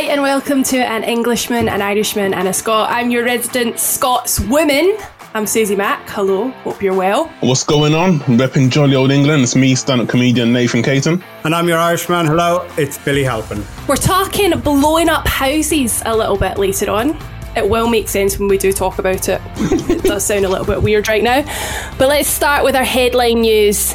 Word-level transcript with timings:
Hi, 0.00 0.06
and 0.06 0.22
welcome 0.22 0.62
to 0.62 0.78
An 0.78 1.04
Englishman, 1.04 1.68
an 1.68 1.82
Irishman, 1.82 2.32
and 2.32 2.48
a 2.48 2.54
Scot. 2.54 2.88
I'm 2.90 3.10
your 3.10 3.22
resident 3.22 3.78
Scots 3.78 4.40
woman. 4.40 4.96
I'm 5.34 5.44
Suzie 5.44 5.76
Mack. 5.76 6.08
Hello, 6.08 6.48
hope 6.64 6.82
you're 6.82 6.94
well. 6.94 7.26
What's 7.40 7.64
going 7.64 7.94
on? 7.94 8.20
Repping 8.20 8.70
jolly 8.70 8.96
old 8.96 9.10
England. 9.10 9.42
It's 9.42 9.54
me, 9.54 9.74
stand 9.74 10.00
up 10.00 10.08
comedian 10.08 10.54
Nathan 10.54 10.82
Caton. 10.82 11.22
And 11.44 11.54
I'm 11.54 11.68
your 11.68 11.76
Irishman. 11.76 12.24
Hello, 12.24 12.66
it's 12.78 12.96
Billy 12.96 13.22
Halpin. 13.22 13.62
We're 13.86 13.96
talking 13.96 14.58
blowing 14.60 15.10
up 15.10 15.28
houses 15.28 16.02
a 16.06 16.16
little 16.16 16.38
bit 16.38 16.56
later 16.56 16.90
on. 16.90 17.14
It 17.54 17.68
will 17.68 17.90
make 17.90 18.08
sense 18.08 18.38
when 18.38 18.48
we 18.48 18.56
do 18.56 18.72
talk 18.72 18.98
about 18.98 19.28
it. 19.28 19.42
it 19.56 20.02
does 20.02 20.24
sound 20.24 20.46
a 20.46 20.48
little 20.48 20.64
bit 20.64 20.82
weird 20.82 21.08
right 21.08 21.22
now. 21.22 21.42
But 21.98 22.08
let's 22.08 22.26
start 22.26 22.64
with 22.64 22.74
our 22.74 22.84
headline 22.84 23.42
news. 23.42 23.94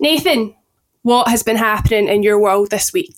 Nathan, 0.00 0.54
what 1.02 1.28
has 1.28 1.42
been 1.42 1.56
happening 1.56 2.08
in 2.08 2.22
your 2.22 2.40
world 2.40 2.70
this 2.70 2.92
week? 2.92 3.14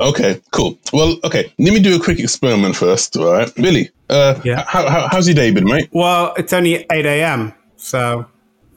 Okay, 0.00 0.40
cool. 0.52 0.78
Well, 0.92 1.16
okay, 1.24 1.52
let 1.58 1.72
me 1.74 1.80
do 1.80 1.96
a 1.96 2.00
quick 2.02 2.18
experiment 2.18 2.76
first, 2.76 3.16
all 3.16 3.32
right? 3.32 3.54
Billy, 3.54 3.90
uh, 4.08 4.40
Yeah. 4.44 4.64
how, 4.66 4.88
how, 4.88 5.08
how's 5.10 5.26
your 5.26 5.34
day 5.34 5.50
been, 5.50 5.64
mate? 5.64 5.88
Well, 5.92 6.32
it's 6.36 6.52
only 6.52 6.86
8 6.90 7.04
a.m., 7.06 7.52
so 7.76 8.26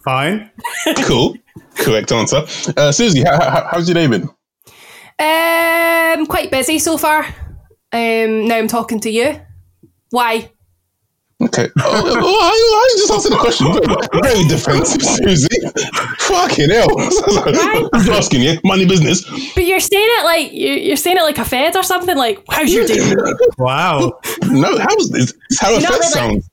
fine. 0.04 0.50
Cool. 1.04 1.36
Correct 1.76 2.12
answer. 2.12 2.38
Uh, 2.38 2.92
Suzie, 2.92 3.26
how, 3.26 3.50
how, 3.50 3.68
how's 3.72 3.88
your 3.88 3.96
day 3.96 4.08
been? 4.08 4.30
Um, 5.20 6.26
quite 6.26 6.52
busy 6.52 6.80
so 6.80 6.98
far. 6.98 7.26
Um, 7.92 8.48
now 8.48 8.58
I'm 8.58 8.68
talking 8.68 9.00
to 9.02 9.10
you. 9.10 9.40
Why? 10.10 10.52
Okay. 11.46 11.70
Oh, 11.80 12.04
well, 12.04 12.26
I, 12.26 12.50
I 12.52 12.96
just 12.98 13.12
answered 13.12 13.32
the 13.34 13.38
question. 13.38 13.68
Very, 13.74 14.24
very 14.24 14.48
defensive, 14.48 15.02
Suzie. 15.02 16.20
Fucking 16.22 16.70
hell. 16.70 17.90
I'm 17.94 18.10
asking 18.14 18.42
you. 18.42 18.60
Money 18.64 18.86
business. 18.86 19.24
But 19.54 19.66
you're 19.66 19.80
saying 19.80 20.08
it 20.20 20.24
like 20.26 20.52
you- 20.52 20.74
you're 20.74 20.98
saying 20.98 21.18
it 21.18 21.22
like 21.24 21.38
a 21.38 21.46
fed 21.46 21.76
or 21.76 21.84
something. 21.84 22.18
Like, 22.18 22.44
how's 22.50 22.74
your 22.74 22.86
day? 22.88 23.00
Wow. 23.58 24.20
No, 24.48 24.78
how's 24.80 25.10
this? 25.10 25.34
It's 25.50 25.60
how 25.62 25.74
it 25.76 25.84
know, 25.84 25.90
first 25.90 26.14
they're 26.14 26.24
like- 26.24 26.32
sounds. 26.32 26.50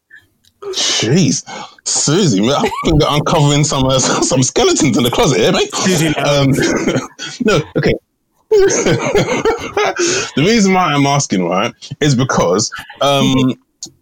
Jeez, 0.62 1.42
Suzie, 1.84 2.40
man, 2.40 2.52
I 2.54 2.70
think 2.84 3.00
that 3.00 3.08
uncovering 3.10 3.64
some 3.64 3.84
uh, 3.84 3.98
some 3.98 4.44
skeletons 4.44 4.96
in 4.96 5.02
the 5.02 5.10
closet 5.10 5.38
here, 5.40 5.50
mate. 5.50 5.72
Suzie, 5.72 6.14
no. 6.16 6.22
Um, 6.22 6.52
no, 7.44 7.70
okay. 7.76 7.94
the 10.36 10.44
reason 10.46 10.72
why 10.72 10.92
I'm 10.92 11.04
asking, 11.06 11.48
right, 11.48 11.74
is 12.00 12.14
because 12.14 12.70
um, 13.00 13.54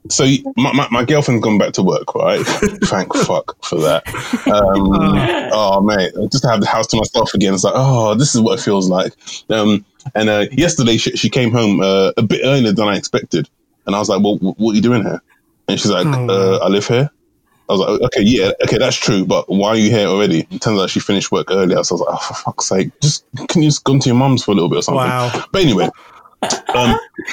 so 0.08 0.24
my, 0.56 0.72
my, 0.72 0.88
my 0.91 1.04
girlfriend's 1.04 1.42
gone 1.42 1.58
back 1.58 1.72
to 1.74 1.82
work, 1.82 2.14
right? 2.14 2.41
Thank 2.46 3.14
fuck 3.14 3.62
for 3.64 3.80
that. 3.80 4.02
Um, 4.50 4.91
oh 5.52 5.80
mate, 5.80 6.12
just 6.30 6.42
to 6.42 6.50
have 6.50 6.60
the 6.60 6.66
house 6.66 6.86
to 6.88 6.96
myself 6.96 7.34
again. 7.34 7.54
It's 7.54 7.62
like, 7.62 7.74
oh, 7.76 8.14
this 8.14 8.34
is 8.34 8.41
what 8.41 8.58
it 8.58 8.62
feels 8.62 8.88
like. 8.88 9.12
Um, 9.48 9.84
and 10.14 10.28
uh, 10.28 10.46
yesterday 10.50 10.96
she, 10.96 11.12
she 11.12 11.28
came 11.28 11.52
home 11.52 11.80
uh, 11.80 12.12
a 12.16 12.22
bit 12.22 12.41
earlier 12.42 12.72
than 12.72 12.88
I 12.88 12.96
expected, 12.96 13.48
and 13.86 13.94
I 13.94 13.98
was 13.98 14.08
like, 14.08 14.22
well, 14.22 14.36
wh- 14.36 14.58
what 14.58 14.72
are 14.72 14.74
you 14.74 14.82
doing 14.82 15.02
here? 15.02 15.22
And 15.68 15.78
she's 15.78 15.91
like, 15.91 16.06
uh, 16.06 16.56
I 16.56 16.68
live 16.68 16.86
here. 16.86 17.10
I 17.68 17.72
was 17.72 17.80
like, 17.80 18.00
okay, 18.06 18.22
yeah, 18.22 18.50
okay, 18.64 18.78
that's 18.78 18.97
true, 18.97 19.24
but 19.24 19.48
why 19.48 19.68
are 19.68 19.76
you 19.76 19.91
here 19.91 20.08
already? 20.08 20.41
It 20.50 20.60
turns 20.60 20.80
out 20.80 20.91
she 20.91 20.98
finished 20.98 21.30
work 21.30 21.52
earlier, 21.52 21.82
so 21.84 21.94
I 21.94 21.98
was 21.98 22.00
like, 22.00 22.08
oh, 22.10 22.16
for 22.16 22.34
fuck's 22.34 22.66
sake, 22.66 22.91
just 23.00 23.24
can 23.48 23.62
you 23.62 23.68
just 23.68 23.84
go 23.84 23.97
to 23.97 24.08
your 24.08 24.16
mum's 24.16 24.42
for 24.42 24.50
a 24.50 24.54
little 24.54 24.68
bit 24.68 24.78
or 24.78 24.82
something? 24.82 25.04
Wow. 25.04 25.44
But 25.52 25.62
anyway, 25.62 25.88
um, 26.42 26.98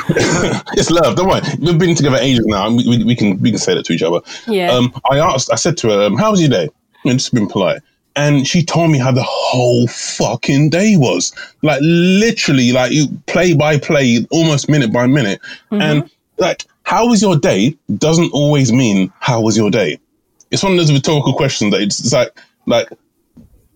it's 0.76 0.90
love. 0.92 1.16
Don't 1.16 1.28
worry, 1.28 1.42
we've 1.60 1.78
been 1.78 1.96
together 1.96 2.18
ages 2.18 2.46
now, 2.46 2.68
and 2.68 2.78
we, 2.78 2.88
we, 2.88 3.04
we 3.04 3.16
can 3.16 3.40
we 3.42 3.52
can 3.52 3.60
say 3.60 3.74
that 3.74 3.86
to 3.86 3.94
each 3.94 4.04
other. 4.04 4.20
Yeah. 4.48 4.72
Um, 4.72 4.94
I 5.10 5.20
asked, 5.20 5.52
I 5.52 5.56
said 5.56 5.78
to 5.78 5.90
her, 5.90 6.04
um, 6.04 6.18
"How 6.18 6.32
was 6.32 6.42
your 6.42 6.50
day?" 6.50 6.70
And 7.06 7.20
just 7.20 7.34
been 7.34 7.48
polite, 7.48 7.82
and 8.16 8.48
she 8.48 8.64
told 8.64 8.92
me 8.92 8.98
how 8.98 9.12
the 9.12 9.24
whole 9.24 9.88
fucking 9.88 10.72
day 10.72 10.96
was, 10.98 11.34
like 11.62 11.80
literally, 11.82 12.72
like 12.72 12.92
you 12.92 13.08
play 13.28 13.54
by 13.54 13.80
play, 13.80 14.26
almost 14.32 14.70
minute 14.70 14.92
by 14.92 15.08
minute, 15.08 15.40
and 15.72 16.10
like, 16.38 16.66
how 16.84 17.08
was 17.08 17.22
your 17.22 17.38
day 17.38 17.78
doesn't 17.98 18.32
always 18.34 18.72
mean 18.72 19.12
how 19.20 19.42
was 19.42 19.58
your 19.58 19.70
day. 19.70 20.00
It's 20.52 20.64
one 20.64 20.74
of 20.74 20.78
those 20.78 20.92
rhetorical 20.92 21.34
questions 21.34 21.72
that 21.72 21.82
it's, 21.82 22.00
it's 22.00 22.14
like, 22.14 22.38
like, 22.66 22.90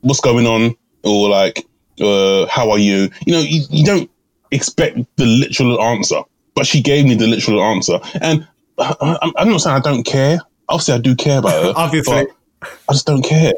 what's 0.02 0.22
going 0.22 0.47
on, 0.47 0.75
or 1.03 1.30
like, 1.30 1.66
uh, 2.00 2.46
how 2.47 2.72
are 2.72 2.80
you? 2.80 3.09
You 3.25 3.34
know, 3.34 3.40
you, 3.41 3.64
you 3.70 3.86
don't 3.86 4.09
expect 4.52 4.98
the 5.18 5.26
literal 5.26 5.82
answer, 5.82 6.22
but 6.56 6.66
she 6.66 6.82
gave 6.82 7.06
me 7.06 7.16
the 7.16 7.28
literal 7.28 7.64
answer, 7.64 8.00
and 8.22 8.48
I, 8.78 8.96
I, 9.02 9.32
I'm 9.38 9.50
not 9.50 9.62
saying 9.62 9.76
I 9.76 9.80
don't 9.80 10.04
care. 10.04 10.40
Obviously, 10.70 10.94
I 10.94 10.98
do 11.00 11.16
care 11.16 11.40
about 11.40 11.64
her. 11.64 11.74
Obviously. 11.76 12.26
but 12.26 12.72
I 12.90 12.94
just 12.94 13.06
don't 13.06 13.24
care. 13.24 13.54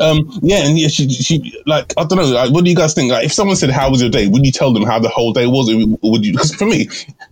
um, 0.00 0.28
yeah, 0.42 0.66
and 0.66 0.78
yeah, 0.78 0.88
she, 0.88 1.08
she, 1.08 1.62
like, 1.66 1.92
I 1.96 2.04
don't 2.04 2.18
know. 2.18 2.24
Like, 2.24 2.52
what 2.52 2.64
do 2.64 2.70
you 2.70 2.76
guys 2.76 2.94
think? 2.94 3.12
Like, 3.12 3.24
if 3.24 3.32
someone 3.32 3.56
said, 3.56 3.70
"How 3.70 3.90
was 3.90 4.00
your 4.00 4.10
day?" 4.10 4.26
Would 4.28 4.44
you 4.44 4.52
tell 4.52 4.72
them 4.72 4.82
how 4.82 4.98
the 4.98 5.08
whole 5.08 5.32
day 5.32 5.46
was? 5.46 5.72
Or 5.72 6.10
would 6.10 6.24
you? 6.24 6.32
Because 6.32 6.54
for 6.54 6.66
me, 6.66 6.88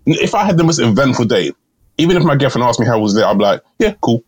if 0.06 0.34
I 0.34 0.44
had 0.44 0.56
the 0.56 0.64
most 0.64 0.78
eventful 0.78 1.26
day, 1.26 1.52
even 1.98 2.16
if 2.16 2.22
my 2.22 2.36
girlfriend 2.36 2.66
asked 2.66 2.80
me 2.80 2.86
how 2.86 2.98
was 2.98 3.16
it, 3.16 3.24
I'd 3.24 3.38
be 3.38 3.44
like, 3.44 3.62
"Yeah, 3.78 3.94
cool." 4.00 4.24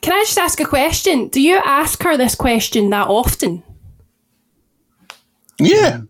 Can 0.00 0.12
I 0.12 0.22
just 0.24 0.38
ask 0.38 0.60
a 0.60 0.64
question? 0.64 1.28
Do 1.28 1.40
you 1.40 1.60
ask 1.64 2.02
her 2.02 2.16
this 2.16 2.34
question 2.34 2.90
that 2.90 3.08
often? 3.08 3.62
Yeah, 5.58 6.02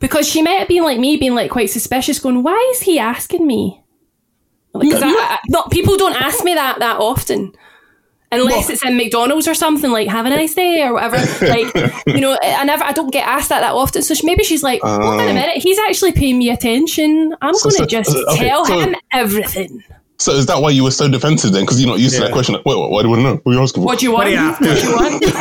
Because 0.00 0.28
she 0.28 0.42
might 0.42 0.58
have 0.58 0.68
been 0.68 0.82
like 0.82 0.98
me, 0.98 1.16
being 1.16 1.34
like 1.34 1.50
quite 1.50 1.70
suspicious, 1.70 2.18
going, 2.18 2.42
"Why 2.42 2.70
is 2.74 2.80
he 2.82 2.98
asking 2.98 3.46
me?" 3.46 3.82
Because 4.78 5.00
No, 5.00 5.10
no. 5.12 5.36
Not 5.48 5.70
people 5.70 5.96
don't 5.96 6.14
ask 6.20 6.44
me 6.44 6.54
that 6.54 6.78
that 6.80 6.98
often, 6.98 7.52
unless 8.30 8.64
Well- 8.66 8.70
it's 8.72 8.84
in 8.84 8.96
McDonald's 8.96 9.48
or 9.48 9.54
something 9.54 9.90
like 9.90 10.08
"Have 10.08 10.26
a 10.26 10.30
nice 10.30 10.54
day" 10.54 10.82
or 10.82 10.92
whatever. 10.94 11.16
like 11.46 11.74
you 12.06 12.20
know, 12.20 12.36
I 12.42 12.64
never, 12.64 12.84
I 12.84 12.92
don't 12.92 13.10
get 13.12 13.26
asked 13.26 13.48
that 13.48 13.60
that 13.60 13.72
often. 13.72 14.02
So 14.02 14.14
she, 14.14 14.26
maybe 14.26 14.44
she's 14.44 14.62
like, 14.62 14.80
"Hold 14.82 15.02
on 15.02 15.20
a 15.20 15.22
Uh. 15.30 15.34
minute, 15.34 15.56
he's 15.62 15.78
actually 15.78 16.12
paying 16.12 16.38
me 16.38 16.50
attention. 16.50 17.34
I'm 17.42 17.54
So- 17.54 17.70
going 17.70 17.76
to 17.76 17.78
so- 17.78 17.86
just 17.86 18.16
okay, 18.28 18.48
tell 18.48 18.64
so- 18.66 18.78
him 18.80 18.94
everything." 19.12 19.82
So 20.20 20.32
is 20.32 20.46
that 20.46 20.60
why 20.60 20.70
you 20.70 20.82
were 20.82 20.90
so 20.90 21.08
defensive 21.08 21.52
then? 21.52 21.62
Because 21.62 21.80
you're 21.80 21.88
not 21.88 22.00
used 22.00 22.16
to 22.16 22.22
that 22.22 22.32
question. 22.32 22.56
Like, 22.56 22.64
wait, 22.66 22.76
what, 22.76 22.90
what 22.90 23.02
do 23.02 23.06
you 23.08 23.10
want 23.10 23.20
to 23.20 23.22
know? 23.22 23.40
What 23.44 23.52
are 23.52 23.54
you 23.54 23.62
asking 23.62 23.82
for? 23.82 23.86
What 23.86 23.98
do 24.00 24.04
you 24.06 24.10
want? 24.12 24.24
What 24.24 24.24
do 24.26 24.32
you 24.32 24.38
have 24.38 24.58
to? 24.58 24.66
What 24.66 25.20
do 25.20 25.26
you 25.28 25.32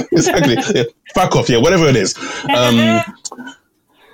want? 0.00 0.08
exactly. 0.12 0.56
Yeah. 0.74 0.84
Fuck 1.14 1.36
off. 1.36 1.50
Yeah, 1.50 1.58
whatever 1.58 1.84
it 1.86 1.96
is. 1.96 2.16
Um, 2.48 3.02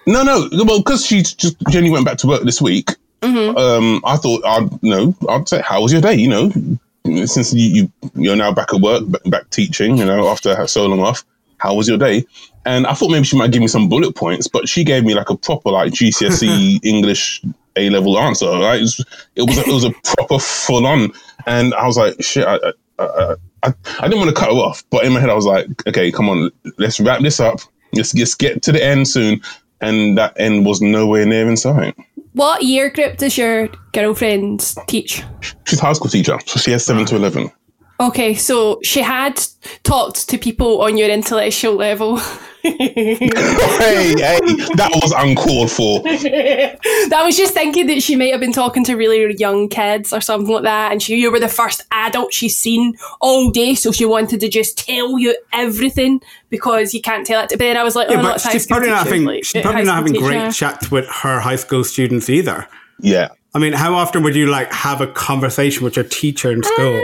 no, 0.08 0.22
no. 0.22 0.64
Well, 0.64 0.78
because 0.78 1.04
she 1.04 1.22
just 1.22 1.56
Jenny 1.70 1.90
went 1.90 2.04
back 2.04 2.18
to 2.18 2.26
work 2.26 2.42
this 2.42 2.60
week. 2.60 2.90
Um, 3.22 4.00
I 4.04 4.16
thought 4.16 4.44
I'd 4.44 4.70
you 4.82 4.90
know 4.90 5.14
I'd 5.28 5.48
say, 5.48 5.60
"How 5.60 5.82
was 5.82 5.92
your 5.92 6.00
day?" 6.00 6.14
You 6.14 6.28
know, 6.28 7.26
since 7.26 7.52
you, 7.52 7.68
you 7.68 7.92
you're 8.14 8.36
now 8.36 8.52
back 8.52 8.72
at 8.72 8.80
work, 8.80 9.04
back, 9.26 9.50
teaching. 9.50 9.98
You 9.98 10.06
know, 10.06 10.28
after 10.28 10.66
so 10.66 10.86
long 10.86 11.00
off. 11.00 11.24
How 11.58 11.74
was 11.74 11.88
your 11.88 11.98
day? 11.98 12.24
And 12.64 12.86
I 12.86 12.94
thought 12.94 13.10
maybe 13.10 13.24
she 13.24 13.36
might 13.36 13.50
give 13.50 13.60
me 13.60 13.66
some 13.66 13.88
bullet 13.88 14.14
points, 14.14 14.46
but 14.46 14.68
she 14.68 14.84
gave 14.84 15.04
me 15.04 15.14
like 15.14 15.28
a 15.28 15.36
proper 15.36 15.70
like 15.70 15.92
GCSE 15.92 16.78
English 16.84 17.42
A 17.74 17.90
level 17.90 18.16
answer. 18.16 18.46
Right? 18.46 18.78
It 18.78 18.82
was 18.82 19.04
it 19.34 19.42
was 19.42 19.58
a, 19.58 19.60
it 19.62 19.74
was 19.74 19.84
a 19.84 19.92
proper 20.16 20.38
full 20.38 20.86
on, 20.86 21.12
and 21.46 21.74
I 21.74 21.86
was 21.86 21.96
like, 21.96 22.22
shit. 22.22 22.46
I, 22.46 22.56
I, 22.56 22.72
I, 23.00 23.34
I, 23.64 23.74
I 24.00 24.08
didn't 24.08 24.18
want 24.20 24.30
to 24.30 24.36
cut 24.36 24.50
her 24.50 24.56
off, 24.56 24.84
but 24.90 25.04
in 25.04 25.12
my 25.12 25.20
head 25.20 25.30
I 25.30 25.34
was 25.34 25.46
like, 25.46 25.66
okay, 25.88 26.12
come 26.12 26.28
on, 26.28 26.50
let's 26.78 27.00
wrap 27.00 27.20
this 27.22 27.40
up. 27.40 27.60
Let's 27.92 28.12
just 28.12 28.38
get 28.38 28.62
to 28.62 28.72
the 28.72 28.84
end 28.84 29.08
soon. 29.08 29.40
And 29.80 30.18
that 30.18 30.34
end 30.38 30.66
was 30.66 30.80
nowhere 30.80 31.24
near 31.24 31.48
in 31.48 31.56
sight. 31.56 31.96
What 32.32 32.62
year 32.62 32.90
group 32.90 33.16
does 33.16 33.38
your 33.38 33.68
girlfriend 33.92 34.74
teach? 34.86 35.22
She's 35.64 35.80
a 35.80 35.82
high 35.82 35.92
school 35.92 36.10
teacher, 36.10 36.38
so 36.46 36.58
she 36.58 36.70
has 36.72 36.84
seven 36.84 37.04
to 37.06 37.16
eleven. 37.16 37.50
Okay, 38.00 38.34
so 38.34 38.78
she 38.84 39.00
had 39.00 39.40
talked 39.82 40.28
to 40.28 40.38
people 40.38 40.82
on 40.82 40.96
your 40.96 41.08
intellectual 41.08 41.74
level. 41.74 42.18
hey, 42.62 43.14
hey, 43.14 44.38
that 44.76 44.90
was 45.02 45.12
uncalled 45.16 45.68
for. 45.68 46.02
that 46.04 47.22
was 47.24 47.36
just 47.36 47.54
thinking 47.54 47.88
that 47.88 48.00
she 48.00 48.14
might 48.14 48.30
have 48.30 48.40
been 48.40 48.52
talking 48.52 48.84
to 48.84 48.94
really 48.94 49.34
young 49.36 49.68
kids 49.68 50.12
or 50.12 50.20
something 50.20 50.52
like 50.52 50.62
that, 50.62 50.92
and 50.92 51.02
she, 51.02 51.16
you 51.16 51.32
were 51.32 51.40
the 51.40 51.48
first 51.48 51.82
adult 51.90 52.32
she's 52.32 52.56
seen 52.56 52.96
all 53.20 53.50
day, 53.50 53.74
so 53.74 53.90
she 53.90 54.04
wanted 54.04 54.38
to 54.40 54.48
just 54.48 54.78
tell 54.78 55.18
you 55.18 55.36
everything 55.52 56.20
because 56.50 56.94
you 56.94 57.00
can't 57.00 57.26
tell 57.26 57.42
it. 57.42 57.48
But 57.50 57.58
then 57.58 57.76
I 57.76 57.82
was 57.82 57.96
like, 57.96 58.08
oh, 58.10 58.12
Yeah, 58.12 58.20
no, 58.20 58.28
but 58.28 58.36
it's 58.36 58.48
she's 58.48 58.62
school 58.62 58.76
probably 58.76 58.90
not 58.90 59.06
having 59.06 59.24
like, 59.24 59.44
she's 59.44 59.56
uh, 59.56 59.62
probably 59.62 59.84
not 59.84 59.96
having 59.96 60.12
teacher. 60.12 60.24
great 60.24 60.52
chats 60.52 60.88
with 60.88 61.08
her 61.08 61.40
high 61.40 61.56
school 61.56 61.82
students 61.82 62.30
either. 62.30 62.68
Yeah. 63.00 63.28
I 63.54 63.58
mean, 63.58 63.72
how 63.72 63.94
often 63.94 64.22
would 64.22 64.36
you 64.36 64.46
like 64.46 64.72
have 64.72 65.00
a 65.00 65.06
conversation 65.08 65.82
with 65.82 65.96
your 65.96 66.04
teacher 66.04 66.52
in 66.52 66.62
school? 66.62 67.02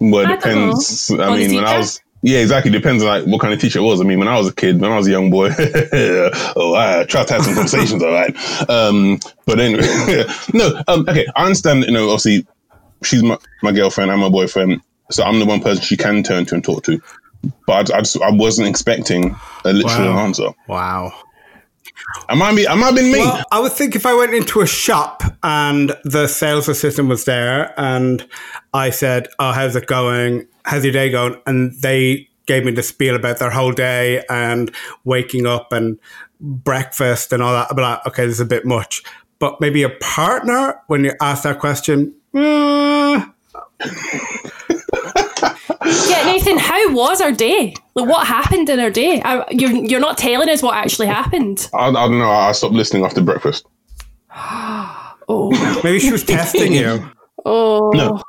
Well, 0.00 0.20
I 0.20 0.24
it 0.24 0.28
know. 0.28 0.36
depends. 0.36 1.10
I 1.10 1.24
On 1.28 1.38
mean, 1.38 1.54
when 1.54 1.64
I 1.64 1.78
was 1.78 2.00
yeah, 2.22 2.40
exactly. 2.40 2.72
Depends 2.72 3.02
on 3.04 3.08
like 3.08 3.24
what 3.26 3.40
kind 3.40 3.54
of 3.54 3.60
teacher 3.60 3.78
it 3.78 3.82
was. 3.82 4.00
I 4.00 4.04
mean, 4.04 4.18
when 4.18 4.26
I 4.28 4.36
was 4.36 4.48
a 4.48 4.54
kid, 4.54 4.80
when 4.80 4.90
I 4.90 4.96
was 4.96 5.06
a 5.06 5.10
young 5.10 5.30
boy, 5.30 5.50
oh, 5.58 6.74
I 6.74 7.04
tried 7.04 7.28
to 7.28 7.34
have 7.34 7.44
some 7.44 7.54
conversations, 7.54 8.02
all 8.02 8.10
right. 8.12 8.34
Um, 8.68 9.20
but 9.46 9.60
anyway, 9.60 9.82
no. 10.52 10.82
Um, 10.88 11.04
okay, 11.08 11.26
I 11.36 11.44
understand. 11.44 11.84
You 11.84 11.92
know, 11.92 12.10
obviously, 12.10 12.44
she's 13.04 13.22
my, 13.22 13.38
my 13.62 13.70
girlfriend. 13.72 14.10
I'm 14.10 14.18
my 14.18 14.28
boyfriend, 14.28 14.80
so 15.12 15.22
I'm 15.22 15.38
the 15.38 15.46
one 15.46 15.60
person 15.60 15.82
she 15.84 15.96
can 15.96 16.24
turn 16.24 16.44
to 16.46 16.54
and 16.56 16.64
talk 16.64 16.82
to. 16.84 17.00
But 17.68 17.92
I, 17.92 17.98
I, 17.98 18.00
just, 18.00 18.20
I 18.20 18.32
wasn't 18.32 18.66
expecting 18.68 19.36
a 19.64 19.72
literal 19.72 20.08
Wow. 20.14 20.18
answer. 20.24 20.48
Wow. 20.66 21.12
I 22.28 22.34
might 22.34 22.54
be. 22.56 22.66
I 22.66 22.74
might 22.74 22.86
have 22.86 22.94
been 22.96 23.12
me. 23.12 23.18
Well, 23.18 23.44
I 23.50 23.60
would 23.60 23.72
think 23.72 23.96
if 23.96 24.06
I 24.06 24.14
went 24.14 24.34
into 24.34 24.60
a 24.60 24.66
shop 24.66 25.22
and 25.42 25.94
the 26.04 26.26
sales 26.26 26.68
assistant 26.68 27.08
was 27.08 27.24
there 27.24 27.78
and 27.78 28.26
I 28.72 28.90
said, 28.90 29.28
Oh, 29.38 29.52
how's 29.52 29.76
it 29.76 29.86
going? 29.86 30.46
How's 30.64 30.84
your 30.84 30.92
day 30.92 31.10
going? 31.10 31.40
And 31.46 31.72
they 31.82 32.28
gave 32.46 32.64
me 32.64 32.72
the 32.72 32.82
spiel 32.82 33.14
about 33.14 33.38
their 33.38 33.50
whole 33.50 33.72
day 33.72 34.24
and 34.28 34.74
waking 35.04 35.46
up 35.46 35.72
and 35.72 35.98
breakfast 36.40 37.32
and 37.32 37.42
all 37.42 37.52
that. 37.52 37.68
I'd 37.70 37.78
like, 37.78 38.06
okay, 38.06 38.26
this 38.26 38.36
is 38.36 38.40
a 38.40 38.46
bit 38.46 38.64
much. 38.64 39.02
But 39.38 39.60
maybe 39.60 39.82
a 39.82 39.90
partner, 39.90 40.80
when 40.88 41.04
you 41.04 41.12
ask 41.20 41.44
that 41.44 41.60
question, 41.60 42.14
mm, 42.34 43.32
Nathan, 46.32 46.58
how 46.58 46.92
was 46.92 47.20
our 47.20 47.32
day? 47.32 47.74
Like, 47.94 48.08
what 48.08 48.26
happened 48.26 48.68
in 48.68 48.78
our 48.80 48.90
day? 48.90 49.20
I, 49.24 49.44
you're 49.50 49.70
you're 49.70 50.00
not 50.00 50.18
telling 50.18 50.48
us 50.48 50.62
what 50.62 50.74
actually 50.76 51.06
happened. 51.08 51.68
I, 51.74 51.88
I 51.88 51.92
don't 51.92 52.18
know. 52.18 52.30
I 52.30 52.52
stopped 52.52 52.74
listening 52.74 53.04
after 53.04 53.20
breakfast. 53.20 53.66
Oh, 55.30 55.50
maybe 55.84 55.98
she 55.98 56.10
was 56.10 56.24
testing 56.24 56.72
you. 56.72 57.06
oh, 57.44 57.90
No. 57.90 58.22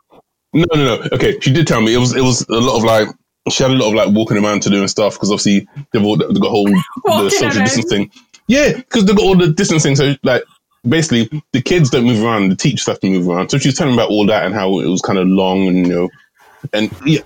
No, 0.51 0.65
no, 0.73 0.97
no. 0.97 1.07
Okay, 1.13 1.39
she 1.39 1.53
did 1.53 1.65
tell 1.65 1.79
me 1.79 1.93
it 1.93 1.97
was 1.97 2.13
it 2.13 2.21
was 2.23 2.41
a 2.49 2.59
lot 2.59 2.75
of 2.77 2.83
like 2.83 3.07
she 3.49 3.63
had 3.63 3.71
a 3.71 3.75
lot 3.75 3.87
of 3.87 3.93
like 3.93 4.13
walking 4.13 4.35
around 4.43 4.61
to 4.63 4.69
doing 4.69 4.87
stuff 4.89 5.13
because 5.13 5.31
obviously 5.31 5.65
they've 5.93 6.03
all 6.03 6.17
they've 6.17 6.41
got 6.41 6.47
a 6.47 6.49
whole 6.49 6.65
the 6.65 6.83
Walking 7.05 7.29
social 7.29 7.47
around. 7.47 7.63
distancing. 7.63 8.11
Yeah, 8.47 8.73
because 8.75 9.05
they've 9.05 9.15
got 9.15 9.23
all 9.23 9.37
the 9.37 9.47
distancing. 9.47 9.95
So 9.95 10.15
like 10.23 10.43
basically 10.89 11.41
the 11.53 11.61
kids 11.61 11.89
don't 11.89 12.03
move 12.03 12.21
around, 12.21 12.49
the 12.49 12.55
teachers 12.57 12.85
have 12.87 12.99
to 12.99 13.09
move 13.09 13.29
around. 13.29 13.47
So 13.49 13.59
she 13.59 13.69
was 13.69 13.75
telling 13.75 13.95
me 13.95 14.01
about 14.01 14.09
all 14.09 14.25
that 14.25 14.43
and 14.45 14.53
how 14.53 14.79
it 14.79 14.87
was 14.87 15.01
kind 15.01 15.19
of 15.19 15.25
long 15.27 15.67
and 15.69 15.77
you 15.87 15.93
know 15.93 16.09
and 16.73 16.91
yeah. 17.05 17.21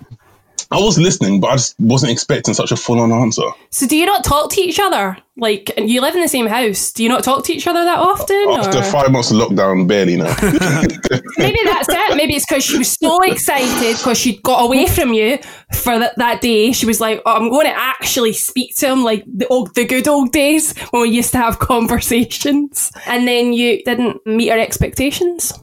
I 0.71 0.79
was 0.79 0.97
listening, 0.97 1.39
but 1.39 1.47
I 1.47 1.55
just 1.55 1.79
wasn't 1.79 2.11
expecting 2.11 2.53
such 2.53 2.71
a 2.71 2.75
full 2.75 2.99
on 2.99 3.11
answer. 3.11 3.43
So 3.69 3.87
do 3.87 3.95
you 3.95 4.05
not 4.05 4.23
talk 4.23 4.51
to 4.51 4.61
each 4.61 4.79
other? 4.79 5.17
Like 5.35 5.71
you 5.77 5.99
live 6.01 6.15
in 6.15 6.21
the 6.21 6.27
same 6.27 6.45
house. 6.45 6.91
Do 6.91 7.01
you 7.03 7.09
not 7.09 7.23
talk 7.23 7.43
to 7.45 7.53
each 7.53 7.65
other 7.67 7.83
that 7.83 7.97
often? 7.97 8.45
After 8.49 8.79
or- 8.79 8.83
five 8.83 9.11
months 9.11 9.31
of 9.31 9.37
lockdown, 9.37 9.87
barely 9.87 10.17
now. 10.17 10.35
Maybe 11.37 11.57
that's 11.63 11.89
it. 11.89 12.15
Maybe 12.15 12.35
it's 12.35 12.45
because 12.45 12.63
she 12.63 12.77
was 12.77 12.91
so 12.91 13.21
excited 13.23 13.97
because 13.97 14.19
she'd 14.19 14.43
got 14.43 14.63
away 14.63 14.87
from 14.87 15.13
you 15.13 15.39
for 15.73 15.97
that, 15.97 16.15
that 16.17 16.41
day. 16.41 16.71
She 16.71 16.85
was 16.85 17.01
like, 17.01 17.21
oh, 17.25 17.35
I'm 17.35 17.49
going 17.49 17.65
to 17.65 17.75
actually 17.75 18.33
speak 18.33 18.75
to 18.77 18.89
him 18.89 19.03
like 19.03 19.23
the, 19.25 19.47
old, 19.47 19.73
the 19.73 19.85
good 19.85 20.07
old 20.07 20.31
days 20.31 20.77
when 20.91 21.01
we 21.01 21.09
used 21.09 21.31
to 21.31 21.37
have 21.37 21.59
conversations. 22.13 22.91
And 23.07 23.27
then 23.27 23.53
you 23.53 23.83
didn't 23.83 24.25
meet 24.25 24.49
her 24.49 24.59
expectations. 24.59 25.53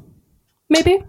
Maybe. 0.68 1.02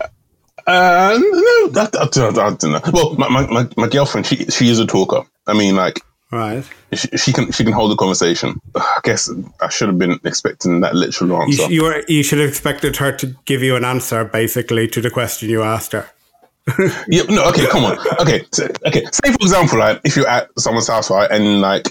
Uh, 0.68 1.18
no, 1.20 1.82
I, 1.82 1.90
I, 2.02 2.08
don't- 2.12 2.38
I 2.38 2.50
don't. 2.54 2.94
Well, 2.94 3.16
my, 3.16 3.30
my, 3.48 3.68
my, 3.78 3.88
girlfriend, 3.88 4.28
she 4.28 4.38
she 4.46 4.70
is 4.70 4.80
a 4.80 4.86
talker. 4.86 5.24
I 5.48 5.54
mean, 5.54 5.76
like 5.76 6.00
Right. 6.32 6.64
she, 6.94 7.08
she 7.18 7.34
can 7.34 7.52
she 7.52 7.64
can 7.64 7.74
hold 7.74 7.92
a 7.92 7.96
conversation. 7.96 8.60
I 8.76 9.00
guess 9.04 9.30
I 9.60 9.70
should 9.70 9.90
have 9.90 9.98
been 9.98 10.20
expecting 10.24 10.80
that 10.82 10.96
literal 10.96 11.30
You, 11.30 11.42
answer. 11.42 11.64
sh- 11.64 11.70
you, 11.70 11.84
were, 11.84 12.04
you 12.08 12.24
should 12.24 12.40
have 12.40 12.50
expected 12.50 12.96
her 12.98 13.12
to 13.18 13.36
give 13.46 13.62
you 13.64 13.76
an 13.76 13.84
answer 13.84 14.24
basically 14.24 14.88
to 14.90 15.02
the 15.02 15.10
question 15.10 15.50
you 15.50 15.62
asked 15.64 15.92
her. 15.92 16.10
yeah, 17.08 17.24
no, 17.24 17.44
okay, 17.50 17.66
come 17.68 17.84
on. 17.84 17.98
Okay, 18.20 18.46
so, 18.52 18.66
okay. 18.86 19.04
Say 19.12 19.32
for 19.32 19.42
example, 19.42 19.80
like 19.80 20.00
if 20.06 20.16
you're 20.16 20.28
at 20.28 20.50
someone's 20.60 20.88
house, 20.88 21.10
right, 21.10 21.30
and 21.30 21.60
like 21.60 21.88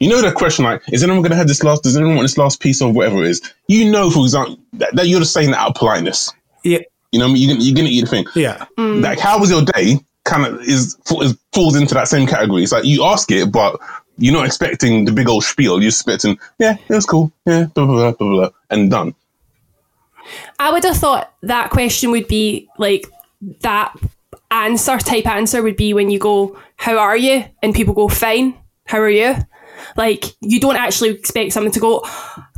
you 0.00 0.08
know 0.08 0.20
the 0.20 0.32
question, 0.32 0.64
like, 0.64 0.82
is 0.92 1.02
anyone 1.04 1.22
going 1.22 1.30
to 1.30 1.36
have 1.36 1.46
this 1.46 1.62
last? 1.62 1.84
Does 1.84 1.96
anyone 1.96 2.16
want 2.16 2.24
this 2.24 2.36
last 2.36 2.60
piece 2.60 2.82
of 2.82 2.94
whatever 2.94 3.22
it 3.22 3.28
is? 3.30 3.40
You 3.68 3.90
know, 3.90 4.10
for 4.10 4.24
example, 4.24 4.58
that, 4.74 4.94
that 4.96 5.06
you're 5.06 5.20
just 5.20 5.32
saying 5.32 5.52
that 5.52 5.58
out 5.60 5.68
of 5.70 5.74
politeness. 5.76 6.32
Yeah. 6.64 6.80
You 7.14 7.20
know, 7.20 7.26
what 7.26 7.30
I 7.30 7.34
mean? 7.34 7.42
you're 7.42 7.54
gonna, 7.54 7.64
you're 7.64 7.76
gonna 7.76 7.88
eat 7.88 8.00
the 8.00 8.06
thing. 8.08 8.26
Yeah. 8.34 8.66
Mm. 8.76 9.02
Like, 9.02 9.20
how 9.20 9.38
was 9.38 9.50
your 9.50 9.62
day? 9.62 10.00
Kind 10.24 10.46
of 10.46 10.60
is, 10.62 10.96
is 11.20 11.38
falls 11.52 11.76
into 11.76 11.94
that 11.94 12.08
same 12.08 12.26
category. 12.26 12.64
It's 12.64 12.72
like 12.72 12.84
you 12.84 13.04
ask 13.04 13.30
it, 13.30 13.52
but 13.52 13.80
you're 14.18 14.34
not 14.34 14.46
expecting 14.46 15.04
the 15.04 15.12
big 15.12 15.28
old 15.28 15.44
spiel. 15.44 15.80
You're 15.80 15.90
expecting, 15.90 16.38
yeah, 16.58 16.76
it 16.88 16.94
was 16.94 17.06
cool, 17.06 17.30
yeah, 17.46 17.66
blah 17.74 17.86
blah 17.86 17.96
blah 17.96 18.12
blah, 18.12 18.28
blah 18.28 18.48
and 18.70 18.90
done. 18.90 19.14
I 20.58 20.72
would 20.72 20.82
have 20.82 20.96
thought 20.96 21.32
that 21.42 21.70
question 21.70 22.10
would 22.10 22.26
be 22.26 22.68
like 22.78 23.06
that 23.60 23.94
answer 24.50 24.98
type 24.98 25.26
answer 25.26 25.62
would 25.62 25.76
be 25.76 25.94
when 25.94 26.10
you 26.10 26.18
go, 26.18 26.58
How 26.76 26.98
are 26.98 27.16
you? 27.16 27.44
And 27.62 27.74
people 27.74 27.94
go, 27.94 28.08
Fine. 28.08 28.56
How 28.86 28.98
are 28.98 29.10
you? 29.10 29.36
Like, 29.96 30.24
you 30.40 30.60
don't 30.60 30.76
actually 30.76 31.10
expect 31.10 31.52
someone 31.52 31.72
to 31.72 31.80
go, 31.80 32.06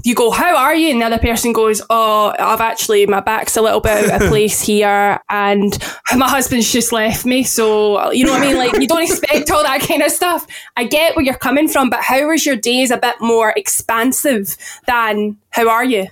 you 0.07 0.15
go, 0.15 0.31
How 0.31 0.57
are 0.57 0.75
you? 0.75 0.91
And 0.91 1.01
the 1.03 1.07
other 1.07 1.19
person 1.19 1.53
goes, 1.53 1.83
Oh, 1.91 2.33
I've 2.39 2.61
actually, 2.61 3.07
my 3.07 3.21
back's 3.21 3.57
a 3.57 3.63
little 3.63 3.81
bit 3.81 4.11
out 4.11 4.23
of 4.23 4.29
place 4.29 4.61
here 4.63 5.19
and 5.29 5.77
my 6.17 6.29
husband's 6.29 6.73
just 6.73 6.93
left 6.93 7.27
me. 7.27 7.43
So, 7.43 8.11
you 8.13 8.25
know 8.25 8.33
what 8.33 8.43
I 8.43 8.47
mean? 8.47 8.57
Like, 8.57 8.73
you 8.81 8.87
don't 8.87 9.03
expect 9.11 9.51
all 9.51 9.63
that 9.65 9.81
kind 9.81 10.03
of 10.03 10.13
stuff. 10.13 10.47
I 10.77 10.85
get 10.85 11.17
where 11.17 11.25
you're 11.25 11.37
coming 11.37 11.67
from, 11.69 11.91
but 11.91 12.01
how 12.03 12.29
was 12.29 12.47
your 12.47 12.57
day 12.57 12.81
is 12.83 12.91
a 12.91 12.99
bit 12.99 13.17
more 13.21 13.53
expansive 13.57 14.57
than, 14.87 15.37
How 15.51 15.69
are 15.69 15.85
you? 15.85 16.07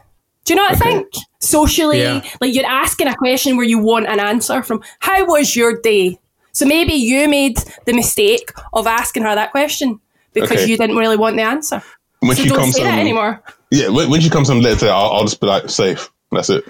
Do 0.44 0.52
you 0.52 0.56
know 0.56 0.64
what 0.64 0.72
I 0.72 0.76
think? 0.76 1.06
Socially, 1.40 2.00
Yeah. 2.00 2.22
like 2.40 2.54
you're 2.54 2.66
asking 2.66 3.06
a 3.08 3.14
question 3.16 3.56
where 3.56 3.64
you 3.66 3.78
want 3.78 4.06
an 4.06 4.18
answer 4.20 4.62
from. 4.62 4.82
How 4.98 5.24
was 5.26 5.54
your 5.56 5.80
day? 5.80 6.18
So 6.52 6.66
maybe 6.66 6.92
you 6.94 7.28
made 7.28 7.58
the 7.86 7.92
mistake 7.94 8.50
of 8.72 8.86
asking 8.86 9.22
her 9.22 9.34
that 9.34 9.52
question 9.52 10.00
because 10.32 10.50
Okay. 10.62 10.66
you 10.66 10.76
didn't 10.76 10.96
really 10.96 11.16
want 11.16 11.36
the 11.36 11.42
answer. 11.42 11.82
When 12.20 12.36
So 12.36 12.42
she 12.42 12.48
don't 12.48 12.58
comes 12.58 12.74
say 12.76 12.82
that 12.84 12.90
home, 12.90 12.98
anymore. 13.00 13.42
yeah, 13.70 13.88
when, 13.88 14.10
when 14.10 14.20
she 14.20 14.30
comes 14.30 14.48
home 14.48 14.60
later, 14.60 14.88
I'll, 14.88 15.10
I'll 15.12 15.24
just 15.24 15.40
be 15.40 15.46
like, 15.46 15.68
safe. 15.68 16.10
That's 16.32 16.50
it. 16.50 16.64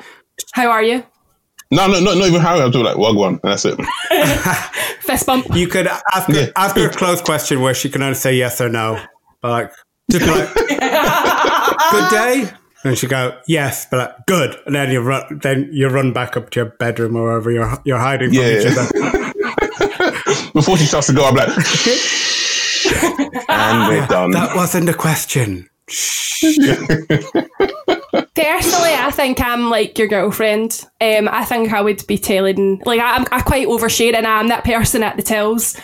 How 0.53 0.69
are 0.71 0.83
you? 0.83 1.05
No, 1.71 1.87
no, 1.87 1.99
no, 2.01 2.15
not 2.15 2.27
even 2.29 2.41
how 2.41 2.57
I'll 2.59 2.71
do 2.71 2.83
like 2.83 2.97
wagwan, 2.97 3.41
and 3.43 3.53
that's 3.53 3.65
it. 3.65 3.79
Fist 5.01 5.27
bump. 5.27 5.47
You 5.55 5.67
could 5.69 5.87
ask 5.87 6.29
her, 6.29 6.35
Yeah. 6.35 6.47
ask 6.57 6.77
her 6.77 6.89
a 6.89 6.93
close 6.93 7.21
question 7.23 7.61
where 7.63 7.75
she 7.75 7.89
can 7.89 8.03
only 8.03 8.15
say 8.15 8.35
yes 8.37 8.61
or 8.61 8.69
no. 8.69 9.03
But 9.41 9.51
like, 9.51 9.73
just 10.11 10.27
like, 10.27 10.55
good 11.91 12.11
day? 12.11 12.51
And 12.85 12.99
she 12.99 13.07
go, 13.07 13.39
yes, 13.49 13.87
but 13.91 13.97
like, 13.97 14.27
good. 14.27 14.57
And 14.67 14.75
then 14.75 14.91
you 14.91 15.01
run, 15.01 15.39
then 15.43 15.71
you 15.73 15.89
run 15.89 16.13
back 16.13 16.37
up 16.37 16.51
to 16.51 16.61
your 16.61 16.71
bedroom 16.79 17.17
or 17.17 17.23
wherever 17.25 17.51
you're, 17.51 17.79
you're 17.85 17.99
hiding 17.99 18.29
from 18.29 18.39
Yeah. 18.43 18.61
each 18.61 18.67
other. 18.67 19.33
Before 20.53 20.77
she 20.77 20.85
starts 20.85 21.07
to 21.09 21.15
go, 21.15 21.25
I'm 21.27 21.35
like, 21.35 21.49
and 23.49 23.89
we're 23.89 24.07
done. 24.09 24.31
That 24.33 24.55
wasn't 24.57 24.89
a 24.89 24.95
question. 24.95 25.69
Personally, 28.35 28.95
I 28.95 29.11
think 29.13 29.41
I'm 29.41 29.71
like 29.71 29.99
your 29.99 30.09
girlfriend. 30.09 30.85
Um, 31.01 31.29
I 31.29 31.45
think 31.45 31.73
I 31.73 31.81
would 31.83 32.07
be 32.07 32.19
telling, 32.19 32.81
like, 32.85 33.01
I'm, 33.01 33.27
I 33.31 33.43
quite 33.43 33.69
overshare, 33.69 34.15
and 34.15 34.27
I'm 34.27 34.49
that 34.49 34.65
person 34.65 35.03
at 35.03 35.17
the 35.17 35.23
tills. 35.23 35.77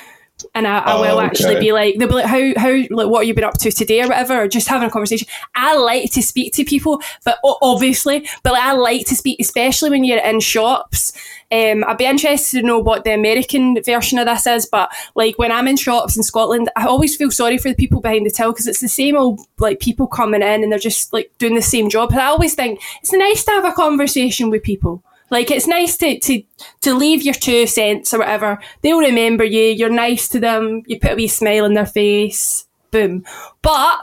And 0.54 0.66
I, 0.66 0.78
I 0.78 1.00
will 1.00 1.18
Oh, 1.18 1.20
actually 1.20 1.56
okay. 1.56 1.60
be 1.60 1.72
like, 1.72 1.96
they'll 1.96 2.08
be 2.08 2.14
like, 2.14 2.26
how, 2.26 2.52
how, 2.60 2.70
like, 2.90 3.08
what 3.08 3.20
have 3.20 3.28
you 3.28 3.34
been 3.34 3.44
up 3.44 3.58
to 3.58 3.70
today 3.70 4.02
or 4.02 4.08
whatever, 4.08 4.42
or 4.42 4.48
just 4.48 4.66
having 4.68 4.88
a 4.88 4.90
conversation. 4.90 5.28
I 5.54 5.76
like 5.76 6.10
to 6.12 6.22
speak 6.22 6.52
to 6.54 6.64
people, 6.64 7.00
but 7.24 7.38
obviously, 7.62 8.26
but 8.42 8.54
like, 8.54 8.62
I 8.62 8.72
like 8.72 9.06
to 9.06 9.14
speak, 9.14 9.38
especially 9.40 9.90
when 9.90 10.02
you're 10.02 10.18
in 10.24 10.40
shops. 10.40 11.12
Um, 11.52 11.84
I'd 11.86 11.98
be 11.98 12.04
interested 12.04 12.60
to 12.60 12.66
know 12.66 12.78
what 12.78 13.04
the 13.04 13.12
American 13.14 13.80
version 13.82 14.18
of 14.18 14.26
this 14.26 14.46
is, 14.46 14.66
but 14.66 14.90
like 15.14 15.38
when 15.38 15.50
I'm 15.52 15.68
in 15.68 15.76
shops 15.76 16.16
in 16.16 16.22
Scotland, 16.22 16.68
I 16.76 16.86
always 16.86 17.16
feel 17.16 17.30
sorry 17.30 17.58
for 17.58 17.68
the 17.68 17.74
people 17.74 18.00
behind 18.00 18.26
the 18.26 18.30
till 18.30 18.52
because 18.52 18.66
it's 18.66 18.80
the 18.80 18.88
same 18.88 19.16
old 19.16 19.40
like 19.58 19.80
people 19.80 20.06
coming 20.06 20.42
in 20.42 20.62
and 20.62 20.70
they're 20.72 20.78
just 20.78 21.12
like 21.12 21.30
doing 21.38 21.54
the 21.54 21.62
same 21.62 21.90
job. 21.90 22.10
And 22.10 22.20
I 22.20 22.26
always 22.26 22.54
think 22.54 22.80
it's 23.02 23.12
nice 23.12 23.44
to 23.44 23.50
have 23.52 23.64
a 23.64 23.72
conversation 23.72 24.50
with 24.50 24.62
people. 24.62 25.02
Like 25.30 25.50
it's 25.50 25.66
nice 25.66 25.96
to, 25.98 26.18
to 26.18 26.42
to 26.82 26.94
leave 26.94 27.22
your 27.22 27.34
two 27.34 27.66
cents 27.66 28.12
or 28.12 28.18
whatever. 28.18 28.58
They'll 28.82 28.98
remember 28.98 29.44
you. 29.44 29.62
You're 29.62 29.88
nice 29.90 30.28
to 30.30 30.40
them. 30.40 30.82
You 30.86 30.98
put 30.98 31.12
a 31.12 31.14
wee 31.14 31.28
smile 31.28 31.64
on 31.64 31.74
their 31.74 31.86
face. 31.86 32.66
Boom. 32.90 33.24
But 33.62 33.98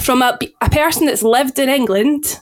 from 0.00 0.22
a, 0.22 0.38
a 0.60 0.70
person 0.70 1.06
that's 1.06 1.22
lived 1.22 1.58
in 1.58 1.68
England 1.68 2.38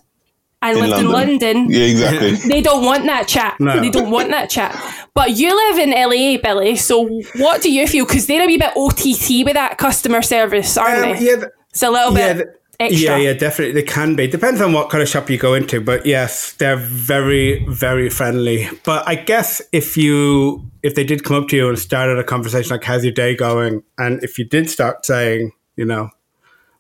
and 0.63 0.77
In 0.77 0.85
lived 0.91 1.01
in 1.01 1.09
London. 1.11 1.57
London, 1.57 1.71
Yeah, 1.71 1.87
exactly. 1.87 2.33
they 2.49 2.61
don't 2.61 2.85
want 2.85 3.05
that 3.07 3.27
chat. 3.27 3.57
No. 3.59 3.81
They 3.81 3.89
don't 3.89 4.11
want 4.11 4.29
that 4.31 4.51
chat. 4.51 4.77
But 5.15 5.31
you 5.39 5.55
live 5.57 5.79
in 5.79 5.91
LA, 5.91 6.37
Billy. 6.41 6.77
So 6.77 7.09
what 7.37 7.63
do 7.63 7.73
you 7.73 7.87
feel? 7.89 8.05
Because 8.07 8.27
they're 8.27 8.43
a 8.43 8.47
wee 8.47 8.59
bit 8.59 8.73
OTT 8.77 9.45
with 9.47 9.55
that 9.55 9.77
customer 9.79 10.21
service, 10.21 10.77
aren't 10.77 10.97
Um, 10.97 11.03
they? 11.03 11.25
yeah, 11.25 11.37
th- 11.37 11.47
It's 11.71 11.83
a 11.83 11.91
little 11.91 12.17
yeah, 12.17 12.35
bit 12.35 12.45
th- 12.45 12.57
extra. 12.81 13.01
yeah, 13.01 13.17
yeah, 13.17 13.33
definitely. 13.35 13.75
They 13.75 13.87
can 13.87 14.17
be. 14.17 14.27
Depends 14.27 14.61
on 14.61 14.73
what 14.73 14.91
kind 14.91 15.03
of 15.03 15.09
shop 15.09 15.31
you 15.31 15.39
go 15.39 15.55
into, 15.55 15.81
but 15.81 16.07
yes, 16.07 16.53
they're 16.53 16.77
very, 16.77 17.65
very 17.69 18.11
friendly. 18.11 18.69
But 18.85 19.07
I 19.07 19.15
guess 19.15 19.63
if 19.73 19.97
you 19.97 20.65
if 20.83 20.95
they 20.95 21.05
did 21.05 21.25
come 21.25 21.43
up 21.43 21.49
to 21.49 21.57
you 21.57 21.69
and 21.69 21.79
started 21.79 22.19
a 22.19 22.25
conversation 22.25 22.71
like 22.71 22.85
"How's 22.85 23.05
your 23.05 23.13
day 23.13 23.37
going?" 23.37 23.83
and 23.99 24.23
if 24.25 24.39
you 24.39 24.45
did 24.45 24.71
start 24.71 25.05
saying, 25.07 25.53
you 25.77 25.85
know, 25.85 26.11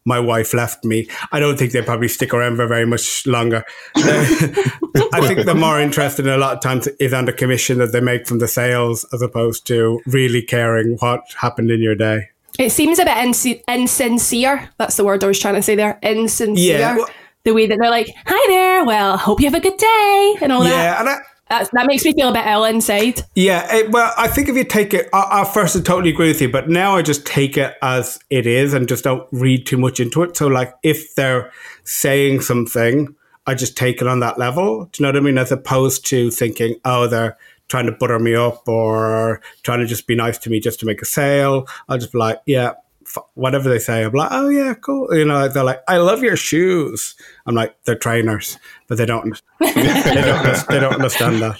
my 0.04 0.18
wife 0.18 0.54
left 0.54 0.84
me, 0.84 1.08
I 1.32 1.40
don't 1.40 1.58
think 1.58 1.72
they 1.72 1.82
probably 1.82 2.08
stick 2.08 2.32
around 2.32 2.56
for 2.56 2.66
very 2.66 2.86
much 2.86 3.26
longer. 3.26 3.64
I 3.96 5.20
think 5.26 5.44
they're 5.44 5.54
more 5.54 5.80
interested 5.80 6.26
in 6.26 6.32
a 6.32 6.38
lot 6.38 6.54
of 6.54 6.62
times 6.62 6.86
is 6.98 7.10
the 7.10 7.34
commission 7.36 7.78
that 7.78 7.92
they 7.92 8.00
make 8.00 8.26
from 8.26 8.38
the 8.38 8.48
sales 8.48 9.04
as 9.12 9.22
opposed 9.22 9.66
to 9.66 10.00
really 10.06 10.42
caring 10.42 10.96
what 11.00 11.22
happened 11.38 11.70
in 11.70 11.80
your 11.80 11.94
day. 11.94 12.30
It 12.60 12.72
seems 12.72 12.98
a 12.98 13.06
bit 13.06 13.16
insi- 13.16 13.62
insincere. 13.66 14.68
That's 14.76 14.96
the 14.98 15.04
word 15.04 15.24
I 15.24 15.28
was 15.28 15.38
trying 15.38 15.54
to 15.54 15.62
say 15.62 15.76
there. 15.76 15.98
Insincere. 16.02 16.78
Yeah, 16.78 16.96
well- 16.96 17.08
the 17.42 17.54
way 17.54 17.66
that 17.66 17.78
they're 17.80 17.90
like, 17.90 18.08
"Hi 18.26 18.46
there. 18.48 18.84
Well, 18.84 19.16
hope 19.16 19.40
you 19.40 19.46
have 19.46 19.58
a 19.58 19.62
good 19.62 19.78
day," 19.78 20.36
and 20.42 20.52
all 20.52 20.62
that. 20.62 20.70
Yeah, 20.70 21.00
and 21.00 21.08
I, 21.08 21.16
That's, 21.48 21.70
that 21.72 21.86
makes 21.86 22.04
me 22.04 22.12
feel 22.12 22.28
a 22.28 22.32
bit 22.34 22.46
ill 22.46 22.64
inside. 22.64 23.22
Yeah, 23.34 23.74
it, 23.74 23.90
well, 23.90 24.12
I 24.18 24.28
think 24.28 24.50
if 24.50 24.56
you 24.56 24.64
take 24.64 24.92
it, 24.92 25.08
I, 25.14 25.40
I 25.40 25.44
first 25.44 25.74
I 25.74 25.80
totally 25.80 26.10
agree 26.10 26.28
with 26.28 26.42
you, 26.42 26.50
but 26.50 26.68
now 26.68 26.96
I 26.96 27.02
just 27.02 27.24
take 27.24 27.56
it 27.56 27.76
as 27.80 28.18
it 28.28 28.46
is 28.46 28.74
and 28.74 28.86
just 28.86 29.04
don't 29.04 29.26
read 29.32 29.66
too 29.66 29.78
much 29.78 29.98
into 29.98 30.22
it. 30.22 30.36
So, 30.36 30.48
like, 30.48 30.74
if 30.82 31.14
they're 31.14 31.50
saying 31.84 32.42
something, 32.42 33.14
I 33.46 33.54
just 33.54 33.74
take 33.74 34.02
it 34.02 34.06
on 34.06 34.20
that 34.20 34.38
level. 34.38 34.84
Do 34.92 35.02
you 35.02 35.06
know 35.06 35.08
what 35.08 35.16
I 35.16 35.24
mean? 35.24 35.38
As 35.38 35.50
opposed 35.50 36.04
to 36.08 36.30
thinking, 36.30 36.76
oh, 36.84 37.06
they're 37.06 37.38
trying 37.70 37.86
to 37.86 37.92
butter 37.92 38.18
me 38.18 38.34
up 38.34 38.68
or 38.68 39.40
trying 39.62 39.78
to 39.80 39.86
just 39.86 40.06
be 40.06 40.14
nice 40.14 40.36
to 40.38 40.50
me 40.50 40.60
just 40.60 40.78
to 40.80 40.86
make 40.86 41.00
a 41.00 41.06
sale. 41.06 41.66
I'll 41.88 41.96
just 41.98 42.12
be 42.12 42.18
like, 42.18 42.40
yeah, 42.44 42.72
f- 43.06 43.24
whatever 43.34 43.68
they 43.70 43.78
say. 43.78 44.02
I'm 44.04 44.12
like, 44.12 44.28
oh 44.32 44.48
yeah, 44.48 44.74
cool. 44.74 45.08
You 45.16 45.24
know, 45.24 45.48
they're 45.48 45.64
like, 45.64 45.80
I 45.88 45.96
love 45.98 46.22
your 46.22 46.36
shoes. 46.36 47.14
I'm 47.46 47.54
like, 47.54 47.74
they're 47.84 47.94
trainers, 47.94 48.58
but 48.88 48.98
they 48.98 49.06
don't. 49.06 49.40
they 49.60 49.72
don't. 49.72 50.68
They 50.68 50.80
don't 50.80 50.94
understand 50.94 51.40
that. 51.42 51.56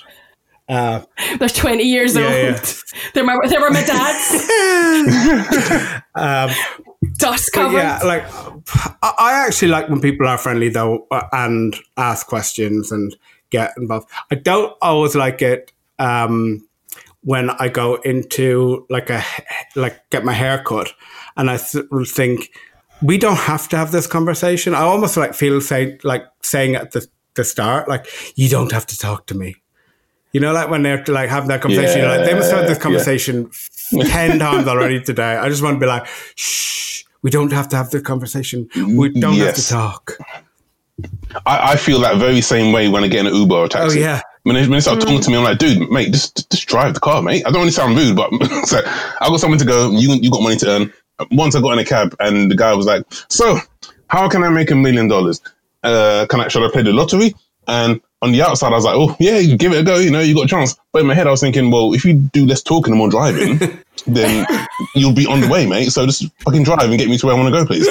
Uh, 0.69 1.03
They're 1.41 1.49
twenty 1.49 1.83
years 1.83 2.15
Yeah, 2.15 2.23
old. 2.27 2.33
yeah. 2.35 2.65
They're 3.15 3.25
my, 3.25 3.37
they 3.49 3.59
were 3.59 3.71
my 3.71 3.83
dad's. 3.83 4.47
Dust 7.17 7.51
But 7.55 7.61
covered. 7.61 7.79
yeah, 7.79 7.99
like 8.05 8.25
I 9.03 9.13
I 9.19 9.47
actually 9.47 9.69
like 9.69 9.89
when 9.89 10.01
people 10.01 10.29
are 10.29 10.37
friendly 10.39 10.69
though 10.69 11.07
uh, 11.11 11.23
and 11.33 11.75
ask 11.97 12.27
questions 12.27 12.93
and 12.93 13.17
get 13.51 13.73
involved. 13.79 14.09
I 14.31 14.35
don't 14.35 14.77
always 14.83 15.15
like 15.17 15.41
it 15.43 15.73
um, 16.01 16.67
when 17.23 17.51
I 17.51 17.69
go 17.69 17.97
into 17.97 18.87
like 18.89 19.11
a 19.11 19.23
like 19.77 20.09
get 20.11 20.25
my 20.25 20.33
hair 20.33 20.63
cut 20.65 20.93
and 21.37 21.51
I 21.51 21.59
th- 21.59 21.85
think 22.07 22.51
we 23.03 23.19
don't 23.19 23.37
have 23.37 23.69
to 23.69 23.77
have 23.77 23.93
this 23.93 24.07
conversation. 24.07 24.75
I 24.75 24.81
almost 24.81 25.17
like 25.17 25.35
feel 25.35 25.61
say 25.61 25.99
like 26.03 26.25
saying 26.43 26.75
at 26.75 26.93
the 26.93 27.07
the 27.35 27.45
start 27.45 27.89
like 27.89 28.07
you 28.35 28.49
don't 28.49 28.73
have 28.73 28.87
to 28.87 28.99
talk 28.99 29.27
to 29.27 29.35
me. 29.35 29.55
You 30.33 30.41
know, 30.41 30.53
like 30.53 30.71
when 30.71 30.83
they're 30.83 31.05
like 31.07 31.29
having 31.29 31.49
that 31.49 31.61
conversation, 31.61 32.01
you're 32.01 32.09
like 32.09 32.25
they 32.25 32.35
must 32.35 32.51
have 32.51 32.61
had 32.61 32.69
this 32.69 32.79
Yeah, 32.79 32.83
conversation 32.83 33.51
ten 34.07 34.39
times 34.39 34.67
already 34.67 35.03
today. 35.03 35.37
I 35.37 35.49
just 35.49 35.63
want 35.63 35.77
to 35.77 35.81
be 35.81 35.87
like, 35.87 36.07
shh, 36.37 37.05
we 37.23 37.31
don't 37.31 37.53
have 37.53 37.69
to 37.71 37.77
have 37.77 37.91
the 37.91 38.01
conversation. 38.01 38.69
We 38.97 39.11
don't 39.11 39.37
have 39.37 39.55
to 39.57 39.67
talk. 39.69 40.19
I, 41.47 41.73
I 41.73 41.77
feel 41.77 42.01
that 42.01 42.17
very 42.19 42.41
same 42.41 42.73
way 42.73 42.89
when 42.89 43.05
I 43.05 43.09
get 43.09 43.27
an 43.27 43.35
Uber 43.35 43.55
or 43.55 43.69
taxi. 43.69 43.99
Oh, 43.99 44.03
yeah. 44.03 44.23
When 44.45 44.55
they, 44.55 44.63
when 44.63 44.73
they 44.73 44.81
start 44.81 45.01
talking 45.01 45.21
to 45.21 45.31
me, 45.31 45.37
I'm 45.37 45.45
like, 45.45 45.59
dude, 45.59 45.91
mate, 45.91 46.13
just 46.13 46.51
just 46.51 46.67
drive 46.67 46.95
the 46.95 47.01
car, 47.01 47.23
mate. 47.23 47.45
I 47.47 47.51
don't 47.51 47.61
want 47.61 47.69
to 47.69 47.75
sound 47.75 47.97
rude, 47.97 48.17
but 48.17 48.31
so 48.67 48.81
I 48.85 49.29
got 49.29 49.41
something 49.41 49.59
to 49.59 49.65
go. 49.67 49.91
You 49.91 50.15
you 50.15 50.31
got 50.31 50.43
money 50.43 50.57
to 50.57 50.69
earn. 50.69 50.93
Once 51.31 51.55
I 51.55 51.61
got 51.61 51.73
in 51.73 51.79
a 51.79 51.85
cab, 51.85 52.17
and 52.21 52.51
the 52.51 52.57
guy 52.57 52.73
was 52.73 52.87
like, 52.87 53.05
"So, 53.29 53.59
how 54.09 54.29
can 54.29 54.43
I 54.43 54.49
make 54.49 54.71
a 54.71 54.75
million 54.75 55.09
dollars? 55.09 55.43
Uh, 55.83 56.27
can 56.31 56.41
I 56.41 56.49
should 56.49 56.63
I 56.63 56.71
play 56.73 56.83
the 56.83 56.93
lottery?" 56.93 57.35
And 57.69 58.01
on 58.23 58.33
the 58.33 58.43
outside, 58.43 58.73
I 58.73 58.77
was 58.77 58.85
like, 58.85 58.97
"Oh 58.97 59.15
yeah, 59.21 59.39
you 59.39 59.59
give 59.59 59.73
it 59.73 59.81
a 59.81 59.83
go. 59.83 59.99
You 59.99 60.11
know, 60.11 60.21
you 60.21 60.35
got 60.35 60.47
a 60.47 60.49
chance." 60.49 60.75
But 60.93 61.03
in 61.03 61.07
my 61.07 61.15
head, 61.15 61.27
I 61.27 61.31
was 61.31 61.41
thinking, 61.41 61.71
"Well, 61.71 61.93
if 61.93 62.07
you 62.07 62.15
do 62.15 62.47
less 62.47 62.63
talking 62.63 62.93
and 62.93 62.99
more 62.99 63.11
driving, 63.11 63.59
then 64.07 64.47
you'll 64.95 65.13
be 65.13 65.27
on 65.27 65.43
the 65.43 65.49
way, 65.49 65.67
mate. 65.67 65.91
So 65.91 66.07
just 66.07 66.27
fucking 66.41 66.63
drive 66.63 66.89
and 66.89 66.99
get 66.99 67.09
me 67.09 67.19
to 67.19 67.27
where 67.27 67.35
I 67.37 67.39
want 67.39 67.53
to 67.55 67.61
go, 67.61 67.67
please." 67.67 67.87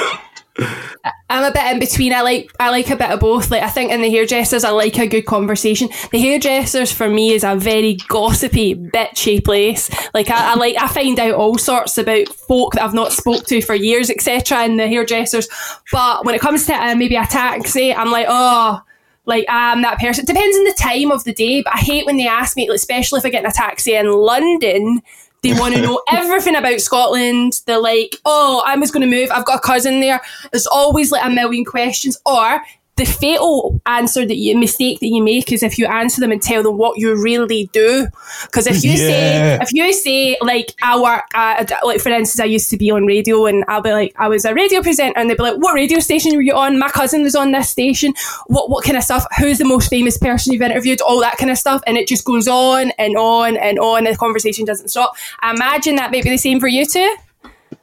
I'm 1.30 1.44
a 1.44 1.52
bit 1.52 1.72
in 1.72 1.80
between. 1.80 2.14
I 2.14 2.22
like 2.22 2.52
I 2.60 2.70
like 2.70 2.90
a 2.90 2.96
bit 2.96 3.12
of 3.12 3.20
both. 3.20 3.52
Like 3.52 3.64
I 3.64 3.70
think 3.70 3.92
in 3.92 4.02
the 4.02 4.10
hairdressers, 4.10 4.64
I 4.64 4.72
like 4.72 4.98
a 4.98 5.08
good 5.08 5.26
conversation. 5.26 5.90
The 6.12 6.20
hairdressers 6.20 6.92
for 6.92 7.10
me 7.10 7.34
is 7.34 7.44
a 7.44 7.56
very 7.56 7.96
gossipy, 8.08 8.76
bitchy 8.76 9.44
place. 9.44 9.90
Like 10.14 10.30
I, 10.30 10.54
I 10.54 10.56
like 10.56 10.76
I 10.80 10.88
find 10.88 11.20
out 11.20 11.36
all 11.36 11.58
sorts 11.58 11.98
about 11.98 12.28
folk 12.30 12.74
that 12.74 12.84
I've 12.84 12.94
not 12.94 13.12
spoke 13.12 13.46
to 13.46 13.62
for 13.62 13.76
years, 13.76 14.10
etc. 14.10 14.64
In 14.66 14.78
the 14.78 14.88
hairdressers. 14.88 15.48
But 15.92 16.26
when 16.26 16.36
it 16.36 16.42
comes 16.42 16.66
to 16.68 16.74
uh, 16.74 16.96
maybe 16.96 17.16
a 17.16 17.26
taxi, 17.26 17.94
I'm 17.94 18.12
like, 18.12 18.28
oh. 18.30 18.82
Like 19.26 19.46
I'm 19.48 19.84
that 19.84 20.00
person. 20.00 20.24
It 20.24 20.28
depends 20.28 20.58
on 20.58 20.64
the 20.64 20.74
time 20.74 21.12
of 21.12 21.24
the 21.24 21.34
day, 21.34 21.62
but 21.62 21.76
I 21.76 21.78
hate 21.78 22.08
when 22.08 22.18
they 22.18 22.28
ask 22.28 22.58
me, 22.58 22.68
especially 22.68 23.20
if 23.20 23.26
I 23.26 23.30
get 23.30 23.44
in 23.44 23.50
a 23.50 23.54
taxi 23.54 23.94
in 23.94 24.12
London. 24.12 25.04
They 25.42 25.54
want 25.54 25.76
to 25.76 25.82
know 25.82 26.02
everything 26.12 26.56
about 26.56 26.80
Scotland. 26.82 27.62
They're 27.66 27.82
like, 27.82 28.18
oh, 28.26 28.62
I 28.66 28.76
was 28.76 28.92
going 28.92 29.10
to 29.10 29.16
move. 29.16 29.30
I've 29.32 29.46
got 29.46 29.58
a 29.58 29.62
cousin 29.68 30.02
there. 30.02 30.22
There's 30.52 30.68
always 30.68 31.12
like 31.12 31.26
a 31.26 31.30
million 31.30 31.66
questions. 31.66 32.20
Or 32.26 32.62
the 33.00 33.06
fatal 33.06 33.82
answer 33.86 34.26
that 34.26 34.36
you 34.36 34.58
mistake 34.58 35.00
that 35.00 35.08
you 35.08 35.24
make 35.24 35.54
is 35.54 35.64
if 35.64 35.78
you 35.78 35.86
answer 35.86 36.20
them 36.20 36.32
and 36.32 36.42
tell 36.42 36.62
them 36.62 36.78
what 36.78 37.00
you 37.00 37.16
really 37.16 37.70
do. 37.72 38.08
Because 38.44 38.68
if 38.68 38.84
you 38.84 38.98
say, 38.98 39.58
if 39.62 39.70
you 39.72 39.94
say 39.94 40.38
like 40.42 40.76
I 40.82 41.00
work, 41.00 41.24
at, 41.34 41.72
like 41.84 42.02
for 42.02 42.10
instance, 42.10 42.42
I 42.42 42.46
used 42.46 42.70
to 42.72 42.78
be 42.78 42.92
on 42.92 43.06
radio 43.06 43.46
and 43.46 43.64
I'll 43.70 43.82
be 43.82 43.94
like, 43.94 44.14
I 44.18 44.28
was 44.28 44.44
a 44.44 44.54
radio 44.54 44.82
presenter, 44.82 45.18
and 45.18 45.30
they'd 45.30 45.38
be 45.38 45.44
like, 45.44 45.58
what 45.58 45.74
radio 45.74 46.00
station 46.00 46.36
were 46.36 46.42
you 46.42 46.54
on? 46.54 46.78
My 46.78 46.90
cousin 46.90 47.24
was 47.24 47.36
on 47.36 47.54
this 47.54 47.70
station. 47.70 48.14
What 48.48 48.70
what 48.70 48.84
kind 48.84 48.98
of 48.98 49.04
stuff? 49.04 49.26
Who's 49.40 49.60
the 49.60 49.66
most 49.66 49.90
famous 49.90 50.18
person 50.18 50.52
you've 50.52 50.62
interviewed? 50.62 51.00
All 51.02 51.22
that 51.22 51.38
kind 51.38 51.52
of 51.52 51.58
stuff, 51.58 51.82
and 51.88 51.98
it 51.98 52.06
just 52.06 52.26
goes 52.26 52.50
on 52.50 52.92
and 52.98 53.16
on 53.16 53.56
and 53.56 53.80
on. 53.80 54.06
And 54.06 54.14
the 54.14 54.20
conversation 54.20 54.66
doesn't 54.66 54.90
stop. 54.90 55.16
I 55.40 55.54
imagine 55.54 55.96
that 55.96 56.12
may 56.12 56.22
be 56.22 56.30
the 56.30 56.38
same 56.38 56.60
for 56.60 56.68
you 56.68 56.86
too. 56.86 57.16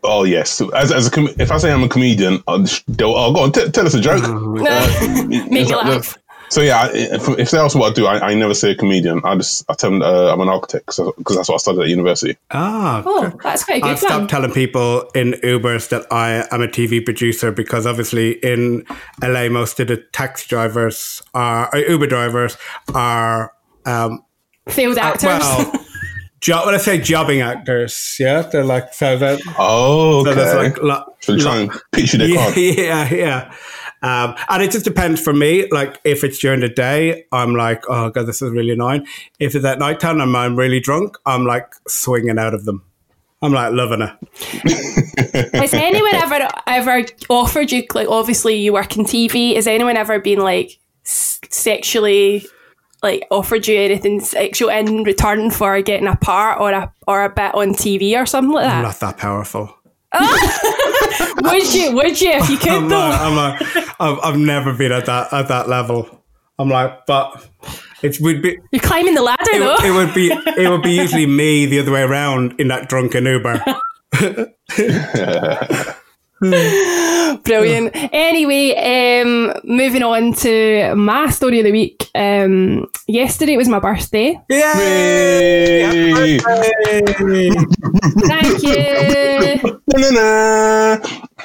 Oh 0.05 0.25
yes. 0.25 0.61
As 0.75 0.93
as 0.93 1.07
a 1.07 1.11
com- 1.11 1.29
if 1.39 1.51
I 1.51 1.59
say 1.59 1.73
I'm 1.73 1.83
a 1.83 1.89
comedian, 1.89 2.43
I'll, 2.47 2.61
just- 2.61 2.85
they'll, 2.87 3.15
oh, 3.15 3.33
go 3.33 3.41
on, 3.41 3.53
t- 3.53 3.71
tell 3.71 3.87
us 3.87 3.95
a 3.95 4.01
joke. 4.01 4.23
Uh, 4.25 5.25
Make 5.27 5.53
it's 5.63 5.71
you 5.71 5.77
like- 5.77 5.87
laugh. 5.87 6.19
So 6.49 6.61
yeah, 6.61 6.89
if, 6.95 7.29
if 7.41 7.51
they 7.51 7.59
ask 7.59 7.77
what 7.77 7.91
I 7.91 7.93
do, 7.95 8.07
I, 8.07 8.29
I 8.31 8.35
never 8.35 8.55
say 8.55 8.71
a 8.71 8.77
comedian. 8.77 9.21
I 9.25 9.35
just 9.35 9.69
I 9.69 9.75
tell 9.75 9.91
them 9.91 10.01
uh, 10.03 10.33
I'm 10.33 10.41
an 10.41 10.49
architect 10.49 10.87
because 10.87 11.35
that's 11.35 11.49
what 11.49 11.57
I 11.57 11.59
studied 11.59 11.81
at 11.83 11.89
university. 11.89 12.37
Ah, 12.53 13.03
Oh, 13.05 13.33
that's 13.43 13.65
quite 13.65 13.79
a 13.79 13.81
good 13.81 13.91
I've 13.91 13.99
stopped 13.99 14.31
telling 14.31 14.53
people 14.53 15.11
in 15.17 15.33
Ubers 15.43 15.89
that 15.89 16.07
I 16.13 16.47
am 16.53 16.63
a 16.63 16.69
TV 16.69 17.05
producer 17.05 17.51
because 17.51 17.85
obviously 17.85 18.35
in 18.45 18.85
LA 19.21 19.49
most 19.49 19.81
of 19.81 19.89
the 19.89 19.97
taxi 20.13 20.47
drivers 20.49 21.21
are 21.35 21.69
or 21.73 21.81
Uber 21.81 22.07
drivers 22.07 22.57
are 22.95 23.53
um, 23.85 24.23
Failed 24.69 24.99
actors. 24.99 25.23
well. 25.41 25.73
Jo- 26.41 26.67
when 26.67 26.75
I 26.75 26.79
say 26.79 27.01
jobbing 27.01 27.41
actors, 27.41 28.17
yeah, 28.21 28.43
they're 28.43 28.65
like 28.65 28.93
so 28.93 29.17
that 29.19 29.41
Oh, 29.59 30.23
so 30.25 30.31
okay. 30.31 30.41
there's 30.41 30.55
like 30.55 30.83
lo- 30.83 31.15
so 31.21 31.37
try 31.39 31.57
and 31.61 31.71
pitch 31.93 32.13
you 32.13 32.19
their 32.19 32.29
yeah, 32.29 32.45
card. 32.45 32.57
yeah, 32.57 33.15
yeah. 33.15 33.53
Um, 34.03 34.35
and 34.51 34.63
it 34.63 34.71
just 34.71 34.85
depends 34.85 35.21
for 35.21 35.33
me. 35.33 35.67
Like 35.71 35.99
if 36.05 36.23
it's 36.23 36.39
during 36.39 36.61
the 36.61 36.69
day, 36.69 37.25
I'm 37.33 37.55
like, 37.55 37.83
oh 37.89 38.11
god, 38.11 38.27
this 38.27 38.43
is 38.43 38.51
really 38.51 38.73
annoying. 38.73 39.07
If 39.41 39.55
it's 39.55 39.65
at 39.65 39.79
night 39.79 39.99
time 39.99 40.21
and 40.21 40.37
I'm 40.37 40.57
really 40.57 40.79
drunk, 40.81 41.17
I'm 41.25 41.47
like 41.47 41.73
swinging 41.89 42.39
out 42.39 42.53
of 42.55 42.65
them. 42.67 42.85
I'm 43.43 43.53
like 43.53 43.73
loving 43.73 44.03
it. 44.03 45.53
Has 45.55 45.73
anyone 45.75 46.15
ever 46.15 46.49
ever 46.67 47.05
offered 47.31 47.73
you 47.73 47.85
like 47.95 48.09
obviously 48.09 48.57
you 48.57 48.73
work 48.75 48.97
in 48.97 49.05
TV? 49.05 49.55
Has 49.57 49.67
anyone 49.67 49.97
ever 49.97 50.21
been 50.21 50.41
like 50.41 50.79
s- 51.05 51.41
sexually 51.51 52.47
like 53.03 53.27
offered 53.31 53.67
you 53.69 53.79
anything 53.81 54.21
sexual 54.21 54.69
in 54.71 55.05
return 55.05 55.51
for 55.51 55.81
getting 55.83 56.07
a 56.09 56.17
part 56.17 56.61
or 56.61 56.73
a 56.73 56.93
or 57.07 57.25
a 57.25 57.29
bit 57.29 57.55
on 57.55 57.69
TV 57.75 58.17
or 58.21 58.27
something 58.27 58.53
like 58.53 58.65
that? 58.65 58.77
I'm 58.77 58.83
that? 58.83 58.89
not 58.89 59.01
that 59.01 59.19
powerful. 59.19 59.73
would 61.43 61.75
you? 61.75 61.93
Would 61.93 62.21
you 62.21 62.31
if 62.31 62.49
you 62.49 62.57
could 62.59 62.69
I'm 62.71 62.89
though? 62.89 62.99
like, 62.99 63.21
I'm 63.21 63.37
like, 63.37 63.61
I've, 64.01 64.19
I've 64.23 64.39
never 64.39 64.73
been 64.73 64.93
at 64.93 65.07
that 65.07 65.33
at 65.33 65.49
that 65.49 65.69
level. 65.69 66.25
I'm 66.59 66.71
like, 66.71 67.05
but 67.07 67.47
it 68.03 68.19
would 68.21 68.41
be. 68.41 68.57
You're 68.73 68.81
climbing 68.81 69.15
the 69.15 69.23
ladder 69.23 69.43
It, 69.49 69.59
though. 69.59 69.77
it 69.85 69.91
would 69.93 70.15
be 70.15 70.29
it 70.33 70.71
would 70.71 70.83
be 70.83 70.93
usually 71.03 71.27
me 71.27 71.67
the 71.67 71.81
other 71.81 71.93
way 71.93 72.03
around 72.03 72.55
in 72.59 72.69
that 72.69 72.89
drunken 72.89 73.27
Uber. 73.27 73.63
Brilliant. 77.45 77.91
Anyway, 78.13 78.75
um, 78.77 79.55
moving 79.65 80.03
on 80.03 80.33
to 80.35 80.95
my 80.95 81.31
story 81.31 81.61
of 81.61 81.65
the 81.65 81.73
week. 81.73 82.11
Um, 82.15 82.87
yesterday 83.07 83.57
was 83.57 83.69
my 83.69 83.79
birthday. 83.79 84.39
Yay! 84.51 86.39
Thank 88.27 88.63
you. 88.63 89.79
Na-na-na. 89.97 90.99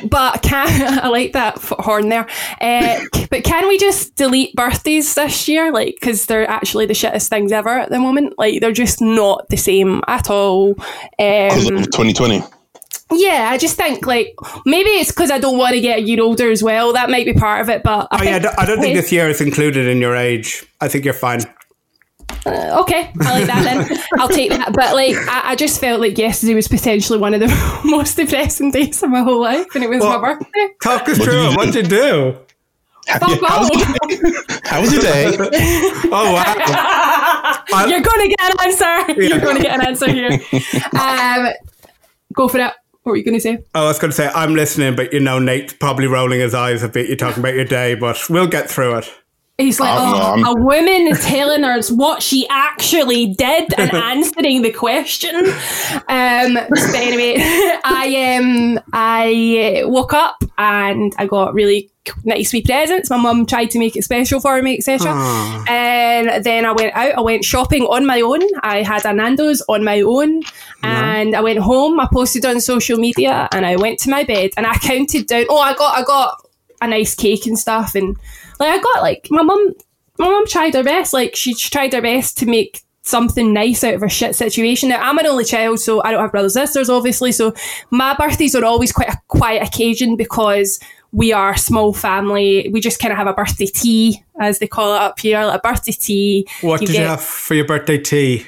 But 0.10 0.41
can 0.41 0.67
I 1.03 1.07
like 1.07 1.21
like 1.21 1.33
that 1.33 1.57
f- 1.57 1.74
horn 1.86 2.10
there. 2.10 2.27
Uh, 2.60 3.00
but 3.29 3.43
can 3.43 3.67
we 3.67 3.77
just 3.77 4.15
delete 4.15 4.55
birthdays 4.55 5.13
this 5.13 5.48
year? 5.48 5.71
Like, 5.71 5.98
because 6.00 6.25
they're 6.25 6.50
actually 6.50 6.86
the 6.88 6.93
shittest 6.93 7.29
things 7.29 7.51
ever 7.51 7.69
at 7.77 7.89
the 7.89 8.00
moment. 8.00 8.33
Like, 8.38 8.60
they're 8.62 8.71
just 8.71 9.01
not 9.01 9.48
the 9.50 9.57
same 9.57 10.01
at 10.07 10.29
all. 10.29 10.74
Because 11.17 11.69
Um, 11.69 11.77
of 11.77 11.86
2020. 11.91 12.41
Yeah, 13.12 13.50
I 13.51 13.57
just 13.57 13.75
think 13.77 14.05
like 14.05 14.33
maybe 14.65 14.89
it's 14.91 15.12
because 15.12 15.31
I 15.31 15.39
don't 15.39 15.57
want 15.57 15.74
to 15.74 15.81
get 15.81 16.00
a 16.00 16.01
year 16.01 16.21
older 16.21 16.50
as 16.51 16.63
well. 16.63 16.93
That 16.93 17.10
might 17.10 17.25
be 17.25 17.33
part 17.33 17.62
of 17.62 17.69
it. 17.69 17.83
But 17.83 18.07
I 18.12 18.19
Oh 18.19 18.24
yeah, 18.24 18.29
I 18.29 18.31
think- 18.39 18.43
don't, 18.43 18.60
I 18.60 18.65
don't 18.65 18.79
think 18.81 18.95
this 18.95 19.12
year 19.12 19.27
is 19.29 19.41
included 19.41 19.88
in 19.88 20.00
your 20.00 20.15
age. 20.15 20.65
I 20.79 20.88
think 20.88 21.05
you're 21.05 21.13
fine. 21.13 21.41
okay, 22.45 23.12
I 23.21 23.31
like 23.39 23.45
that 23.48 23.63
then. 23.63 24.00
I'll 24.17 24.27
take 24.29 24.50
that. 24.51 24.74
But 24.74 24.95
like, 24.95 25.15
I, 25.15 25.51
I 25.51 25.55
just 25.55 25.79
felt 25.79 26.00
like 26.01 26.17
yesterday 26.17 26.55
was 26.55 26.67
potentially 26.67 27.19
one 27.19 27.33
of 27.33 27.39
the 27.41 27.81
most 27.86 28.15
depressing 28.15 28.71
days 28.71 29.03
of 29.03 29.10
my 29.10 29.21
whole 29.21 29.41
life, 29.41 29.67
and 29.75 29.83
it 29.83 29.89
was 29.89 30.00
Well- 30.00 30.19
my 30.21 30.33
birthday. 30.33 30.69
Talk 30.81 31.07
us 31.10 31.19
What 31.19 31.25
did 31.25 31.25
through 31.25 31.41
you 31.41 31.48
it. 31.48 31.50
do? 31.51 31.57
What'd 31.57 31.75
you 31.75 31.83
do? 31.83 32.38
Fuck 33.07 33.29
Yeah, 33.29 33.48
how, 33.48 33.60
was 33.62 33.71
your 33.71 33.81
day? 34.07 34.60
how 34.63 34.81
was 34.81 34.93
your 34.93 35.01
day? 35.01 35.38
Oh 36.13 36.33
wow! 36.33 37.86
You're 37.88 38.01
going 38.01 38.29
to 38.29 38.36
get 38.38 38.51
an 38.51 38.57
answer. 38.65 39.21
You're 39.21 39.39
going 39.39 39.57
to 39.57 39.63
get 39.63 39.79
an 39.79 39.88
answer 39.88 40.12
here. 40.12 40.31
Um, 41.00 41.48
go 42.33 42.48
for 42.48 42.60
it. 42.60 42.74
What 43.03 43.13
were 43.13 43.17
you 43.17 43.24
going 43.24 43.36
to 43.36 43.41
say? 43.41 43.58
Oh, 43.74 43.86
I 43.86 43.88
was 43.88 43.98
going 43.98 44.12
to 44.12 44.15
say 44.15 44.29
I'm 44.34 44.53
listening, 44.53 44.96
but 44.96 45.12
you 45.12 45.20
know 45.20 45.39
Nate's 45.39 45.74
probably 45.74 46.05
rolling 46.05 46.39
his 46.39 46.53
eyes 46.53 46.84
a 46.84 46.89
bit. 46.89 47.08
You're 47.08 47.17
talking 47.17 47.41
about 47.41 47.55
your 47.55 47.65
day, 47.65 47.96
but 47.96 48.29
we'll 48.29 48.48
get 48.48 48.70
through 48.70 49.00
it. 49.00 49.12
He's 49.62 49.80
like, 49.80 49.98
Oh, 49.98 50.44
a 50.44 50.62
woman 50.62 51.08
is 51.08 51.24
telling 51.25 51.63
us 51.63 51.91
what 51.91 52.22
she 52.22 52.48
actually 52.50 53.34
did 53.34 53.74
and 53.77 53.91
answering 53.94 54.62
the 54.62 54.72
question. 54.72 55.36
Um, 55.36 56.58
but 56.70 56.96
anyway, 56.96 57.36
I 57.84 58.38
um, 58.39 58.80
I 58.94 59.84
woke 59.86 60.13
up 60.13 60.44
and 60.58 61.13
I 61.18 61.27
got 61.27 61.53
really 61.53 61.89
nice 62.25 62.51
wee 62.51 62.62
presents. 62.62 63.10
My 63.10 63.18
mum 63.18 63.46
tried 63.46 63.72
to 63.72 63.80
make 63.80 63.96
it 63.96 64.03
special 64.03 64.39
for 64.39 64.62
me, 64.62 64.77
etc. 64.77 65.12
And 65.68 66.44
then 66.44 66.65
I 66.65 66.72
went 66.72 66.96
out. 66.96 67.13
I 67.13 67.22
went 67.22 67.46
shopping 67.46 67.84
on 67.84 68.06
my 68.06 68.22
own. 68.22 68.41
I 68.62 68.84
had 68.84 69.06
a 69.06 69.13
Nando's 69.13 69.62
on 69.70 69.84
my 69.84 70.01
own, 70.01 70.41
and 70.84 71.36
I 71.36 71.41
went 71.41 71.60
home. 71.60 72.00
I 72.00 72.08
posted 72.12 72.46
on 72.46 72.60
social 72.60 72.98
media, 72.98 73.48
and 73.51 73.65
I 73.65 73.75
went 73.75 74.00
to 74.00 74.10
my 74.10 74.24
bed 74.24 74.51
and 74.58 74.65
I 74.65 74.75
counted 74.77 75.27
down. 75.27 75.46
Oh, 75.50 75.60
I 75.60 75.74
got 75.75 75.98
I 75.98 76.03
got 76.03 76.48
a 76.82 76.88
nice 76.88 77.13
cake 77.15 77.46
and 77.46 77.58
stuff 77.58 77.96
and 77.96 78.18
like 78.62 78.80
I 78.80 78.82
got 78.82 79.01
like 79.01 79.27
my 79.30 79.41
mum 79.41 79.74
my 80.20 80.30
mum 80.30 80.46
tried 80.48 80.75
her 80.75 80.84
best 80.84 81.13
like 81.13 81.36
she 81.36 81.53
tried 81.53 81.94
her 81.94 82.01
best 82.01 82.38
to 82.38 82.46
make 82.46 82.84
something 83.03 83.51
nice 83.51 83.84
out 83.84 83.96
of 83.96 84.01
her 84.01 84.10
shit 84.10 84.36
situation. 84.36 84.89
Now 84.89 85.01
I'm 85.01 85.18
an 85.18 85.25
only 85.25 85.44
child 85.44 85.80
so 85.80 86.03
I 86.03 86.12
don't 86.12 86.22
have 86.22 86.32
brothers 86.32 86.56
and 86.56 86.68
sisters 86.68 86.89
obviously 86.89 87.32
so 87.32 87.53
my 87.89 88.13
birthdays 88.13 88.56
are 88.56 88.63
always 88.63 88.91
quite 88.91 89.10
a 89.10 89.18
quiet 89.27 89.68
occasion 89.68 90.15
because 90.15 90.80
we 91.12 91.34
are 91.34 91.51
a 91.51 91.58
small 91.58 91.94
family. 91.94 92.70
We 92.72 92.80
just 92.80 93.00
kind 93.00 93.12
of 93.12 93.18
have 93.18 93.27
a 93.27 93.34
birthday 93.34 93.65
tea 93.65 94.24
as 94.39 94.60
they 94.60 94.68
call 94.68 94.96
it 94.96 95.01
up 95.01 95.20
here 95.20 95.44
like 95.44 95.60
a 95.60 95.68
birthday 95.68 95.91
tea. 95.91 96.48
What 96.62 96.80
did 96.80 96.89
you 96.89 97.01
have 97.01 97.22
for 97.22 97.56
your 97.56 97.65
birthday 97.65 97.98
tea? 97.98 98.46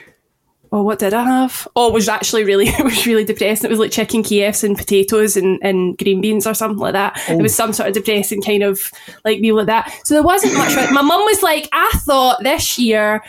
Oh, 0.73 0.81
what 0.81 0.97
did 0.97 1.13
I 1.13 1.23
have? 1.23 1.67
Oh, 1.75 1.89
it 1.89 1.93
was 1.93 2.09
actually 2.09 2.43
really, 2.43 2.65
it 2.67 2.83
was 2.83 3.05
really 3.05 3.23
depressing. 3.23 3.67
It 3.67 3.69
was 3.69 3.79
like 3.79 3.91
chicken 3.91 4.23
Kievs 4.23 4.63
and 4.63 4.75
potatoes 4.75 5.37
and, 5.37 5.59
and 5.61 5.95
green 5.99 6.19
beans 6.19 6.47
or 6.47 6.55
something 6.55 6.79
like 6.79 6.93
that. 6.93 7.15
It 7.29 7.43
was 7.43 7.53
oh. 7.53 7.57
some 7.57 7.73
sort 7.73 7.89
of 7.89 7.93
depressing 7.93 8.41
kind 8.41 8.63
of 8.63 8.91
like 9.23 9.39
meal 9.39 9.55
like 9.55 9.67
that. 9.67 9.93
So 10.03 10.15
there 10.15 10.23
wasn't 10.23 10.55
much. 10.55 10.73
My 10.91 11.03
mum 11.03 11.21
was 11.21 11.43
like, 11.43 11.69
I 11.73 11.91
thought 11.97 12.41
this 12.41 12.79
year, 12.79 13.23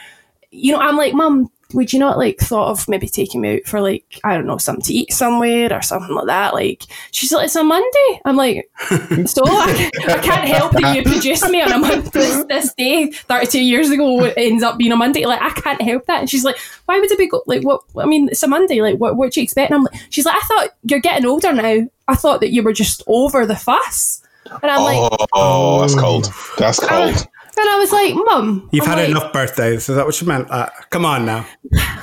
you 0.53 0.73
know, 0.73 0.79
I'm 0.79 0.97
like, 0.97 1.13
mum, 1.13 1.51
would 1.73 1.93
you 1.93 1.99
not 1.99 2.19
like 2.19 2.39
thought 2.39 2.71
of 2.71 2.89
maybe 2.89 3.09
taking 3.09 3.41
me 3.41 3.57
out 3.57 3.65
for 3.65 3.81
like, 3.81 4.21
I 4.23 4.35
don't 4.35 4.47
know, 4.47 4.59
something 4.59 4.85
to 4.85 4.93
eat 4.93 5.13
somewhere 5.13 5.73
or 5.73 5.83
something 5.83 6.15
like 6.15 6.27
that? 6.27 6.55
Like, 6.55 6.85
she's 7.11 7.33
like, 7.33 7.47
it's 7.47 7.57
a 7.57 7.65
Monday. 7.65 8.21
I'm 8.25 8.37
like, 8.37 8.71
so 9.27 9.43
I, 9.47 9.91
I 10.07 10.19
can't 10.19 10.49
help 10.49 10.73
that 10.73 10.95
you 10.95 11.03
produced 11.11 11.49
me 11.49 11.63
on 11.63 11.73
a 11.73 11.79
Monday. 11.79 12.09
This, 12.11 12.45
this 12.45 12.75
day, 12.75 13.11
32 13.11 13.61
years 13.61 13.91
ago, 13.91 14.25
it 14.25 14.35
ends 14.37 14.63
up 14.63 14.79
being 14.79 14.93
a 14.93 14.97
Monday. 14.97 15.25
Like, 15.25 15.43
I 15.43 15.51
can't 15.51 15.81
help 15.83 16.07
that. 16.07 16.21
And 16.21 16.31
she's 16.31 16.45
like, 16.45 16.59
why 16.87 16.99
would 17.01 17.11
it 17.11 17.19
be, 17.19 17.27
go- 17.29 17.43
like, 17.47 17.63
what, 17.63 17.81
I 17.97 18.07
mean, 18.07 18.29
it's 18.29 18.43
a 18.43 18.49
Monday. 18.49 18.81
Like, 18.81 18.99
what, 18.99 19.17
what 19.17 19.33
do 19.33 19.41
you 19.41 19.45
expect? 19.45 19.71
And 19.71 19.79
I'm 19.79 19.85
like, 19.85 20.01
she's 20.11 20.27
like, 20.27 20.37
I 20.37 20.47
thought 20.47 20.69
you're 20.85 21.01
getting 21.01 21.27
older 21.27 21.53
now. 21.53 21.89
I 22.07 22.15
thought 22.15 22.41
that 22.41 22.53
you 22.53 22.63
were 22.63 22.73
just 22.75 23.03
over 23.07 23.47
the 23.47 23.57
fuss. 23.57 24.21
And 24.63 24.71
I'm 24.71 24.83
like, 24.83 25.29
Oh, 25.33 25.81
that's 25.81 25.95
cold. 25.95 26.31
That's 26.59 26.79
cold. 26.79 27.27
And 27.57 27.69
I 27.69 27.79
was 27.79 27.93
like, 27.93 28.15
mum. 28.15 28.69
You've 28.73 28.85
I'm 28.85 28.91
had 28.91 28.99
like, 28.99 29.09
enough 29.11 29.33
birthdays. 29.33 29.89
Is 29.89 29.97
that 29.97 30.07
what 30.07 30.21
you 30.21 30.27
meant? 30.27 30.51
Uh, 30.51 30.69
come 30.91 31.05
on 31.05 31.25
now. 31.27 31.47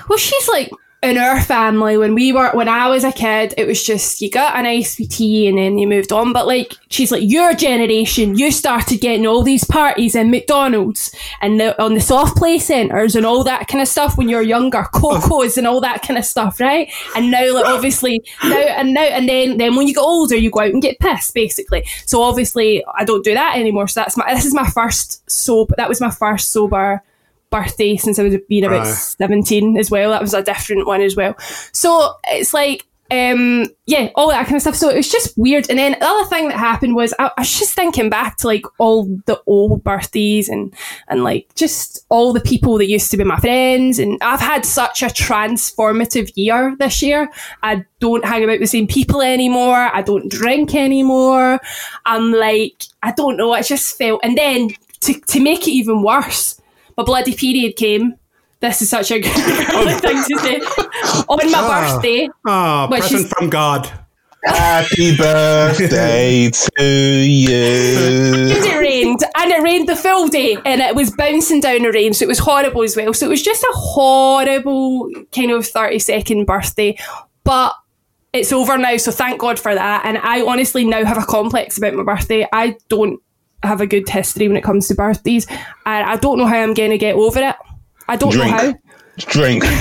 Well, 0.10 0.18
she's 0.18 0.48
like 0.50 0.72
in 1.04 1.18
our 1.18 1.42
family 1.42 1.98
when 1.98 2.14
we 2.14 2.32
were 2.32 2.52
when 2.52 2.68
I 2.68 2.88
was 2.88 3.04
a 3.04 3.12
kid, 3.12 3.56
it 3.58 3.66
was 3.66 3.84
just 3.84 4.22
you 4.22 4.30
got 4.30 4.56
an 4.56 4.66
wee 4.66 4.84
tea 4.84 5.48
and 5.48 5.58
then 5.58 5.80
you 5.80 5.88
moved 5.88 6.12
on. 6.12 6.32
But 6.32 6.46
like 6.46 6.74
she's 6.90 7.12
like 7.12 7.24
your 7.26 7.54
generation, 7.54 8.38
you 8.38 8.52
started 8.52 9.02
getting 9.02 9.26
all 9.26 9.42
these 9.42 9.64
parties 9.64 10.14
in 10.14 10.30
McDonald's 10.30 11.14
and 11.42 11.60
the, 11.60 11.82
on 11.82 11.96
the 11.96 12.02
soft 12.02 12.38
play 12.38 12.60
centres 12.60 13.16
and 13.16 13.26
all 13.26 13.44
that 13.44 13.68
kind 13.68 13.82
of 13.82 13.88
stuff 13.88 14.16
when 14.16 14.30
you're 14.30 14.44
younger, 14.44 14.84
cocos 14.94 15.58
and 15.58 15.66
all 15.66 15.82
that 15.82 16.04
kind 16.04 16.20
of 16.20 16.26
stuff, 16.26 16.60
right? 16.60 16.92
And 17.16 17.32
now, 17.32 17.52
like 17.52 17.66
obviously 17.66 18.22
now 18.44 18.58
and 18.58 18.94
now 18.94 19.02
and 19.02 19.28
then 19.28 19.58
then 19.58 19.76
when 19.76 19.88
you 19.88 19.96
get 19.96 20.02
older, 20.02 20.36
you 20.36 20.52
go 20.52 20.60
out 20.60 20.72
and 20.72 20.84
get 20.84 21.00
pissed, 21.00 21.34
basically. 21.34 21.84
So 22.06 22.22
obviously 22.22 22.84
I 22.94 23.06
don't 23.06 23.24
do 23.24 23.34
that 23.34 23.58
anymore. 23.58 23.88
So 23.88 24.02
that's 24.02 24.18
my 24.18 24.32
this 24.36 24.46
is 24.46 24.54
my 24.54 24.70
first 24.70 25.30
sober. 25.30 25.74
That 25.78 25.90
was 25.90 26.00
my 26.00 26.12
first 26.12 26.52
sober 26.52 27.02
birthday 27.52 27.98
since 27.98 28.18
I 28.18 28.24
was 28.24 28.36
being 28.50 28.64
about 28.64 28.86
Right. 28.86 28.88
17 28.88 29.78
as 29.78 29.92
well. 29.92 30.12
That 30.12 30.22
was 30.22 30.34
a 30.34 30.42
different 30.44 30.88
one 30.88 31.02
as 31.02 31.16
well. 31.16 31.36
So 31.72 32.14
it's 32.26 32.54
like, 32.54 32.86
um, 33.12 33.66
yeah, 33.88 34.10
all 34.16 34.30
that 34.30 34.46
kind 34.46 34.56
of 34.56 34.62
stuff. 34.62 34.76
So 34.76 34.88
it 34.90 34.96
was 34.96 35.12
just 35.12 35.38
weird. 35.38 35.70
And 35.70 35.78
then 35.78 35.98
the 36.00 36.06
other 36.06 36.30
thing 36.30 36.48
that 36.48 36.58
happened 36.58 36.96
was 36.96 37.14
I, 37.20 37.30
I 37.38 37.42
was 37.42 37.60
just 37.60 37.74
thinking 37.74 38.10
back 38.10 38.38
to 38.38 38.48
like 38.48 38.64
all 38.78 39.04
the 39.26 39.42
old 39.48 39.84
birthdays 39.84 40.48
and, 40.48 40.74
and 41.10 41.22
like 41.22 41.54
just 41.56 42.06
all 42.08 42.32
the 42.32 42.40
people 42.40 42.78
that 42.78 42.88
used 42.88 43.12
to 43.12 43.18
be 43.18 43.26
my 43.26 43.38
friends. 43.38 44.00
And 44.00 44.18
I've 44.22 44.40
had 44.40 44.66
such 44.66 45.04
a 45.04 45.08
transformative 45.08 46.32
year 46.36 46.76
this 46.80 47.02
year. 47.02 47.30
I 47.64 47.84
don't 48.00 48.24
hang 48.24 48.46
about 48.46 48.60
the 48.62 48.66
same 48.66 48.88
people 48.88 49.22
anymore. 49.22 49.90
I 49.94 50.02
don't 50.02 50.32
drink 50.32 50.74
anymore. 50.74 51.60
I'm 52.06 52.32
like, 52.32 52.84
I 53.04 53.12
don't 53.12 53.36
know. 53.36 53.52
I 53.52 53.62
just 53.62 53.98
felt, 53.98 54.22
and 54.24 54.38
then 54.38 54.70
to, 55.02 55.20
to 55.20 55.42
make 55.42 55.68
it 55.68 55.72
even 55.72 56.02
worse, 56.02 56.61
my 56.98 57.04
bloody 57.04 57.36
period 57.36 57.76
came. 57.76 58.16
This 58.60 58.82
is 58.82 58.90
such 58.90 59.12
a 59.12 59.20
good 59.22 59.32
oh. 59.36 60.00
thing 60.00 60.24
to 60.24 60.40
say. 60.40 60.60
On 61.28 61.52
my 61.52 61.60
ah. 61.60 61.92
birthday. 61.94 62.30
Ah, 62.48 62.86
oh, 62.86 62.90
But 62.90 63.02
present 63.02 63.22
she's- 63.22 63.34
from 63.34 63.50
God. 63.50 63.92
Happy 64.44 65.16
birthday 65.16 66.50
to 66.50 66.84
you. 66.84 67.54
And 67.54 68.66
it 68.66 68.80
rained, 68.80 69.20
and 69.38 69.52
it 69.52 69.62
rained 69.62 69.88
the 69.88 69.96
full 69.96 70.30
day, 70.30 70.58
and 70.66 70.82
it 70.82 70.96
was 70.96 71.12
bouncing 71.12 71.62
down 71.62 71.84
the 71.84 71.92
rain, 71.92 72.14
so 72.14 72.24
it 72.26 72.28
was 72.28 72.40
horrible 72.40 72.82
as 72.82 72.96
well. 72.98 73.14
So 73.14 73.28
it 73.28 73.30
was 73.30 73.44
just 73.44 73.62
a 73.62 73.72
horrible 73.74 75.12
kind 75.32 75.52
of 75.52 75.68
30 75.68 76.00
second 76.00 76.46
birthday. 76.46 76.98
But 77.44 77.76
it's 78.34 78.52
over 78.52 78.78
now, 78.78 78.98
so 78.98 79.12
thank 79.12 79.40
God 79.40 79.60
for 79.60 79.76
that. 79.76 80.06
And 80.06 80.18
I 80.18 80.42
honestly 80.42 80.86
now 80.86 81.06
have 81.06 81.18
a 81.22 81.26
complex 81.26 81.78
about 81.78 81.94
my 81.94 82.04
birthday. 82.04 82.48
I 82.52 82.78
don't 82.90 83.22
have 83.64 83.82
a 83.82 83.88
good 83.88 84.08
history 84.10 84.48
when 84.48 84.58
it 84.58 84.64
comes 84.64 84.88
to 84.88 84.96
birthdays, 84.96 85.48
and 85.50 85.60
I 86.10 86.16
don't 86.18 86.38
know 86.38 86.46
how 86.46 86.58
I'm 86.58 86.74
going 86.74 86.92
to 86.92 86.98
get 86.98 87.16
over 87.16 87.40
it. 87.40 87.56
I 88.08 88.16
don't 88.16 88.32
Drink. 88.32 88.52
know 88.52 88.58
how. 88.58 88.74
Drink. 89.18 89.64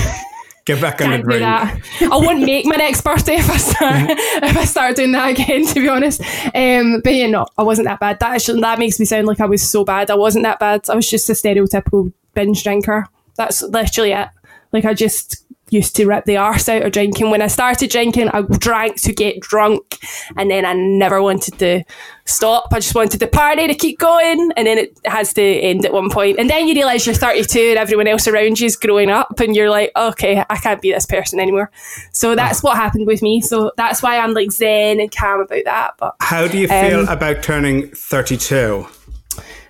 Get 0.67 0.81
back 0.81 1.01
on 1.01 1.11
the 1.11 1.17
can't 1.17 1.23
do 1.25 1.31
drink. 1.31 1.41
that. 1.41 1.81
I 2.13 2.17
wouldn't 2.17 2.45
make 2.45 2.67
my 2.67 2.77
next 2.77 3.01
birthday 3.01 3.37
if 3.37 3.51
I 3.51 3.57
start 3.57 4.11
if 4.11 4.57
I 4.57 4.65
start 4.67 4.95
doing 4.95 5.13
that 5.13 5.31
again. 5.31 5.67
To 5.67 5.75
be 5.75 5.89
honest, 5.89 6.21
um, 6.55 7.01
but 7.03 7.15
yeah, 7.15 7.27
no, 7.29 7.47
I 7.57 7.63
wasn't 7.63 7.89
that 7.89 7.99
bad. 7.99 8.21
That 8.21 8.35
actually, 8.35 8.61
that 8.61 8.79
makes 8.79 9.01
me 9.01 9.07
sound 9.07 9.27
like 9.27 9.41
I 9.41 9.47
was 9.47 9.69
so 9.69 9.85
bad. 9.85 10.11
I 10.11 10.15
wasn't 10.17 10.45
that 10.45 10.61
bad. 10.61 10.83
I 10.91 10.95
was 10.95 11.11
just 11.11 11.29
a 11.31 11.33
stereotypical 11.33 12.13
binge 12.35 12.63
drinker. 12.63 13.07
That's 13.37 13.63
literally 13.63 14.13
it. 14.13 14.29
Like 14.73 14.85
I 14.85 14.93
just 14.93 15.45
used 15.71 15.97
to 15.97 16.07
rip 16.07 16.25
the 16.25 16.37
arse 16.37 16.69
out 16.69 16.83
of 16.83 16.93
drinking. 16.93 17.31
When 17.31 17.43
I 17.43 17.47
started 17.47 17.91
drinking, 17.91 18.29
I 18.29 18.43
drank 18.43 19.01
to 19.03 19.13
get 19.13 19.41
drunk, 19.41 19.99
and 20.37 20.51
then 20.51 20.65
I 20.65 20.73
never 20.75 21.23
wanted 21.23 21.59
to 21.61 21.85
stop. 22.25 22.73
I 22.73 22.77
just 22.81 22.95
wanted 22.95 23.21
the 23.21 23.27
party 23.27 23.67
to 23.67 23.75
keep 23.75 23.99
going, 23.99 24.51
and 24.57 24.67
then 24.67 24.79
it 24.79 24.99
has 25.05 25.33
to 25.35 25.43
end 25.43 25.85
at 25.85 25.93
one 25.93 26.11
point. 26.11 26.39
And 26.39 26.51
then 26.51 26.67
you 26.69 26.75
realise 26.75 27.07
you're 27.07 27.15
32 27.15 27.59
and 27.71 27.79
everyone 27.79 28.07
else 28.07 28.27
around 28.29 28.61
you 28.61 28.67
is 28.67 28.77
growing 28.77 29.11
up, 29.11 29.41
and 29.41 29.55
you're 29.57 29.71
like, 29.71 29.93
okay, 29.97 30.45
I 30.51 30.57
can't 30.57 30.83
be 30.83 30.93
this 30.93 31.07
person 31.07 31.41
anymore. 31.41 31.71
So 32.13 32.35
that's 32.35 32.63
what 32.63 32.77
happened 32.77 33.07
with 33.07 33.23
me. 33.23 33.41
So 33.41 33.73
that's 33.77 34.03
why 34.03 34.19
I'm 34.19 34.35
like 34.35 34.51
zen 34.53 35.01
and 35.01 35.15
calm 35.15 35.41
about 35.41 35.65
that. 35.65 35.95
But 35.99 36.17
How 36.21 36.47
do 36.49 36.59
you 36.59 36.69
feel 36.69 37.01
Um, 37.01 37.09
about 37.09 37.43
turning 37.43 37.89
32? 37.91 38.87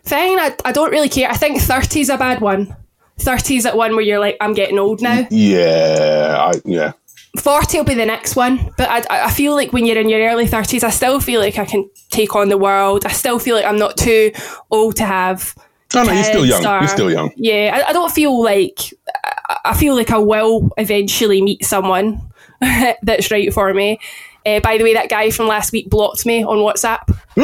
fine, 0.05 0.39
I, 0.41 0.57
I 0.65 0.73
don't 0.73 0.91
really 0.91 1.09
care. 1.09 1.31
I 1.31 1.35
think 1.37 1.61
30 1.61 2.01
is 2.01 2.09
a 2.09 2.17
bad 2.17 2.41
one. 2.41 2.75
30 3.20 3.56
is 3.56 3.66
at 3.66 3.76
one 3.76 3.92
where 3.92 4.04
you're 4.04 4.18
like, 4.18 4.37
I'm 4.40 4.54
getting 4.54 4.78
old 4.78 5.00
now. 5.02 5.26
Yeah, 5.30 6.52
I, 6.54 6.61
yeah. 6.64 6.92
40 7.38 7.78
will 7.78 7.85
be 7.85 7.94
the 7.94 8.06
next 8.06 8.35
one. 8.35 8.72
But 8.76 8.88
I, 8.88 9.26
I 9.26 9.30
feel 9.30 9.54
like 9.54 9.72
when 9.72 9.87
you're 9.87 9.98
in 9.98 10.09
your 10.09 10.20
early 10.28 10.46
30s, 10.46 10.83
I 10.83 10.90
still 10.90 11.20
feel 11.20 11.40
like 11.40 11.59
I 11.59 11.64
can 11.64 11.88
take 12.11 12.35
on 12.35 12.48
the 12.48 12.59
world. 12.59 13.06
I 13.06 13.12
still 13.12 13.38
feel 13.38 13.54
like 13.54 13.64
I'm 13.64 13.78
not 13.78 13.96
too 13.96 14.33
old 14.70 14.96
to 14.96 15.04
have. 15.04 15.54
No, 15.94 16.02
no, 16.04 16.12
you're 16.12 16.24
still 16.24 16.46
young. 16.46 16.64
or- 16.66 16.78
You're 16.80 16.88
still 16.88 17.11
young. 17.11 17.30
Yeah, 17.37 17.83
I, 17.87 17.90
I 17.90 17.92
don't 17.92 18.12
feel 18.12 18.42
like. 18.42 18.78
I, 19.24 19.59
I 19.66 19.74
feel 19.76 19.94
like 19.94 20.11
I 20.11 20.18
will 20.18 20.70
eventually 20.76 21.40
meet 21.42 21.64
someone 21.64 22.20
that's 23.02 23.30
right 23.30 23.52
for 23.52 23.72
me. 23.74 23.98
Uh, 24.46 24.59
by 24.61 24.78
the 24.78 24.85
way, 24.85 24.94
that 24.94 25.09
guy 25.11 25.30
from 25.30 25.46
last 25.46 25.70
week 25.72 25.90
blocked 25.90 26.24
me 26.26 26.42
on 26.42 26.59
WhatsApp. 26.59 27.06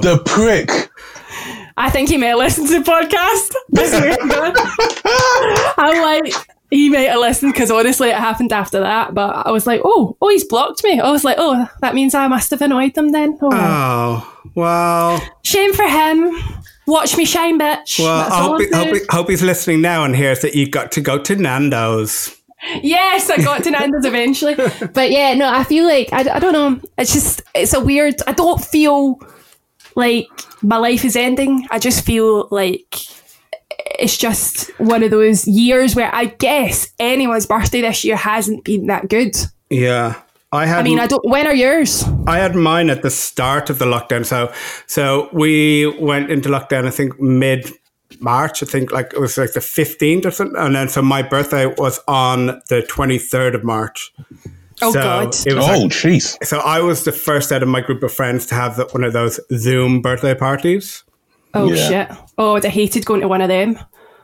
the 0.00 0.22
prick. 0.24 0.90
I 1.76 1.90
think 1.90 2.08
he 2.08 2.16
may 2.18 2.34
listen 2.34 2.66
to 2.66 2.78
the 2.80 2.84
podcast. 2.84 3.52
I 3.76 3.86
swear 3.86 4.16
to 4.16 4.28
God. 4.28 5.74
I'm 5.78 6.02
like, 6.02 6.32
he 6.70 6.88
may 6.88 7.04
have 7.06 7.18
listened 7.20 7.52
because 7.52 7.70
honestly, 7.70 8.08
it 8.10 8.16
happened 8.16 8.52
after 8.52 8.80
that. 8.80 9.14
But 9.14 9.46
I 9.46 9.50
was 9.50 9.66
like, 9.66 9.80
oh, 9.84 10.16
oh, 10.20 10.28
he's 10.28 10.44
blocked 10.44 10.84
me. 10.84 11.00
I 11.00 11.10
was 11.10 11.24
like, 11.24 11.36
oh, 11.38 11.68
that 11.80 11.94
means 11.94 12.14
I 12.14 12.28
must 12.28 12.50
have 12.50 12.62
annoyed 12.62 12.94
them 12.94 13.10
then. 13.12 13.38
Oh, 13.42 13.48
well. 13.50 13.60
Oh, 14.36 14.50
well, 14.54 15.20
Shame 15.42 15.72
for 15.72 15.86
him. 15.88 16.30
Watch 16.86 17.16
me 17.16 17.24
shine, 17.24 17.58
bitch. 17.58 17.98
well. 17.98 18.32
I 18.32 18.42
hope, 18.42 18.60
he, 18.60 18.68
hope, 18.72 18.94
he- 18.94 19.06
hope 19.10 19.28
he's 19.30 19.42
listening 19.42 19.80
now 19.80 20.04
and 20.04 20.14
hears 20.14 20.40
that 20.42 20.54
you 20.54 20.68
got 20.68 20.92
to 20.92 21.00
go 21.00 21.18
to 21.18 21.34
Nando's. 21.36 22.36
Yes, 22.82 23.28
I 23.30 23.38
got 23.38 23.62
to 23.64 23.70
Nando's 23.70 24.04
eventually. 24.06 24.54
But 24.94 25.10
yeah, 25.10 25.34
no, 25.34 25.48
I 25.52 25.64
feel 25.64 25.84
like, 25.86 26.10
I, 26.12 26.20
I 26.36 26.38
don't 26.38 26.52
know. 26.52 26.80
It's 26.98 27.12
just, 27.12 27.42
it's 27.54 27.74
a 27.74 27.80
weird, 27.80 28.14
I 28.26 28.32
don't 28.32 28.62
feel 28.62 29.18
like 29.96 30.28
my 30.62 30.76
life 30.76 31.04
is 31.04 31.16
ending. 31.16 31.66
I 31.70 31.78
just 31.78 32.04
feel 32.04 32.48
like 32.50 32.96
it's 33.98 34.16
just 34.16 34.68
one 34.80 35.02
of 35.02 35.10
those 35.10 35.46
years 35.46 35.94
where 35.94 36.14
I 36.14 36.26
guess 36.26 36.92
anyone's 36.98 37.46
birthday 37.46 37.80
this 37.80 38.04
year 38.04 38.16
hasn't 38.16 38.64
been 38.64 38.86
that 38.86 39.08
good. 39.08 39.36
Yeah. 39.70 40.20
I 40.52 40.66
had 40.66 40.78
I 40.78 40.82
mean, 40.82 41.00
I 41.00 41.06
don't, 41.08 41.24
when 41.28 41.46
are 41.46 41.54
yours? 41.54 42.04
I 42.28 42.38
had 42.38 42.54
mine 42.54 42.88
at 42.88 43.02
the 43.02 43.10
start 43.10 43.70
of 43.70 43.78
the 43.78 43.86
lockdown. 43.86 44.24
So 44.24 44.52
so 44.86 45.28
we 45.32 45.86
went 45.98 46.30
into 46.30 46.48
lockdown 46.48 46.86
I 46.86 46.90
think 46.90 47.20
mid 47.20 47.70
March, 48.20 48.62
I 48.62 48.66
think 48.66 48.92
like 48.92 49.12
it 49.12 49.20
was 49.20 49.36
like 49.36 49.52
the 49.52 49.60
15th 49.60 50.26
or 50.26 50.30
something. 50.30 50.56
And 50.56 50.74
then 50.74 50.88
so 50.88 51.02
my 51.02 51.22
birthday 51.22 51.66
was 51.66 52.00
on 52.06 52.46
the 52.68 52.86
23rd 52.88 53.54
of 53.54 53.64
March. 53.64 54.12
Oh, 54.82 54.92
so 54.92 55.00
God. 55.02 55.34
It 55.46 55.54
was 55.54 55.64
Oh, 55.68 55.72
like- 55.78 55.90
jeez. 55.92 56.36
so 56.44 56.58
I 56.58 56.80
was 56.80 57.04
the 57.04 57.12
first 57.12 57.52
out 57.52 57.62
of 57.62 57.68
my 57.68 57.80
group 57.80 58.02
of 58.02 58.12
friends 58.12 58.46
to 58.46 58.54
have 58.54 58.76
the, 58.76 58.84
one 58.86 59.04
of 59.04 59.12
those 59.12 59.38
Zoom 59.56 60.02
birthday 60.02 60.34
parties. 60.34 61.04
Oh, 61.54 61.70
Yeah. 61.72 61.88
shit. 62.08 62.18
Oh, 62.38 62.56
I'd 62.56 62.64
hated 62.64 63.04
going 63.06 63.20
to 63.20 63.28
one 63.28 63.40
of 63.40 63.48
them. 63.48 63.78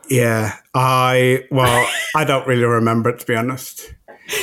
Yeah, 0.09 0.55
I 0.75 1.45
well, 1.53 1.89
I 2.17 2.25
don't 2.25 2.45
really 2.49 2.65
remember 2.65 3.11
it 3.11 3.21
to 3.21 3.27
be 3.27 3.37
honest. 3.37 3.95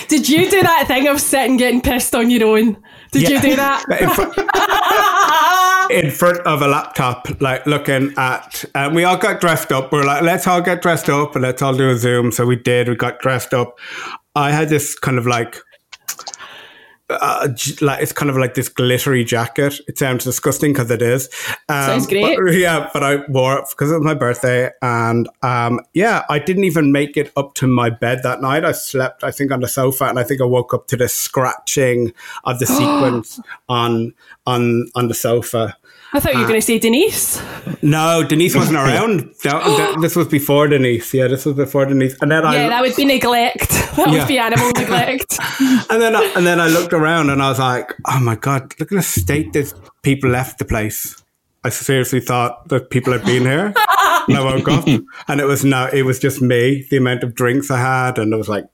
Did 0.08 0.28
you 0.30 0.50
do 0.50 0.62
that 0.64 0.86
thing 0.88 1.08
of 1.08 1.20
sitting 1.20 1.58
getting 1.58 1.82
pissed 1.82 2.16
on 2.16 2.30
your 2.30 2.58
own? 2.58 2.78
Did 3.12 3.28
you 3.30 3.42
do 3.42 3.56
that? 3.58 3.84
in, 4.02 4.10
front, 4.10 5.92
in 5.92 6.12
front 6.12 6.40
of 6.48 6.62
a 6.62 6.68
laptop, 6.68 7.28
like 7.42 7.66
looking 7.66 8.14
at, 8.18 8.64
and 8.76 8.96
we 8.96 9.04
all 9.04 9.18
got 9.18 9.40
dressed 9.42 9.72
up. 9.72 9.92
We 9.92 10.00
are 10.00 10.06
like, 10.06 10.22
let's 10.24 10.48
all 10.48 10.62
get 10.62 10.82
dressed 10.82 11.10
up 11.10 11.36
and 11.36 11.44
let's 11.44 11.62
all 11.62 11.74
do 11.76 11.90
a 11.90 11.96
Zoom. 11.98 12.32
So 12.32 12.46
we 12.46 12.56
did. 12.56 12.88
We 12.90 12.96
got 12.96 13.20
dressed 13.20 13.54
up. 13.54 13.78
I 14.36 14.52
had 14.52 14.70
this 14.70 14.98
kind 14.98 15.18
of 15.18 15.26
like, 15.26 15.58
uh, 17.10 17.48
like 17.82 18.02
it's 18.02 18.12
kind 18.12 18.30
of 18.30 18.38
like 18.38 18.54
this 18.54 18.68
glittery 18.70 19.24
jacket. 19.24 19.80
It 19.88 19.98
sounds 19.98 20.24
disgusting 20.26 20.74
because 20.74 20.92
it 20.92 21.02
is. 21.02 21.30
Um, 21.70 21.86
Sounds 21.86 22.08
great. 22.08 22.38
but- 22.38 22.54
yeah, 22.54 22.90
but 22.94 23.04
I 23.04 23.18
wore 23.30 23.60
it 23.60 23.66
because 23.70 23.92
it 23.92 23.96
was 23.96 24.04
my 24.04 24.14
birthday, 24.14 24.70
and 24.82 25.30
um, 25.42 25.80
yeah, 25.94 26.26
I 26.30 26.40
didn't 26.40 26.66
even 26.66 26.92
make 26.92 27.16
it 27.18 27.32
up 27.38 27.54
to 27.56 27.68
my 27.68 27.90
bed 27.90 28.24
that 28.24 28.42
night. 28.42 28.66
I 28.66 28.74
slept, 28.74 29.24
I 29.24 29.32
think, 29.32 29.52
on 29.52 29.62
the 29.62 29.68
sofa, 29.68 30.06
and 30.06 30.20
I 30.20 30.24
think 30.24 30.42
I 30.42 30.46
woke 30.46 30.74
up 30.74 30.88
to 30.88 30.98
the 30.98 31.08
scratching 31.08 32.14
of 32.44 32.60
the 32.60 32.66
sequence 32.78 33.40
on 33.70 34.14
on 34.48 34.88
on 34.96 35.08
the 35.10 35.14
sofa. 35.14 35.78
I 36.14 36.20
thought 36.22 36.34
you 36.34 36.40
were 36.40 36.48
going 36.48 36.62
to 36.62 36.66
uh, 36.66 36.72
say 36.72 36.80
Denise. 36.80 37.44
No, 37.82 38.24
Denise 38.24 38.56
wasn't 38.56 38.78
around. 38.84 39.30
No, 39.44 40.00
this 40.02 40.16
was 40.16 40.28
before 40.28 40.68
Denise. 40.68 41.14
Yeah, 41.14 41.28
this 41.28 41.46
was 41.46 41.56
before 41.56 41.86
Denise. 41.86 42.16
And 42.22 42.32
then 42.32 42.46
I 42.46 42.56
Yeah, 42.56 42.70
that 42.70 42.82
would 42.82 42.96
be 42.96 43.06
neglect. 43.06 43.70
That 43.98 44.10
Yeah. 44.10 44.20
would 44.20 44.28
be 44.28 44.38
animal 44.38 44.72
neglect. 44.72 45.38
and 45.90 46.02
then 46.02 46.16
I, 46.16 46.24
and 46.36 46.46
then 46.46 46.60
I 46.62 46.68
looked 46.68 46.94
around 46.94 47.30
and 47.32 47.42
I 47.42 47.50
was 47.50 47.60
like, 47.60 47.94
oh 48.06 48.20
my 48.22 48.36
god, 48.36 48.74
look 48.80 48.92
at 48.92 48.96
the 48.96 49.02
state 49.02 49.52
that 49.54 49.74
people 50.04 50.30
left 50.30 50.60
the 50.60 50.66
place. 50.66 51.16
I 51.64 51.70
seriously 51.70 52.22
thought 52.22 52.70
that 52.70 52.90
people 52.90 53.12
had 53.12 53.26
been 53.26 53.44
here. 53.44 53.74
and 54.28 54.38
I 54.38 54.42
woke 54.44 54.68
up 54.70 54.88
and 55.28 55.42
it 55.42 55.46
was 55.46 55.66
no, 55.66 55.90
it 55.92 56.04
was 56.04 56.20
just 56.20 56.42
me. 56.42 56.86
The 56.90 56.98
amount 56.98 57.24
of 57.24 57.34
drinks 57.36 57.70
I 57.72 57.80
had, 57.80 58.18
and 58.20 58.32
it 58.34 58.38
was 58.38 58.48
like, 58.48 58.66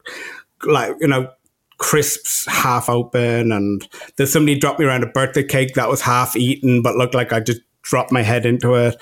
like 0.66 0.94
you 1.00 1.08
know, 1.08 1.30
crisps 1.78 2.46
half 2.48 2.90
open, 2.90 3.52
and 3.52 3.88
then 4.18 4.28
somebody 4.28 4.58
dropped 4.58 4.80
me 4.80 4.86
around 4.86 5.04
a 5.04 5.08
birthday 5.08 5.44
cake 5.44 5.74
that 5.76 5.90
was 5.90 6.02
half 6.02 6.36
eaten, 6.36 6.82
but 6.82 6.96
looked 6.96 7.14
like 7.16 7.34
I 7.34 7.40
just 7.40 7.62
dropped 7.82 8.12
my 8.12 8.22
head 8.22 8.46
into 8.46 8.76
it. 8.76 8.96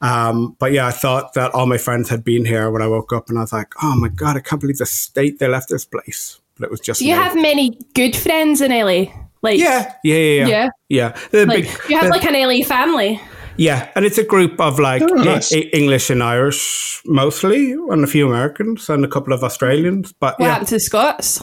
Um, 0.00 0.56
but 0.58 0.72
yeah, 0.72 0.86
I 0.86 0.90
thought 0.90 1.34
that 1.34 1.52
all 1.54 1.66
my 1.66 1.78
friends 1.78 2.08
had 2.08 2.24
been 2.24 2.44
here 2.44 2.70
when 2.70 2.82
I 2.82 2.86
woke 2.86 3.12
up, 3.12 3.28
and 3.28 3.38
I 3.38 3.42
was 3.42 3.52
like, 3.52 3.72
oh 3.82 3.96
my 3.96 4.08
god, 4.08 4.36
I 4.36 4.40
can't 4.40 4.60
believe 4.60 4.78
the 4.78 4.86
state 4.86 5.38
they 5.38 5.48
left 5.48 5.68
this 5.68 5.84
place. 5.84 6.40
But 6.56 6.66
it 6.66 6.70
was 6.70 6.80
just 6.80 7.00
Do 7.00 7.06
you 7.06 7.16
me. 7.16 7.22
have 7.22 7.34
many 7.34 7.78
good 7.94 8.14
friends 8.14 8.60
in 8.60 8.70
LA? 8.70 9.12
Like, 9.42 9.58
Yeah, 9.58 9.92
yeah, 10.04 10.14
yeah, 10.14 10.46
yeah. 10.46 10.68
Yeah. 10.88 11.16
yeah. 11.32 11.42
Like 11.44 11.64
big- 11.64 11.90
you 11.90 11.98
have 11.98 12.10
like 12.10 12.24
an 12.24 12.34
LA 12.34 12.64
family. 12.64 13.20
yeah, 13.56 13.90
and 13.96 14.04
it's 14.04 14.18
a 14.18 14.24
group 14.24 14.60
of 14.60 14.78
like 14.78 15.02
Oh, 15.02 15.06
nice. 15.06 15.52
E- 15.52 15.68
English 15.72 16.10
and 16.10 16.22
Irish 16.22 17.02
mostly, 17.06 17.72
and 17.72 18.04
a 18.04 18.06
few 18.06 18.26
Americans 18.28 18.88
and 18.88 19.04
a 19.04 19.08
couple 19.08 19.32
of 19.32 19.42
Australians. 19.42 20.12
But 20.12 20.38
What 20.38 20.46
yeah, 20.46 20.52
happened 20.52 20.68
to 20.68 20.74
the 20.76 20.80
Scots? 20.80 21.42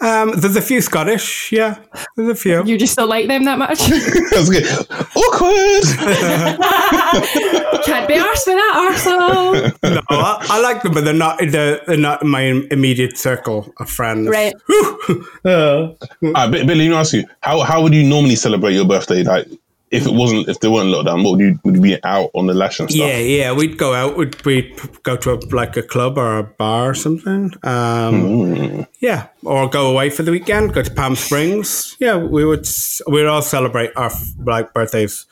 Um, 0.00 0.32
there's 0.36 0.56
a 0.56 0.62
few 0.62 0.80
Scottish. 0.80 1.50
Yeah, 1.52 1.78
there's 2.16 2.28
a 2.28 2.34
few. 2.34 2.64
You 2.64 2.76
just 2.78 2.96
don't 2.96 3.08
like 3.08 3.28
them 3.28 3.44
that 3.44 3.58
much? 3.58 3.78
That's 4.30 4.50
good. 4.50 4.66
Awkward. 5.16 5.84
Can't 7.84 8.08
be 8.08 8.14
arsed 8.14 8.46
with 8.46 8.56
that 8.56 8.74
arsehole. 8.76 9.92
no, 9.94 10.00
I, 10.10 10.46
I 10.50 10.60
like 10.60 10.82
them, 10.82 10.92
but 10.92 11.04
they're 11.04 11.14
not. 11.14 11.38
They're, 11.38 11.80
they're 11.86 11.96
not 11.96 12.22
in 12.22 12.28
my 12.28 12.42
immediate 12.70 13.16
circle 13.16 13.72
of 13.78 13.88
friends. 13.90 14.28
Right. 14.28 14.54
Uh, 15.44 15.92
Ah, 16.34 16.48
Billy, 16.50 16.64
let 16.74 16.88
me 16.88 16.94
ask 16.94 17.12
you: 17.12 17.24
how 17.40 17.60
how 17.60 17.80
would 17.80 17.94
you 17.94 18.02
normally 18.02 18.34
celebrate 18.34 18.74
your 18.74 18.84
birthday? 18.84 19.22
Like, 19.22 19.46
if 19.90 20.04
it 20.04 20.12
wasn't, 20.12 20.48
if 20.48 20.58
there 20.60 20.70
weren't 20.70 20.88
lockdown, 20.88 21.22
what 21.24 21.32
would 21.32 21.40
you 21.40 21.60
would 21.64 21.76
you 21.76 21.80
be 21.80 22.04
out 22.04 22.30
on 22.34 22.46
the 22.46 22.54
lash 22.54 22.80
and 22.80 22.90
stuff? 22.90 23.06
Yeah, 23.06 23.18
yeah, 23.18 23.52
we'd 23.52 23.78
go 23.78 23.94
out. 23.94 24.16
We'd 24.16 24.44
we'd 24.44 24.74
go 25.04 25.16
to 25.16 25.34
a, 25.34 25.38
like 25.54 25.76
a 25.76 25.82
club 25.82 26.18
or 26.18 26.38
a 26.38 26.42
bar 26.42 26.90
or 26.90 26.94
something. 26.94 27.52
Um, 27.62 28.86
Yeah, 29.00 29.28
or 29.44 29.68
go 29.68 29.90
away 29.90 30.10
for 30.10 30.22
the 30.22 30.32
weekend. 30.32 30.74
Go 30.74 30.82
to 30.82 30.90
Palm 30.90 31.14
Springs. 31.14 31.96
Yeah, 32.00 32.16
we 32.16 32.44
would. 32.44 32.66
We'd 33.06 33.26
all 33.26 33.42
celebrate 33.42 33.92
our 33.96 34.10
like 34.44 34.74
birthdays. 34.74 35.26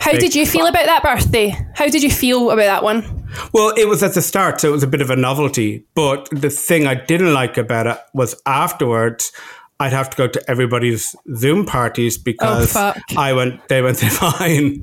How 0.00 0.12
did 0.12 0.34
you 0.34 0.46
feel 0.46 0.66
about 0.66 0.86
that 0.86 1.02
birthday? 1.02 1.48
How 1.74 1.88
did 1.88 2.04
you 2.04 2.10
feel 2.10 2.50
about 2.50 2.64
that 2.66 2.84
one? 2.84 3.26
Well, 3.52 3.74
it 3.76 3.88
was 3.88 4.02
at 4.02 4.14
the 4.14 4.22
start, 4.22 4.60
so 4.60 4.68
it 4.68 4.72
was 4.72 4.84
a 4.84 4.86
bit 4.86 5.00
of 5.00 5.10
a 5.10 5.16
novelty. 5.16 5.84
But 5.94 6.28
the 6.30 6.50
thing 6.50 6.86
I 6.86 6.94
didn't 6.94 7.34
like 7.34 7.58
about 7.58 7.88
it 7.88 7.98
was 8.14 8.40
afterwards. 8.46 9.32
I'd 9.80 9.92
have 9.92 10.10
to 10.10 10.16
go 10.16 10.26
to 10.26 10.50
everybody's 10.50 11.14
Zoom 11.36 11.64
parties 11.64 12.18
oh, 12.18 12.22
because 12.24 12.72
fuck. 12.72 12.98
I 13.16 13.32
went. 13.32 13.68
They 13.68 13.82
went 13.82 13.98
to 14.02 14.34
mine. 14.40 14.82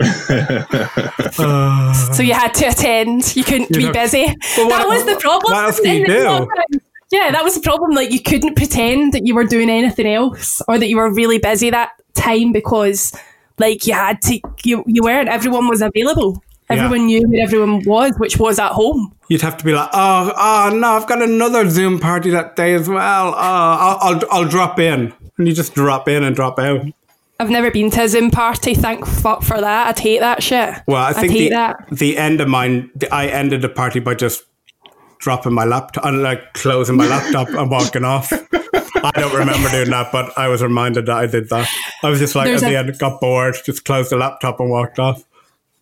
So 2.14 2.22
you 2.22 2.34
had 2.34 2.54
to 2.54 2.66
attend. 2.66 3.36
You 3.36 3.44
couldn't 3.44 3.70
be 3.70 3.84
know- 3.84 3.92
busy. 3.92 4.24
Well, 4.56 4.68
what- 4.68 4.78
that 4.78 4.88
was 4.88 5.04
the 5.04 5.16
problem. 5.20 5.52
what 5.52 5.64
else 5.64 5.80
do 5.80 5.90
you 5.90 6.06
do? 6.06 6.48
Yeah, 7.10 7.32
that 7.32 7.42
was 7.42 7.54
the 7.54 7.60
problem. 7.60 7.92
Like 7.92 8.10
you 8.10 8.20
couldn't 8.20 8.56
pretend 8.56 9.12
that 9.12 9.26
you 9.26 9.34
were 9.34 9.44
doing 9.44 9.68
anything 9.68 10.06
else 10.06 10.62
or 10.68 10.78
that 10.78 10.88
you 10.88 10.96
were 10.96 11.12
really 11.12 11.38
busy 11.38 11.70
that 11.70 11.90
time 12.14 12.52
because 12.52 13.12
like 13.58 13.86
you 13.86 13.94
had 13.94 14.22
to 14.22 14.40
you 14.64 14.84
you 14.86 15.02
weren't 15.02 15.28
everyone 15.28 15.68
was 15.68 15.82
available. 15.82 16.42
Yeah. 16.70 16.84
Everyone 16.84 17.06
knew 17.06 17.22
where 17.28 17.42
everyone 17.42 17.84
was, 17.84 18.14
which 18.18 18.38
was 18.38 18.58
at 18.58 18.72
home. 18.72 19.14
You'd 19.28 19.42
have 19.42 19.56
to 19.58 19.64
be 19.64 19.72
like, 19.72 19.88
oh, 19.92 20.32
oh 20.36 20.76
no, 20.76 20.88
I've 20.88 21.06
got 21.06 21.22
another 21.22 21.68
Zoom 21.68 21.98
party 21.98 22.30
that 22.30 22.56
day 22.56 22.74
as 22.74 22.88
well. 22.88 23.28
Oh, 23.28 23.32
I'll, 23.36 23.98
I'll, 24.00 24.22
I'll 24.30 24.48
drop 24.48 24.78
in, 24.78 25.12
and 25.38 25.48
you 25.48 25.54
just 25.54 25.74
drop 25.74 26.08
in 26.08 26.22
and 26.24 26.34
drop 26.34 26.58
out. 26.58 26.86
I've 27.40 27.48
never 27.50 27.70
been 27.70 27.90
to 27.92 28.02
a 28.02 28.08
Zoom 28.08 28.30
party. 28.30 28.74
Thank 28.74 29.06
fuck 29.06 29.42
for 29.42 29.60
that. 29.60 29.88
I'd 29.88 29.98
hate 29.98 30.20
that 30.20 30.42
shit. 30.42 30.74
Well, 30.86 31.02
I 31.02 31.14
think 31.14 31.32
the, 31.32 31.48
that. 31.48 31.88
the 31.90 32.18
end 32.18 32.42
of 32.42 32.48
mine, 32.48 32.90
I 33.10 33.28
ended 33.28 33.62
the 33.62 33.70
party 33.70 33.98
by 33.98 34.14
just 34.14 34.44
dropping 35.20 35.54
my 35.54 35.64
laptop 35.64 36.04
and 36.04 36.22
like 36.22 36.52
closing 36.52 36.96
my 36.96 37.06
laptop 37.06 37.48
and 37.48 37.70
walking 37.70 38.04
off. 38.04 38.30
I 39.02 39.10
don't 39.14 39.34
remember 39.34 39.70
doing 39.70 39.88
that, 39.90 40.12
but 40.12 40.36
I 40.36 40.48
was 40.48 40.62
reminded 40.62 41.06
that 41.06 41.16
I 41.16 41.26
did 41.26 41.48
that. 41.48 41.68
I 42.02 42.10
was 42.10 42.18
just 42.18 42.34
like 42.34 42.46
There's 42.46 42.62
at 42.62 42.68
the 42.68 42.76
end, 42.76 42.98
got 42.98 43.20
bored, 43.20 43.56
just 43.64 43.86
closed 43.86 44.10
the 44.10 44.16
laptop 44.16 44.60
and 44.60 44.70
walked 44.70 44.98
off. 44.98 45.24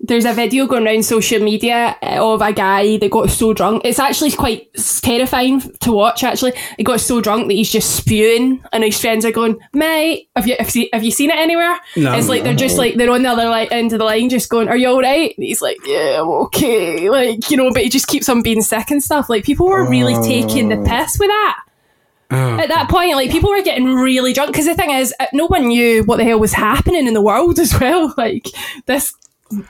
There's 0.00 0.24
a 0.24 0.32
video 0.32 0.66
going 0.66 0.86
around 0.86 1.04
social 1.04 1.42
media 1.42 1.96
uh, 2.00 2.34
of 2.34 2.40
a 2.40 2.52
guy 2.52 2.98
that 2.98 3.10
got 3.10 3.30
so 3.30 3.52
drunk. 3.52 3.82
It's 3.84 3.98
actually 3.98 4.30
quite 4.30 4.72
terrifying 5.02 5.60
to 5.80 5.92
watch. 5.92 6.22
Actually, 6.22 6.52
he 6.76 6.84
got 6.84 7.00
so 7.00 7.20
drunk 7.20 7.48
that 7.48 7.54
he's 7.54 7.70
just 7.70 7.96
spewing, 7.96 8.62
and 8.72 8.84
his 8.84 9.00
friends 9.00 9.24
are 9.24 9.32
going, 9.32 9.58
"Mate, 9.72 10.28
have 10.36 10.46
you 10.46 10.54
have 10.58 10.74
you, 10.76 10.88
have 10.92 11.02
you 11.02 11.10
seen 11.10 11.30
it 11.30 11.36
anywhere?" 11.36 11.78
No. 11.96 12.14
it's 12.14 12.28
like 12.28 12.44
they're 12.44 12.54
just 12.54 12.78
like 12.78 12.94
they're 12.94 13.10
on 13.10 13.22
the 13.22 13.28
other 13.28 13.48
like 13.48 13.72
end 13.72 13.92
of 13.92 13.98
the 13.98 14.04
line, 14.04 14.28
just 14.28 14.48
going, 14.48 14.68
"Are 14.68 14.76
you 14.76 14.88
all 14.88 15.02
right?" 15.02 15.34
And 15.36 15.44
he's 15.44 15.60
like, 15.60 15.78
"Yeah, 15.84 16.20
I'm 16.22 16.28
okay." 16.28 17.10
Like 17.10 17.50
you 17.50 17.56
know, 17.56 17.72
but 17.72 17.82
he 17.82 17.88
just 17.88 18.06
keeps 18.06 18.28
on 18.28 18.40
being 18.42 18.62
sick 18.62 18.92
and 18.92 19.02
stuff. 19.02 19.28
Like 19.28 19.44
people 19.44 19.66
were 19.66 19.88
really 19.88 20.14
taking 20.24 20.68
the 20.68 20.76
piss 20.76 21.18
with 21.18 21.28
that. 21.28 21.64
At 22.30 22.68
that 22.68 22.88
point, 22.90 23.16
like 23.16 23.30
people 23.30 23.50
were 23.50 23.62
getting 23.62 23.86
really 23.94 24.32
drunk 24.34 24.52
because 24.52 24.66
the 24.66 24.74
thing 24.74 24.90
is, 24.90 25.14
uh, 25.18 25.26
no 25.32 25.46
one 25.46 25.66
knew 25.68 26.04
what 26.04 26.18
the 26.18 26.24
hell 26.24 26.38
was 26.38 26.52
happening 26.52 27.06
in 27.06 27.14
the 27.14 27.22
world 27.22 27.58
as 27.64 27.78
well. 27.80 28.14
Like 28.16 28.46
this 28.86 29.14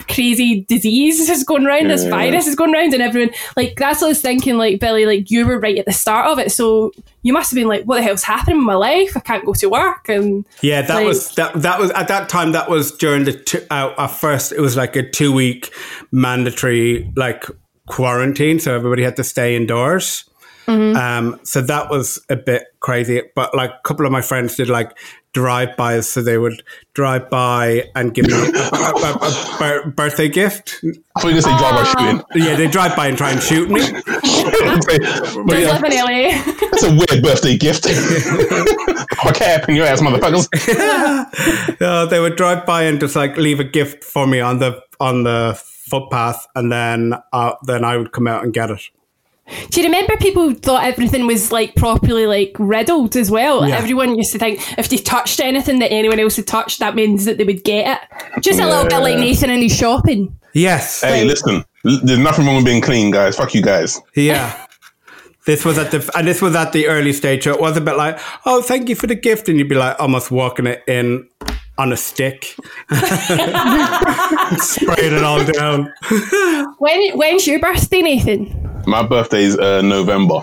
crazy 0.08 0.64
disease 0.68 1.28
is 1.28 1.44
going 1.44 1.66
around, 1.66 1.88
this 1.88 2.04
Yeah. 2.04 2.10
virus 2.10 2.46
is 2.46 2.54
going 2.54 2.74
around, 2.74 2.92
and 2.94 3.02
everyone 3.02 3.30
like 3.56 3.74
that's 3.76 4.00
what 4.00 4.08
I 4.08 4.10
was 4.10 4.20
thinking. 4.20 4.56
Like 4.58 4.80
Billy, 4.80 5.06
like 5.06 5.30
you 5.30 5.46
were 5.46 5.58
right 5.58 5.78
at 5.78 5.86
the 5.86 5.92
start 5.92 6.26
of 6.26 6.38
it, 6.38 6.50
so 6.52 6.92
you 7.22 7.32
must 7.32 7.50
have 7.50 7.56
been 7.56 7.68
like, 7.68 7.84
"What 7.84 7.96
the 7.96 8.02
hell's 8.02 8.22
happening 8.22 8.58
in 8.58 8.64
my 8.64 8.74
life? 8.74 9.16
I 9.16 9.20
can't 9.20 9.44
go 9.44 9.52
to 9.54 9.68
work." 9.68 10.08
And 10.08 10.44
Yeah, 10.62 10.82
that 10.82 10.94
like, 10.94 11.06
was 11.06 11.34
that. 11.34 11.54
That 11.62 11.78
was 11.78 11.90
at 11.92 12.08
that 12.08 12.28
time. 12.28 12.52
That 12.52 12.68
was 12.68 12.90
during 12.92 13.24
the 13.24 13.32
two, 13.32 13.60
uh, 13.70 13.92
at 13.98 14.08
first. 14.08 14.52
It 14.52 14.60
was 14.60 14.76
like 14.76 14.96
a 14.96 15.08
two 15.08 15.32
week 15.32 15.72
mandatory 16.12 17.10
like 17.16 17.44
quarantine, 17.86 18.58
so 18.60 18.74
everybody 18.74 19.02
had 19.02 19.16
to 19.16 19.24
stay 19.24 19.56
indoors. 19.56 20.24
Um, 20.66 21.40
so 21.44 21.62
that 21.62 21.88
was 21.88 22.20
a 22.28 22.36
bit 22.36 22.64
crazy. 22.80 23.22
But 23.34 23.54
like 23.54 23.70
a 23.70 23.80
couple 23.84 24.04
of 24.04 24.12
my 24.12 24.20
friends 24.20 24.54
did 24.54 24.68
like 24.68 24.90
drive 25.38 25.76
bys, 25.76 26.08
so 26.08 26.20
they 26.20 26.36
would 26.36 26.64
drive 26.94 27.30
by 27.30 27.84
and 27.94 28.12
give 28.12 28.26
me 28.26 28.32
a, 28.32 28.36
a, 28.36 28.42
a, 28.42 29.12
a 29.14 29.56
bir- 29.60 29.90
birthday 29.90 30.28
gift. 30.28 30.80
I 30.82 31.20
thought 31.20 31.28
you 31.28 31.36
were 31.36 31.40
going 31.40 31.42
to 31.42 31.42
say 31.42 31.58
drive 31.58 31.74
by 31.76 31.84
shooting. 31.84 32.24
Yeah, 32.34 32.56
they 32.56 32.66
drive 32.66 32.96
by 32.96 33.06
and 33.06 33.16
try 33.16 33.30
and 33.30 33.40
shoot 33.40 33.70
me. 33.70 33.80
but 35.46 35.58
yeah, 35.60 35.78
live 35.78 36.58
that's 36.72 36.82
a 36.82 36.90
weird 36.90 37.22
birthday 37.22 37.56
gift. 37.56 37.86
I 37.88 39.32
cap 39.32 39.68
in 39.68 39.76
your 39.76 39.86
ass, 39.86 40.00
motherfuckers. 40.00 40.48
Uh, 41.80 42.06
they 42.06 42.18
would 42.18 42.34
drive 42.34 42.66
by 42.66 42.82
and 42.82 42.98
just 42.98 43.14
like 43.14 43.36
leave 43.36 43.60
a 43.60 43.64
gift 43.64 44.02
for 44.02 44.26
me 44.26 44.40
on 44.40 44.58
the 44.58 44.82
on 44.98 45.22
the 45.22 45.54
footpath, 45.64 46.46
and 46.56 46.72
then 46.72 47.14
uh, 47.32 47.54
then 47.64 47.84
I 47.84 47.96
would 47.96 48.10
come 48.10 48.26
out 48.26 48.42
and 48.42 48.52
get 48.52 48.70
it. 48.70 48.80
Do 49.70 49.80
you 49.80 49.86
remember 49.86 50.16
people 50.16 50.52
thought 50.54 50.84
everything 50.84 51.26
was 51.26 51.50
like 51.52 51.74
properly 51.74 52.26
like 52.26 52.54
riddled 52.58 53.16
as 53.16 53.30
well? 53.30 53.66
Yeah. 53.66 53.76
Everyone 53.76 54.16
used 54.16 54.32
to 54.32 54.38
think 54.38 54.60
if 54.78 54.88
they 54.88 54.96
touched 54.98 55.40
anything 55.40 55.78
that 55.80 55.90
anyone 55.92 56.18
else 56.20 56.36
had 56.36 56.46
touched, 56.46 56.78
that 56.80 56.94
means 56.94 57.24
that 57.24 57.38
they 57.38 57.44
would 57.44 57.64
get 57.64 57.98
it. 57.98 58.42
Just 58.42 58.60
a 58.60 58.66
little 58.66 58.88
bit 58.88 58.98
like 58.98 59.18
Nathan 59.18 59.50
and 59.50 59.62
his 59.62 59.76
shopping. 59.76 60.38
Yes. 60.54 61.02
Hey, 61.02 61.24
listen, 61.24 61.64
there's 61.84 62.18
nothing 62.18 62.46
wrong 62.46 62.56
with 62.56 62.64
being 62.64 62.82
clean, 62.82 63.10
guys. 63.10 63.36
Fuck 63.36 63.54
you 63.54 63.62
guys. 63.62 64.00
Yeah. 64.14 64.66
This 65.46 65.64
was 65.64 65.78
at 65.78 65.90
the 65.90 66.10
and 66.14 66.28
this 66.28 66.42
was 66.42 66.54
at 66.54 66.72
the 66.72 66.88
early 66.88 67.14
stage. 67.14 67.44
So 67.44 67.54
it 67.54 67.60
was 67.60 67.76
a 67.76 67.80
bit 67.80 67.96
like, 67.96 68.18
oh, 68.44 68.60
thank 68.60 68.90
you 68.90 68.94
for 68.94 69.06
the 69.06 69.14
gift, 69.14 69.48
and 69.48 69.58
you'd 69.58 69.68
be 69.68 69.76
like 69.76 69.98
almost 69.98 70.30
walking 70.30 70.66
it 70.66 70.82
in 70.86 71.26
on 71.78 71.90
a 71.92 71.96
stick, 71.96 72.54
spraying 74.58 75.14
it 75.14 75.24
all 75.24 75.42
down. 75.44 75.90
When 76.78 77.16
when's 77.16 77.46
your 77.46 77.60
birthday, 77.60 78.02
Nathan? 78.02 78.77
My 78.88 79.02
birthday's 79.06 79.56
uh, 79.58 79.82
November, 79.82 80.40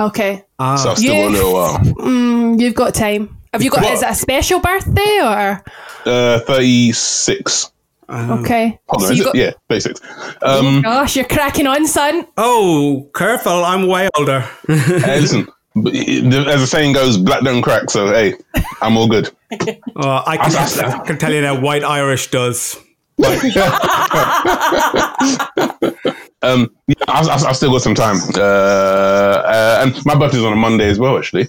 Okay, 0.00 0.36
so 0.58 0.58
I've 0.58 0.96
still 0.98 1.14
got 1.14 1.28
a 1.28 1.30
little 1.30 1.52
while. 1.52 2.58
you've 2.58 2.74
got 2.74 2.94
time. 2.94 3.36
Have 3.52 3.62
you 3.62 3.68
got? 3.70 3.82
What? 3.82 3.92
Is 3.92 4.02
it 4.02 4.08
a 4.08 4.14
special 4.14 4.58
birthday 4.60 5.20
or 5.22 5.62
Uh, 6.06 6.38
36. 6.40 7.70
okay? 8.08 8.78
Hold 8.88 9.02
on, 9.02 9.06
So 9.08 9.12
is 9.12 9.18
you 9.18 9.28
it? 9.28 9.34
Yeah, 9.34 9.50
36. 9.68 10.00
Um, 10.40 10.80
Gosh, 10.80 11.16
you're 11.16 11.26
cracking 11.26 11.66
on, 11.66 11.86
son. 11.86 12.26
Oh, 12.38 13.10
careful! 13.14 13.62
I'm 13.64 13.86
way 13.86 14.08
older. 14.16 14.40
hey, 14.66 15.20
listen, 15.20 15.46
as 15.76 16.60
the 16.62 16.66
saying 16.66 16.94
goes, 16.94 17.18
black 17.18 17.42
don't 17.42 17.60
crack, 17.60 17.90
so 17.90 18.06
hey, 18.08 18.34
I'm 18.80 18.96
all 18.96 19.06
good. 19.06 19.28
Uh, 19.52 20.22
I, 20.26 20.38
can, 20.38 20.56
I 20.56 21.02
can 21.06 21.18
tell 21.18 21.30
you 21.32 21.42
now, 21.42 21.60
white 21.60 21.84
Irish 21.84 22.30
does. 22.30 22.78
Um, 26.42 26.70
yeah, 26.88 26.94
I've, 27.08 27.28
I've 27.28 27.44
I've 27.44 27.56
still 27.56 27.70
got 27.70 27.82
some 27.82 27.94
time. 27.94 28.16
Uh, 28.34 28.40
uh, 28.40 29.78
and 29.84 30.04
my 30.06 30.14
birthday's 30.14 30.42
on 30.44 30.52
a 30.52 30.56
Monday 30.56 30.88
as 30.88 30.98
well, 30.98 31.16
actually. 31.16 31.48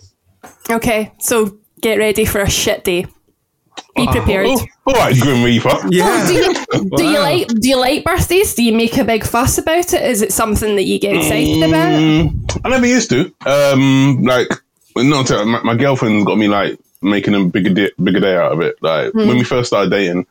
Okay, 0.70 1.12
so 1.20 1.58
get 1.82 1.98
ready 1.98 2.26
for 2.26 2.42
a 2.42 2.50
shit 2.50 2.84
day. 2.84 3.06
Be 3.96 4.08
prepared. 4.08 4.48
Oh, 4.50 4.66
all 4.88 4.94
right, 4.94 5.20
Grim 5.20 5.44
Reaper. 5.44 5.70
Yeah. 5.90 6.26
Do 6.28 6.34
you, 6.34 6.54
do 6.98 7.04
you 7.06 7.20
like 7.20 7.48
do 7.48 7.70
you 7.70 7.78
like 7.80 8.04
birthdays? 8.04 8.54
Do 8.56 8.64
you 8.64 8.74
make 8.74 8.98
a 8.98 9.04
big 9.04 9.24
fuss 9.26 9.58
about 9.58 9.94
it? 9.94 10.02
Is 10.02 10.22
it 10.22 10.32
something 10.32 10.76
that 10.76 10.84
you 10.84 11.00
get 11.00 11.16
excited 11.16 11.58
about? 11.58 11.90
Mm, 12.00 12.62
I 12.66 12.70
never 12.70 12.86
used 12.88 13.10
to. 13.12 13.34
Um, 13.46 14.24
like, 14.24 14.48
not 14.96 15.28
to, 15.28 15.46
my, 15.46 15.62
my 15.64 15.76
girlfriend's 15.76 16.26
got 16.26 16.38
me 16.38 16.48
like 16.48 16.80
making 17.02 17.34
a 17.36 17.46
bigger 17.46 17.72
day, 17.74 17.92
bigger 18.04 18.20
day 18.20 18.36
out 18.36 18.52
of 18.54 18.62
it. 18.62 18.76
Like 18.82 19.12
Hmm. 19.12 19.28
when 19.28 19.38
we 19.38 19.44
first 19.44 19.68
started 19.68 19.90
dating, 19.92 20.26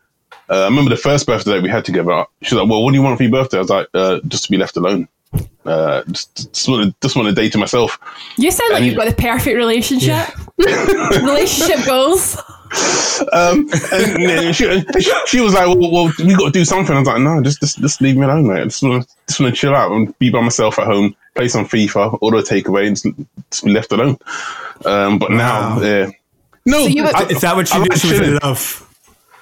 uh, 0.53 0.63
I 0.63 0.65
remember 0.67 0.91
the 0.91 0.97
first 0.97 1.27
birthday 1.27 1.53
that 1.53 1.63
we 1.63 1.69
had 1.71 1.85
together. 1.85 2.25
She 2.43 2.55
was 2.55 2.63
like, 2.63 2.71
"Well, 2.71 2.83
what 2.85 2.91
do 2.93 2.97
you 2.99 3.03
want 3.03 3.17
for 3.17 3.23
your 3.25 3.33
birthday?" 3.33 3.57
I 3.57 3.61
was 3.61 3.71
like, 3.71 3.89
uh, 3.95 4.21
"Just 4.29 4.45
to 4.45 4.51
be 4.51 4.57
left 4.59 4.77
alone. 4.77 5.09
Uh, 5.65 6.03
just, 6.11 6.53
just 6.53 6.69
want 6.69 6.85
to 6.87 6.95
just 7.01 7.17
want 7.17 7.29
a 7.29 7.33
day 7.33 7.49
to 7.49 7.59
myself." 7.59 7.99
You 8.37 8.51
sound 8.51 8.73
like 8.75 8.85
you've 8.85 8.97
got 8.97 9.09
the 9.09 9.15
perfect 9.15 9.57
relationship. 9.57 10.27
relationship 11.23 11.85
goals. 11.87 12.37
Um, 13.35 13.69
and, 13.93 14.23
and 14.23 14.57
she, 14.57 14.65
she, 15.01 15.13
she 15.27 15.41
was 15.41 15.53
like, 15.53 15.67
well, 15.67 15.91
well, 15.93 16.13
we 16.19 16.35
got 16.35 16.47
to 16.47 16.51
do 16.51 16.65
something. 16.65 16.97
I 16.97 17.01
was 17.01 17.07
like, 17.09 17.21
no, 17.21 17.43
just, 17.43 17.61
just, 17.61 17.79
just 17.81 18.01
leave 18.01 18.17
me 18.17 18.23
alone, 18.25 18.47
mate. 18.49 18.61
I 18.61 18.65
just 18.65 18.83
want 18.83 19.07
to, 19.07 19.15
just 19.29 19.41
want 19.41 19.55
to 19.55 19.61
chill 19.61 19.75
out 19.75 19.93
and 19.93 20.19
be 20.19 20.31
by 20.31 20.41
myself 20.41 20.79
at 20.79 20.87
home, 20.87 21.15
play 21.35 21.49
some 21.49 21.67
FIFA, 21.67 22.17
order 22.23 22.39
a 22.39 22.43
takeaway, 22.43 22.87
and 22.87 22.97
just, 22.97 23.07
just 23.51 23.65
be 23.65 23.73
left 23.73 23.93
alone. 23.93 24.17
Um, 24.87 25.19
but 25.19 25.31
now, 25.33 25.77
Wow. 25.77 25.83
yeah. 25.83 26.11
No, 26.65 26.85
So 26.85 26.87
you 26.89 27.03
were- 27.05 27.15
I- 27.15 27.25
Is 27.27 27.41
that 27.43 27.55
what 27.57 27.69
she 27.69 27.75
I 27.75 27.79
knew 27.79 27.89
like 27.91 27.99
she 28.01 28.11
was 28.11 28.21
in 28.21 28.39
love? 28.43 28.89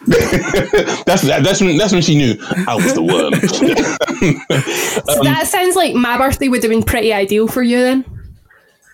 That's 1.07 1.23
that's 1.23 1.61
when 1.61 1.77
that's 1.77 1.93
when 1.93 2.01
she 2.03 2.17
knew 2.17 2.35
I 2.67 2.75
was 2.77 2.95
the 2.95 3.03
worm. 3.03 3.35
So 5.05 5.19
Um, 5.21 5.25
that 5.25 5.47
sounds 5.47 5.77
like 5.77 5.95
my 5.95 6.17
birthday 6.19 6.49
would 6.49 6.63
have 6.63 6.71
been 6.71 6.83
pretty 6.83 7.13
ideal 7.13 7.49
for 7.49 7.63
you 7.63 7.79
then. 7.79 8.05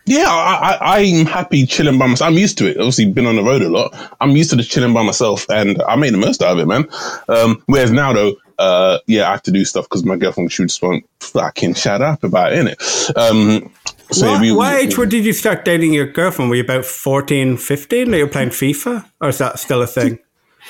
yeah, 0.06 0.24
I, 0.28 0.78
I, 0.80 0.98
I'm 1.00 1.26
happy 1.26 1.66
chilling 1.66 1.98
by 1.98 2.06
myself. 2.06 2.28
I'm 2.30 2.36
used 2.38 2.58
to 2.58 2.66
it. 2.70 2.76
Obviously, 2.76 3.10
been 3.10 3.26
on 3.26 3.36
the 3.36 3.42
road 3.42 3.62
a 3.62 3.68
lot. 3.68 3.94
I'm 4.20 4.30
used 4.30 4.50
to 4.50 4.56
the 4.56 4.62
chilling 4.62 4.92
by 4.94 5.02
myself, 5.04 5.46
and 5.50 5.82
I 5.82 5.96
made 5.96 6.12
the 6.14 6.18
most 6.18 6.42
out 6.42 6.52
of 6.52 6.58
it, 6.58 6.66
man. 6.66 6.86
Um, 7.28 7.62
whereas 7.66 7.90
now, 7.92 8.12
though, 8.12 8.34
uh, 8.58 8.98
yeah, 9.06 9.28
I 9.28 9.32
have 9.32 9.42
to 9.44 9.50
do 9.52 9.64
stuff 9.64 9.84
because 9.86 10.04
my 10.04 10.16
girlfriend 10.16 10.52
she 10.52 10.62
just 10.64 10.80
won't 10.82 11.04
fucking 11.20 11.74
shut 11.74 12.02
up 12.02 12.22
about 12.24 12.52
it, 12.52 12.64
innit? 12.64 13.16
Um, 13.16 13.72
so 14.12 14.30
What, 14.30 14.40
we, 14.40 14.52
what 14.52 14.74
age 14.76 14.96
were- 14.96 15.06
did 15.06 15.24
you 15.24 15.32
start 15.32 15.64
dating 15.64 15.92
your 15.92 16.06
girlfriend? 16.06 16.50
Were 16.50 16.56
you 16.56 16.62
about 16.64 16.84
14, 16.84 17.56
15? 17.56 18.14
Are 18.14 18.18
you 18.18 18.26
playing 18.28 18.50
FIFA? 18.50 19.04
Or 19.20 19.28
is 19.30 19.38
that 19.38 19.58
still 19.58 19.82
a 19.82 19.86
thing? 19.86 20.18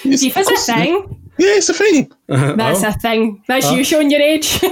It's- 0.05 0.23
FIFA's 0.25 0.49
a 0.49 0.57
thing. 0.73 1.23
Yeah, 1.39 1.57
it's 1.57 1.69
a 1.69 1.75
thing. 1.75 2.11
That's 2.29 2.83
Oh. 2.83 2.89
a 2.89 2.93
thing. 2.93 3.43
That's 3.47 3.71
you 3.71 3.85
showing 3.85 4.11
your 4.11 4.23
age. 4.23 4.59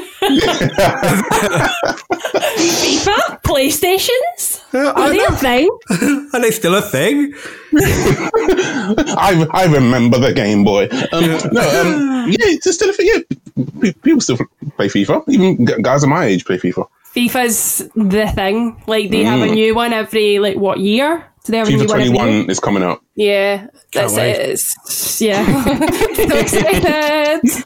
FIFA? 2.15 3.43
PlayStations? 3.43 4.65
Are 4.75 5.11
they 5.11 5.25
a 5.25 5.31
thing? 5.33 5.69
Are 6.33 6.41
they 6.41 6.51
still 6.51 6.75
a 6.75 6.83
thing? 6.83 7.35
I, 7.77 9.47
I 9.53 9.67
remember 9.67 10.19
the 10.19 10.33
Game 10.35 10.65
Boy. 10.65 10.89
Um, 11.13 11.39
no, 11.53 11.61
um, 11.81 12.29
yeah, 12.31 12.49
it's 12.49 12.73
still 12.75 12.91
a 12.91 12.93
thing. 12.93 13.09
Yeah, 13.13 13.93
people 14.03 14.21
still 14.21 14.39
play 14.77 14.89
FIFA. 14.89 15.23
Even 15.29 15.65
guys 15.83 16.03
of 16.03 16.09
my 16.09 16.25
age 16.25 16.45
play 16.45 16.57
FIFA. 16.59 16.87
FIFA's 17.15 17.89
the 17.95 18.27
thing. 18.35 18.83
Like 18.87 19.11
they 19.11 19.23
have 19.25 19.41
a 19.43 19.47
new 19.53 19.75
one 19.75 19.93
every 19.93 20.39
like 20.39 20.57
what 20.57 20.79
year? 20.81 21.25
Do 21.45 21.53
they 21.53 21.59
have 21.59 21.69
a 21.69 21.71
FIFA 21.71 21.77
new 21.77 21.87
one 21.87 21.91
every 22.01 22.05
year? 22.05 22.13
21 22.15 22.51
is 22.51 22.59
coming 22.59 22.83
out. 22.83 23.03
Yeah, 23.15 23.67
oh, 23.67 23.79
that's 23.93 24.17
it. 24.17 24.41
It's, 24.51 25.21
yeah, 25.21 25.65
so 26.15 26.39
excited. 26.39 27.65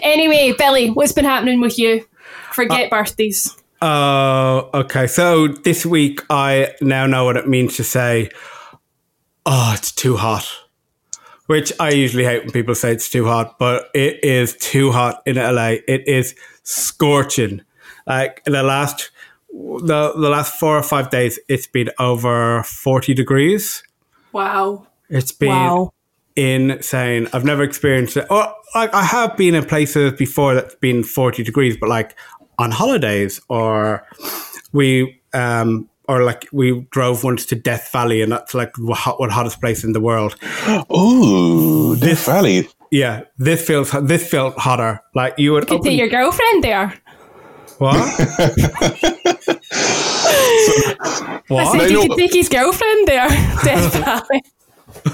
anyway, 0.02 0.52
Billy, 0.58 0.90
what's 0.90 1.12
been 1.12 1.24
happening 1.24 1.60
with 1.60 1.78
you? 1.78 2.04
Forget 2.50 2.86
uh, 2.86 2.96
birthdays. 2.96 3.56
Oh, 3.80 4.70
okay. 4.74 5.06
So 5.06 5.46
this 5.46 5.86
week 5.86 6.20
I 6.30 6.74
now 6.80 7.06
know 7.06 7.24
what 7.24 7.36
it 7.36 7.46
means 7.46 7.76
to 7.76 7.84
say, 7.84 8.30
oh, 9.44 9.72
it's 9.76 9.92
too 9.92 10.16
hot. 10.16 10.48
Which 11.46 11.72
I 11.78 11.90
usually 11.90 12.24
hate 12.24 12.42
when 12.42 12.50
people 12.50 12.74
say 12.74 12.90
it's 12.90 13.08
too 13.08 13.24
hot, 13.24 13.56
but 13.56 13.88
it 13.94 14.24
is 14.24 14.56
too 14.56 14.90
hot 14.90 15.22
in 15.26 15.36
LA. 15.36 15.76
It 15.86 16.08
is 16.08 16.34
scorching. 16.64 17.62
Like 18.04 18.42
in 18.46 18.52
the 18.52 18.64
last 18.64 19.12
the 19.56 20.12
the 20.16 20.28
last 20.28 20.58
four 20.58 20.76
or 20.76 20.82
five 20.82 21.10
days, 21.10 21.38
it's 21.48 21.66
been 21.66 21.90
over 21.98 22.62
forty 22.64 23.14
degrees. 23.14 23.82
Wow. 24.32 24.86
It's 25.08 25.32
been 25.32 25.48
Wow. 25.50 25.92
insane. 26.36 27.28
I've 27.32 27.44
never 27.44 27.62
experienced 27.62 28.16
it. 28.16 28.26
Or 28.30 28.52
like 28.74 28.92
I 28.92 29.02
have 29.02 29.36
been 29.36 29.54
in 29.54 29.64
places 29.64 30.12
before 30.12 30.54
that's 30.54 30.74
been 30.76 31.02
forty 31.04 31.42
degrees, 31.42 31.76
but 31.76 31.88
like 31.88 32.14
on 32.58 32.70
holidays 32.70 33.40
or 33.48 34.06
we 34.72 35.20
um 35.32 35.88
or 36.08 36.22
like 36.22 36.46
we 36.52 36.86
drove 36.90 37.24
once 37.24 37.46
to 37.46 37.54
Death 37.56 37.90
Valley 37.92 38.22
and 38.22 38.30
that's 38.32 38.54
like 38.54 38.72
the 38.74 38.94
hot, 38.94 39.18
one 39.18 39.30
hottest 39.30 39.60
place 39.60 39.82
in 39.84 39.92
the 39.92 40.00
world. 40.00 40.36
Oh, 40.90 41.96
Death 41.96 42.26
Valley. 42.26 42.68
Yeah, 42.90 43.22
this 43.38 43.66
feels 43.66 43.90
this 44.02 44.28
felt 44.28 44.56
hotter. 44.58 45.00
Like 45.14 45.34
you 45.38 45.52
would 45.52 45.66
Could 45.66 45.78
open 45.80 45.90
take 45.90 45.98
your 45.98 46.08
girlfriend 46.08 46.62
there. 46.62 46.94
What? 47.78 47.96
I 50.98 51.40
what? 51.48 51.72
said 51.72 51.80
They 51.80 51.88
you 51.88 51.94
know- 51.94 52.06
could 52.08 52.18
take 52.18 52.34
his 52.34 52.48
girlfriend 52.48 53.06
there. 53.08 53.28
Death 53.64 53.92
Valley. 53.94 54.42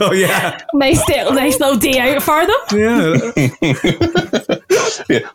Oh 0.00 0.12
yeah, 0.12 0.58
Nice, 0.74 1.06
little, 1.08 1.32
nice 1.32 1.58
little 1.58 1.76
day 1.76 1.98
out 1.98 2.22
for 2.22 2.46
them. 2.46 2.56
yeah. 2.78 4.56
Yeah, 5.08 5.28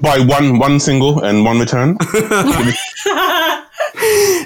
buy 0.00 0.18
one 0.20 0.58
one 0.58 0.78
single 0.80 1.22
and 1.24 1.44
one 1.44 1.58
return. 1.60 1.96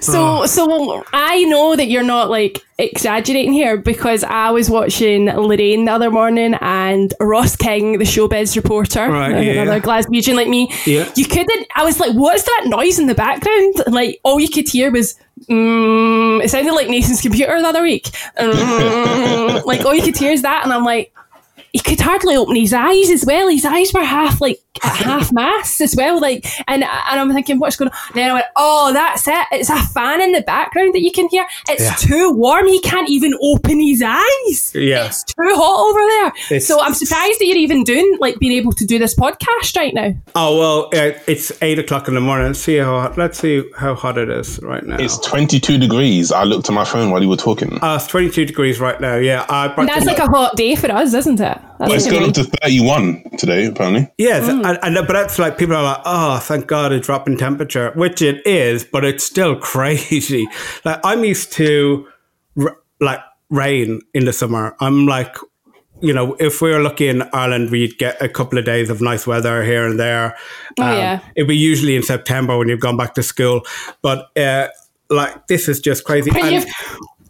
So, 0.01 0.47
so 0.47 1.05
I 1.13 1.45
know 1.45 1.77
that 1.77 1.87
you're 1.87 2.03
not 2.03 2.31
like 2.31 2.65
exaggerating 2.79 3.53
here 3.53 3.77
because 3.77 4.25
I 4.25 4.51
was 4.51 4.71
watching 4.71 5.27
Lorraine 5.27 5.85
the 5.85 5.93
other 5.93 6.11
morning 6.11 6.55
and 6.61 7.13
Ross 7.21 7.57
King, 7.57 7.99
the 7.99 8.05
showbiz 8.05 8.57
reporter, 8.57 9.09
Right, 9.11 9.45
yeah, 9.45 9.63
another 9.63 9.77
yeah. 9.77 9.81
Glaswegian 9.81 10.35
like 10.37 10.49
me. 10.49 10.73
Yeah. 10.87 11.11
You 11.17 11.27
couldn't. 11.27 11.67
I 11.75 11.85
was 11.85 12.01
like, 12.01 12.13
"What's 12.15 12.45
that 12.45 12.65
noise 12.67 12.99
in 12.99 13.07
the 13.07 13.15
background?" 13.15 13.75
Like 13.89 14.21
all 14.23 14.41
you 14.41 14.49
could 14.49 14.69
hear 14.69 14.91
was. 14.91 15.17
Mm, 15.49 16.45
it 16.45 16.51
sounded 16.51 16.75
like 16.75 16.89
Nathan's 16.89 17.23
computer 17.23 17.61
the 17.61 17.69
other 17.69 17.83
week. 17.83 18.11
Mm, 18.39 19.65
like 19.65 19.85
all 19.85 19.95
you 19.95 20.03
could 20.03 20.17
hear 20.17 20.33
is 20.33 20.43
that, 20.43 20.65
and 20.65 20.73
I'm 20.73 20.85
like, 20.85 21.13
he 21.73 21.79
could 21.81 22.01
hardly 22.01 22.37
open 22.37 22.57
his 22.57 22.73
eyes 22.73 23.11
as 23.11 23.25
well. 23.25 23.49
His 23.49 23.65
eyes 23.65 23.93
were 23.93 24.05
half 24.05 24.41
like 24.41 24.59
at 24.83 24.97
half 24.97 25.33
mast 25.33 25.81
as 25.81 25.95
well. 25.97 26.21
Like, 26.21 26.45
and 26.69 26.83
and 26.85 27.21
I'm 27.21 27.33
thinking, 27.33 27.59
what's 27.59 27.77
going 27.77 27.91
on? 27.91 27.97
then 28.15 28.31
I 28.31 28.35
went, 28.35 28.47
oh, 28.57 28.93
that's 28.93 29.27
it. 29.29 29.47
It's 29.53 29.71
a 29.71 29.77
fan 29.77 30.21
in 30.21 30.33
the 30.33 30.43
background 30.43 30.95
that 30.95 31.03
you 31.03 31.13
can 31.13 31.29
hear. 31.29 31.47
It's 31.69 31.83
Yeah. 31.83 31.95
too 31.95 32.33
warm. 32.33 32.67
He 32.67 32.81
can't 32.81 33.09
even 33.11 33.33
open 33.43 33.81
his 33.81 34.03
eyes. 34.05 34.73
Yeah. 34.75 35.07
it's 35.07 35.23
too 35.25 35.35
hot 35.39 35.89
over 35.89 35.99
there. 35.99 36.57
It's- 36.57 36.67
so 36.67 36.81
I'm 36.81 36.95
surprised 36.95 37.41
that 37.41 37.47
you're 37.47 37.57
even 37.57 37.85
doing 37.85 38.17
like 38.21 38.39
being 38.39 38.53
able 38.53 38.73
to 38.73 38.85
do 38.87 38.99
this 38.99 39.15
podcast 39.15 39.77
right 39.77 39.95
now. 39.95 40.15
Oh 40.35 40.59
well, 40.59 40.85
uh, 40.95 41.13
it's 41.27 41.53
eight 41.63 41.79
o'clock 41.79 42.09
in 42.09 42.15
the 42.15 42.21
morning. 42.21 42.47
Let's 42.49 42.61
see 42.61 42.77
how 42.77 43.01
hot, 43.01 43.19
let's 43.19 43.39
see 43.39 43.63
how 43.77 43.95
hot 43.95 44.19
it 44.19 44.29
is 44.31 44.59
right 44.63 44.85
now. 44.85 44.97
It's 44.99 45.19
22 45.19 45.79
degrees. 45.79 46.33
I 46.33 46.45
looked 46.45 46.69
at 46.69 46.75
my 46.75 46.85
phone 46.85 47.11
while 47.11 47.23
you 47.23 47.29
were 47.29 47.37
talking. 47.37 47.83
uh, 47.83 47.97
it's 47.97 48.07
twenty 48.07 48.31
two 48.31 48.45
degrees 48.45 48.81
right 48.81 49.01
now. 49.01 49.17
Yeah, 49.17 49.45
I 49.49 49.69
That's 49.85 50.07
like 50.07 50.19
a 50.19 50.27
hot 50.27 50.57
day 50.57 50.75
for 50.75 50.91
us, 50.91 51.13
isn't 51.15 51.41
it? 51.41 51.60
That's 51.79 51.89
Well, 51.89 51.93
it's 51.93 52.05
like 52.07 52.15
a 52.15 52.19
gone 52.19 52.29
up 52.29 52.35
to 52.35 52.45
31 52.45 53.25
today, 53.39 53.67
apparently. 53.67 54.09
Yes, 54.19 54.49
and, 54.49 54.67
and 54.67 54.95
but 55.07 55.13
that's 55.15 55.39
like 55.39 55.57
people 55.57 55.75
are 55.77 55.83
like, 55.83 56.03
oh, 56.05 56.39
thank 56.39 56.67
God, 56.67 56.93
a 56.93 57.01
drop 57.01 57.27
in 57.27 57.37
temperature, 57.39 57.91
which 57.95 58.21
it 58.21 58.47
is, 58.47 58.85
but 58.85 59.05
it's 59.05 59.25
still 59.25 59.57
crazy. 59.61 60.47
Like 60.85 61.01
I'm 61.05 61.25
used 61.25 61.53
to 61.55 62.07
r- 62.61 62.77
like 63.01 63.21
rain 63.49 64.01
in 64.13 64.27
the 64.27 64.33
summer. 64.33 64.77
I'm 64.81 65.07
like, 65.07 65.35
you 66.03 66.13
know, 66.13 66.35
if 66.39 66.61
we 66.63 66.71
were 66.71 66.81
lucky 66.81 67.09
in 67.09 67.23
Ireland, 67.33 67.71
we'd 67.71 67.97
get 67.99 68.21
a 68.23 68.29
couple 68.29 68.59
of 68.59 68.65
days 68.67 68.91
of 68.91 69.01
nice 69.01 69.27
weather 69.27 69.63
here 69.65 69.87
and 69.87 69.99
there. 69.99 70.37
Um, 70.79 70.87
Oh, 70.87 70.93
yeah. 70.97 71.21
it'd 71.35 71.49
be 71.49 71.57
usually 71.57 71.97
in 71.97 72.03
September 72.03 72.57
when 72.59 72.69
you've 72.69 72.81
gone 72.81 72.97
back 72.99 73.15
to 73.15 73.23
school, 73.23 73.63
but 74.03 74.29
uh, 74.37 74.69
like 75.09 75.47
this 75.47 75.67
is 75.69 75.81
just 75.81 76.05
crazy. 76.05 76.31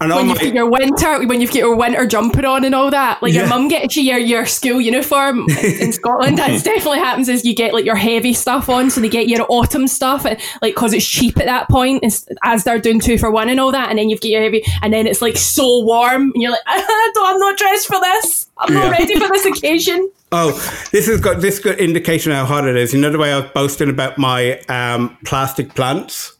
When 0.01 0.11
And, 0.13 0.29
you've- 0.31 0.49
and 0.49 0.59
all 0.59 0.71
when 0.71 0.81
you've 0.83 0.91
my- 0.91 0.91
got 0.97 1.03
your 1.03 1.17
winter, 1.21 1.27
when 1.29 1.41
you've 1.43 1.51
got 1.51 1.59
your 1.59 1.77
winter 1.77 2.07
jumper 2.07 2.47
on 2.47 2.65
and 2.65 2.75
all 2.75 2.91
that, 2.91 3.23
like 3.23 3.35
your 3.35 3.47
mum 3.47 3.69
gets 3.69 3.97
you 3.97 4.03
your, 4.03 4.19
your 4.19 4.47
school 4.47 4.81
uniform 4.81 5.47
in 5.63 5.93
Scotland. 5.93 6.39
That 6.39 6.65
definitely 6.65 7.01
happens. 7.01 7.29
Is 7.29 7.45
you 7.45 7.55
get 7.55 7.75
like 7.75 7.85
your 7.85 7.97
heavy 7.97 8.33
stuff 8.33 8.71
on, 8.71 8.89
so 8.89 9.03
they 9.03 9.11
get 9.11 9.29
your 9.29 9.45
autumn 9.51 9.87
stuff, 9.87 10.25
and, 10.25 10.41
like 10.63 10.75
because 10.75 10.95
it's 10.95 11.07
cheap 11.07 11.39
at 11.39 11.45
that 11.45 11.69
point, 11.69 12.03
as, 12.03 12.27
as 12.45 12.65
they're 12.65 12.79
doing 12.79 12.99
two 12.99 13.19
for 13.19 13.31
one 13.31 13.51
and 13.51 13.61
all 13.61 13.73
that, 13.73 13.91
and 13.91 13.99
then 13.99 14.09
you've 14.09 14.23
got 14.23 14.31
your 14.31 14.43
heavy, 14.43 14.65
and 14.83 14.93
then 14.93 15.07
it's 15.07 15.21
like 15.21 15.37
so 15.37 15.85
warm, 15.85 16.23
and 16.33 16.43
you're 16.43 16.51
like, 16.51 16.61
I'm 16.67 17.39
not 17.39 17.59
dressed 17.59 17.87
for 17.87 18.01
this. 18.01 18.49
I'm 18.57 18.73
not 18.73 18.85
Yeah. 18.85 18.91
ready 18.93 19.19
for 19.21 19.29
this 19.29 19.45
occasion. 19.45 20.11
Oh, 20.33 20.53
this 20.93 21.09
has 21.09 21.21
got 21.21 21.41
this 21.43 21.59
good 21.59 21.79
indication 21.79 22.33
how 22.33 22.45
hot 22.47 22.67
it 22.67 22.77
is. 22.77 22.95
You 22.95 23.01
know 23.01 23.11
the 23.11 23.19
way 23.19 23.33
I 23.33 23.41
was 23.41 23.51
boasting 23.51 23.91
about 23.91 24.17
my 24.17 24.61
um, 24.69 25.17
plastic 25.25 25.75
plants? 25.75 26.37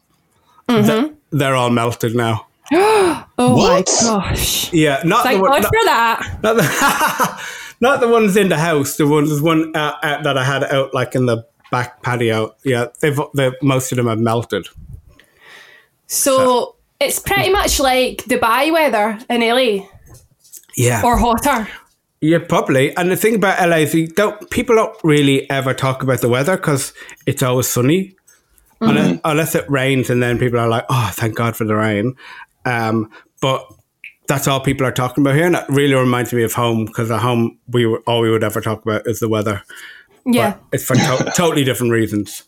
Mm-hmm. 0.69 0.87
Th- 0.87 1.13
they're 1.33 1.55
all 1.57 1.71
melted 1.71 2.15
now. 2.15 2.47
Oh 3.43 3.57
What? 3.57 3.89
my 4.03 4.07
gosh! 4.09 4.73
Yeah, 4.73 5.03
not 5.05 5.23
Thank 5.25 5.39
the 5.39 5.43
one, 5.43 5.51
God 5.51 5.63
not, 5.63 5.75
for 5.75 5.85
that. 5.87 6.39
not 6.43 6.57
the, 6.57 7.43
not 7.81 8.01
the 8.01 8.09
ones 8.09 8.37
in 8.37 8.49
the 8.49 8.59
house. 8.59 8.97
The 8.97 9.07
ones, 9.07 9.31
there's 9.31 9.41
one 9.43 9.75
uh, 9.75 9.97
uh, 10.03 10.23
that 10.23 10.37
I 10.37 10.45
had 10.45 10.65
out 10.65 10.93
like 10.95 11.15
in 11.15 11.27
the 11.27 11.47
back 11.71 12.03
patio. 12.03 12.55
Yeah, 12.65 12.87
they've, 13.01 13.19
they 13.35 13.51
most 13.63 13.91
of 13.93 13.97
them 13.97 14.07
have 14.09 14.19
melted. 14.19 14.69
So 16.07 16.77
it's 17.01 17.19
pretty 17.19 17.51
much 17.51 17.81
like 17.81 18.19
Dubai 18.25 18.73
weather 18.73 19.19
in 19.29 19.41
LA 19.41 19.87
Yeah, 20.77 21.03
or 21.05 21.17
hotter. 21.17 21.69
yeah, 22.21 22.39
probably. 22.39 22.95
And 22.97 23.11
the 23.11 23.17
thing 23.17 23.37
about 23.37 23.59
LA 23.69 23.77
is 23.79 23.95
you 23.95 24.09
don't 24.09 24.51
people 24.51 24.77
don't 24.77 24.97
really 25.05 25.49
ever 25.51 25.73
talk 25.75 26.03
about 26.03 26.21
the 26.21 26.29
weather 26.29 26.57
because 26.57 26.93
it's 27.27 27.43
always 27.43 27.69
sunny. 27.69 28.17
Unless, 28.83 29.21
unless 29.25 29.55
it 29.55 29.69
rains, 29.71 30.09
and 30.09 30.23
then 30.23 30.39
people 30.39 30.59
are 30.59 30.67
like, 30.69 30.87
"Oh, 30.89 31.11
thank 31.13 31.35
God 31.37 31.55
for 31.55 31.65
the 31.67 31.75
rain." 31.77 32.17
Um, 32.65 33.11
but 33.41 33.67
that's 34.29 34.47
all 34.47 34.61
people 34.61 34.87
are 34.87 34.93
talking 34.93 35.23
about 35.23 35.35
here, 35.35 35.47
and 35.47 35.55
that 35.55 35.69
really 35.69 35.95
reminds 35.95 36.33
me 36.33 36.43
of 36.45 36.53
home 36.53 36.85
because 36.85 37.11
at 37.11 37.21
home 37.21 37.59
we 37.69 37.87
were, 37.87 38.01
all 38.07 38.21
we 38.21 38.31
would 38.31 38.45
ever 38.45 38.61
talk 38.61 38.83
about 38.83 39.07
is 39.07 39.19
the 39.21 39.29
weather. 39.29 39.63
Yeah. 40.25 40.53
But 40.53 40.63
it's 40.73 40.85
for 40.85 40.95
to- 40.95 41.33
totally 41.37 41.65
different 41.65 41.93
reasons. 41.93 42.45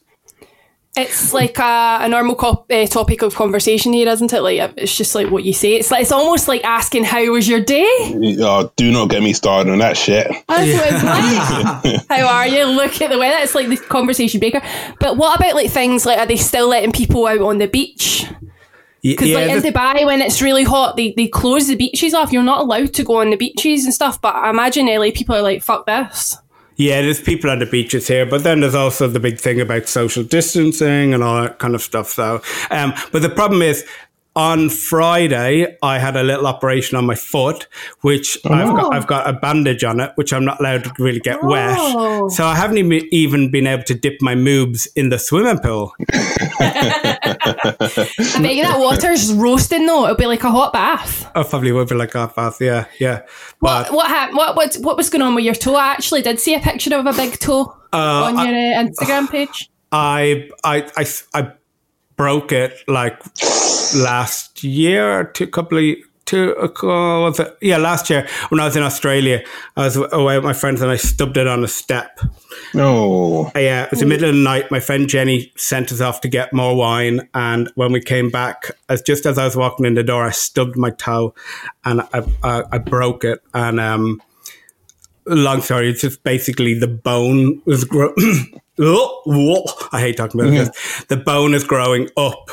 It's 0.94 1.32
like 1.32 1.58
a, 1.58 2.00
a 2.02 2.08
normal 2.08 2.34
co- 2.34 2.66
uh, 2.70 2.86
topic 2.86 3.22
of 3.22 3.34
conversation 3.34 3.94
here, 3.94 4.06
isn't 4.08 4.30
it? 4.30 4.42
Like 4.42 4.74
it's 4.76 4.94
just 4.94 5.14
like 5.14 5.30
what 5.30 5.42
you 5.42 5.54
say. 5.54 5.76
It's 5.76 5.90
like 5.90 6.02
it's 6.02 6.12
almost 6.12 6.48
like 6.48 6.62
asking 6.64 7.04
how 7.04 7.24
was 7.30 7.48
your 7.48 7.60
day. 7.60 7.88
Oh, 8.40 8.70
do 8.76 8.92
not 8.92 9.08
get 9.08 9.22
me 9.22 9.32
started 9.32 9.72
on 9.72 9.78
that 9.78 9.96
shit. 9.96 10.26
That's 10.48 10.70
what 10.70 10.92
it's 10.92 12.04
like. 12.08 12.08
how 12.10 12.26
are 12.26 12.46
you? 12.46 12.66
Look 12.66 13.00
at 13.00 13.08
the 13.08 13.18
weather. 13.18 13.42
It's 13.42 13.54
like 13.54 13.68
the 13.68 13.78
conversation 13.78 14.38
breaker. 14.38 14.60
But 15.00 15.16
what 15.16 15.40
about 15.40 15.54
like 15.54 15.70
things 15.70 16.04
like 16.04 16.18
are 16.18 16.26
they 16.26 16.36
still 16.36 16.68
letting 16.68 16.92
people 16.92 17.26
out 17.26 17.40
on 17.40 17.56
the 17.56 17.68
beach? 17.68 18.26
Y- 19.04 19.10
Because 19.12 19.30
like 19.32 19.50
in 19.50 19.60
the- 19.62 19.72
Dubai, 19.72 20.06
when 20.06 20.22
it's 20.22 20.40
really 20.40 20.64
hot, 20.64 20.96
they 20.96 21.12
they 21.16 21.26
close 21.26 21.66
the 21.68 21.74
beaches 21.76 22.14
off. 22.14 22.32
You're 22.32 22.42
not 22.42 22.60
allowed 22.60 22.94
to 22.94 23.02
go 23.04 23.20
on 23.20 23.30
the 23.30 23.36
beaches 23.36 23.84
and 23.84 23.92
stuff. 23.92 24.20
But 24.20 24.34
I 24.36 24.50
imagine 24.50 24.86
LA 24.86 25.10
people 25.12 25.34
are 25.34 25.42
like, 25.42 25.62
fuck 25.62 25.86
this. 25.86 26.36
Yeah, 26.76 27.02
there's 27.02 27.20
people 27.20 27.50
on 27.50 27.58
the 27.58 27.66
beaches 27.66 28.08
here, 28.08 28.24
but 28.24 28.44
then 28.44 28.60
there's 28.60 28.74
also 28.74 29.06
the 29.06 29.20
big 29.20 29.38
thing 29.38 29.60
about 29.60 29.88
social 29.88 30.22
distancing 30.22 31.12
and 31.12 31.22
all 31.22 31.42
that 31.42 31.58
kind 31.58 31.74
of 31.74 31.82
stuff. 31.82 32.08
So, 32.10 32.40
um, 32.70 32.94
but 33.12 33.22
the 33.22 33.28
problem 33.28 33.60
is, 33.60 33.84
on 34.34 34.70
Friday 34.70 35.76
I 35.82 35.98
had 35.98 36.16
a 36.16 36.22
little 36.22 36.46
operation 36.46 36.96
on 36.96 37.04
my 37.04 37.14
foot, 37.14 37.66
which 38.00 38.38
I've 38.46 38.74
got 38.74 38.94
I've 38.94 39.06
got 39.06 39.28
a 39.28 39.34
bandage 39.34 39.84
on 39.84 40.00
it, 40.00 40.12
which 40.14 40.32
I'm 40.32 40.46
not 40.46 40.60
allowed 40.60 40.84
to 40.84 40.92
really 40.98 41.20
get 41.20 41.40
Oh. 41.42 41.48
wet. 41.48 42.32
So 42.32 42.46
I 42.46 42.54
haven't 42.54 42.78
even, 42.78 43.06
even 43.12 43.50
been 43.50 43.66
able 43.66 43.82
to 43.84 43.94
dip 43.94 44.22
my 44.22 44.34
moobs 44.34 44.88
in 44.96 45.10
the 45.10 45.18
swimming 45.18 45.58
pool. 45.58 45.92
I 46.60 48.38
bet 48.42 48.54
you 48.54 48.62
that 48.62 48.78
water's 48.78 49.32
roasting 49.32 49.86
though. 49.86 50.04
It'll 50.04 50.16
be 50.16 50.26
like 50.26 50.44
a 50.44 50.50
hot 50.50 50.72
bath. 50.72 51.30
I 51.34 51.42
probably 51.42 51.72
would 51.72 51.88
be 51.88 51.94
like 51.94 52.12
half 52.12 52.34
bath, 52.36 52.60
yeah, 52.60 52.86
yeah. 52.98 53.22
But 53.60 53.88
What 53.90 53.94
what 53.94 54.06
happened? 54.08 54.36
What 54.36 54.56
what 54.56 54.74
what 54.80 54.96
was 54.96 55.10
going 55.10 55.22
on 55.22 55.34
with 55.34 55.44
your 55.44 55.54
toe? 55.54 55.74
I 55.76 55.88
actually 55.88 56.22
did 56.22 56.40
see 56.40 56.54
a 56.54 56.60
picture 56.60 56.94
of 56.94 57.06
a 57.06 57.12
big 57.12 57.38
toe 57.38 57.74
on 57.92 58.34
your 58.34 58.54
uh, 58.54 58.84
Instagram 58.84 59.30
page. 59.30 59.68
I, 59.92 60.48
I, 60.64 60.88
I, 60.96 61.06
I 61.34 61.52
broke 62.16 62.50
it 62.52 62.78
like 62.88 63.20
last 63.94 64.64
year, 64.64 65.20
or 65.20 65.24
two 65.24 65.46
couple 65.46 65.78
of 65.78 65.96
two, 66.32 66.54
was 66.82 67.38
it? 67.38 67.56
Yeah, 67.60 67.76
last 67.76 68.10
year 68.10 68.26
when 68.48 68.60
I 68.60 68.64
was 68.64 68.76
in 68.76 68.82
Australia, 68.82 69.44
I 69.76 69.84
was 69.84 69.96
away 69.96 70.36
with 70.36 70.44
my 70.44 70.52
friends 70.52 70.80
and 70.80 70.90
I 70.90 70.96
stubbed 70.96 71.36
it 71.36 71.46
on 71.46 71.62
a 71.62 71.68
step. 71.68 72.18
No. 72.74 73.50
Uh, 73.54 73.58
Yeah, 73.58 73.84
it 73.84 73.90
was 73.90 74.00
the 74.00 74.06
middle 74.06 74.28
of 74.28 74.34
the 74.34 74.40
night. 74.42 74.70
My 74.70 74.80
friend 74.80 75.08
Jenny 75.08 75.52
sent 75.56 75.92
us 75.92 76.00
off 76.00 76.20
to 76.22 76.28
get 76.28 76.52
more 76.52 76.74
wine, 76.76 77.28
and 77.34 77.70
when 77.74 77.92
we 77.92 78.00
came 78.00 78.30
back, 78.30 78.70
as 78.88 79.02
just 79.02 79.26
as 79.26 79.38
I 79.38 79.44
was 79.44 79.56
walking 79.56 79.86
in 79.86 79.94
the 79.94 80.02
door, 80.02 80.24
I 80.26 80.30
stubbed 80.30 80.76
my 80.76 80.90
toe, 80.90 81.34
and 81.84 82.00
I 82.12 82.24
I, 82.42 82.62
I 82.72 82.78
broke 82.78 83.24
it. 83.24 83.40
And 83.54 83.78
um, 83.80 84.22
long 85.26 85.60
story, 85.62 85.90
it's 85.90 86.00
just 86.00 86.22
basically 86.24 86.74
the 86.78 86.88
bone 86.88 87.60
was 87.64 87.84
grow. 87.84 88.12
I 89.92 90.00
hate 90.00 90.16
talking 90.16 90.40
about 90.40 90.50
this. 90.72 91.04
The 91.04 91.16
bone 91.18 91.52
is 91.54 91.62
growing 91.64 92.08
up, 92.16 92.50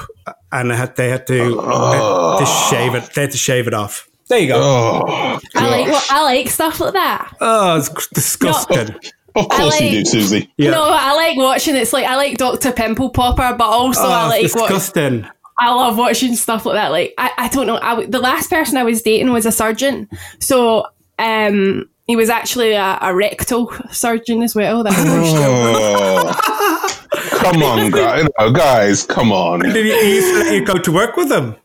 and 0.52 0.72
I 0.72 0.76
had, 0.76 0.96
they 0.96 1.10
had 1.10 1.28
to 1.28 1.60
uh, 1.60 2.40
to 2.40 2.46
shave 2.46 2.96
it. 2.96 3.14
They 3.14 3.22
had 3.22 3.32
to 3.32 3.38
shave 3.38 3.68
it 3.68 3.74
off. 3.74 4.08
There 4.28 4.40
you 4.40 4.48
go. 4.48 4.58
Oh, 4.62 5.40
I 5.56 5.70
like 5.70 5.88
well, 5.88 6.04
I 6.10 6.24
like 6.24 6.50
stuff 6.50 6.80
like 6.80 6.94
that. 6.94 7.36
Oh, 7.42 7.78
it's 7.78 8.08
disgusting. 8.10 8.96
of 9.36 9.50
course 9.50 9.80
you 9.82 10.04
do, 10.04 10.04
Suzie. 10.04 10.50
Yeah. 10.58 10.72
No, 10.72 10.84
I 10.88 11.14
like 11.16 11.38
watching. 11.38 11.76
It's 11.76 11.94
like 11.94 12.06
I 12.06 12.16
like 12.16 12.38
Doctor 12.38 12.72
Pimple 12.72 13.10
Popper, 13.10 13.56
but 13.58 13.66
also 13.68 14.02
I 14.04 14.26
Oh, 14.26 14.30
like 14.30 14.44
it's 14.46 14.56
watch, 14.56 14.70
disgusting. 14.70 15.28
I 15.58 15.74
love 15.74 15.98
watching 15.98 16.36
stuff 16.36 16.66
like 16.66 16.76
that. 16.76 16.90
Like 16.92 17.14
I, 17.18 17.32
I 17.38 17.48
don't 17.50 17.68
know. 17.68 17.78
I, 17.82 17.90
w- 17.92 18.08
the 18.10 18.20
last 18.20 18.50
person 18.50 18.78
I 18.78 18.84
was 18.84 19.02
dating 19.02 19.32
was 19.32 19.46
a 19.46 19.52
surgeon, 19.52 20.08
so 20.40 20.86
um, 21.18 21.90
he 22.08 22.16
was 22.16 22.30
actually 22.30 22.74
a, 22.74 22.98
a 23.02 23.14
rectal 23.16 23.72
surgeon 23.92 24.42
as 24.44 24.54
well. 24.56 24.84
That 24.84 24.92
was 24.92 25.34
Oh. 25.36 26.96
come 27.30 27.62
on, 27.64 27.90
guys. 27.92 28.28
guys, 28.54 29.06
come 29.06 29.32
on. 29.32 29.60
Did 29.62 29.76
he, 29.86 29.92
he 30.04 30.16
used 30.16 30.36
let 30.36 30.54
you 30.54 30.66
go 30.66 30.78
to 30.78 30.92
work 30.92 31.16
with 31.16 31.32
him? 31.32 31.56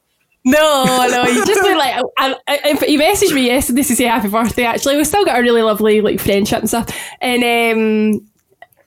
No, 0.47 0.85
no, 1.11 1.25
he 1.25 1.35
just 1.45 1.63
been 1.63 1.79
like, 1.79 1.95
I, 2.19 2.35
I, 2.47 2.59
I- 2.65 2.85
he 2.87 2.99
messaged 2.99 3.35
me 3.35 3.47
yesterday 3.47 3.83
to 3.83 3.97
say 3.97 4.05
happy 4.05 4.29
birthday. 4.29 4.65
Actually, 4.65 4.97
we 4.99 5.05
still 5.05 5.25
got 5.25 5.39
a 5.39 5.43
really 5.43 5.63
lovely 5.63 6.01
like 6.03 6.21
friendship 6.21 6.59
and 6.61 6.69
stuff, 6.69 6.95
and 7.23 7.43
um, 7.43 8.29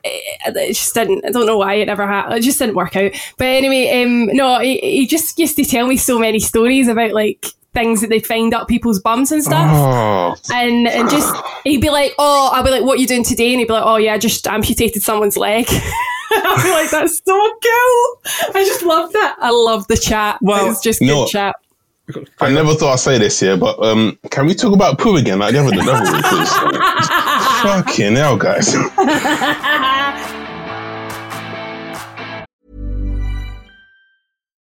it, 0.03 0.55
it 0.55 0.67
just 0.73 0.93
didn't. 0.93 1.25
I 1.25 1.31
don't 1.31 1.47
know 1.47 1.57
why 1.57 1.75
it 1.75 1.87
never 1.87 2.05
happened. 2.05 2.35
It 2.37 2.41
just 2.43 2.59
didn't 2.59 2.75
work 2.75 2.95
out. 2.95 3.11
But 3.37 3.45
anyway, 3.47 4.03
um, 4.03 4.27
no, 4.35 4.59
he, 4.59 4.77
he 4.79 5.07
just 5.07 5.37
used 5.39 5.55
to 5.55 5.65
tell 5.65 5.87
me 5.87 5.97
so 5.97 6.19
many 6.19 6.39
stories 6.39 6.87
about 6.87 7.11
like 7.13 7.47
things 7.77 8.01
that 8.01 8.09
they 8.09 8.19
find 8.19 8.53
up 8.55 8.67
people's 8.67 8.99
bums 8.99 9.31
and 9.31 9.43
stuff. 9.43 9.69
Oh, 9.71 10.35
And 10.51 10.87
and 10.87 11.09
just 11.09 11.33
he'd 11.63 11.79
be 11.81 11.89
like, 11.91 12.13
oh, 12.17 12.49
I'll 12.51 12.63
be 12.63 12.71
like, 12.71 12.83
what 12.83 12.97
are 12.97 13.01
you 13.01 13.07
doing 13.07 13.23
today? 13.23 13.51
And 13.51 13.59
he'd 13.59 13.67
be 13.67 13.73
like, 13.73 13.85
oh 13.85 13.97
yeah, 13.97 14.13
I 14.13 14.17
just 14.17 14.47
amputated 14.47 15.03
someone's 15.03 15.37
leg. 15.37 15.67
I'm 16.31 16.71
like, 16.71 16.89
that's 16.89 17.21
so 17.23 17.33
cool. 17.33 18.19
I 18.55 18.63
just 18.65 18.81
love 18.83 19.13
that. 19.13 19.35
I 19.39 19.51
love 19.51 19.87
the 19.87 19.95
chat. 19.97 20.39
Well, 20.41 20.71
it's 20.71 20.81
just 20.81 20.99
you 21.01 21.07
good 21.07 21.27
chat. 21.29 21.55
I 22.39 22.49
never 22.49 22.73
thought 22.73 22.93
I'd 22.93 22.99
say 22.99 23.17
this 23.17 23.37
here, 23.39 23.57
but 23.57 23.77
um, 23.83 24.17
can 24.31 24.45
we 24.45 24.53
talk 24.55 24.73
about 24.73 24.97
poo 24.97 25.17
again 25.17 25.39
like 25.39 25.53
the 25.53 25.59
other, 25.59 25.71
the? 25.71 26.21
'Cause, 26.23 26.53
Fucking 27.63 28.15
hell, 28.15 28.37
guys. 28.37 28.73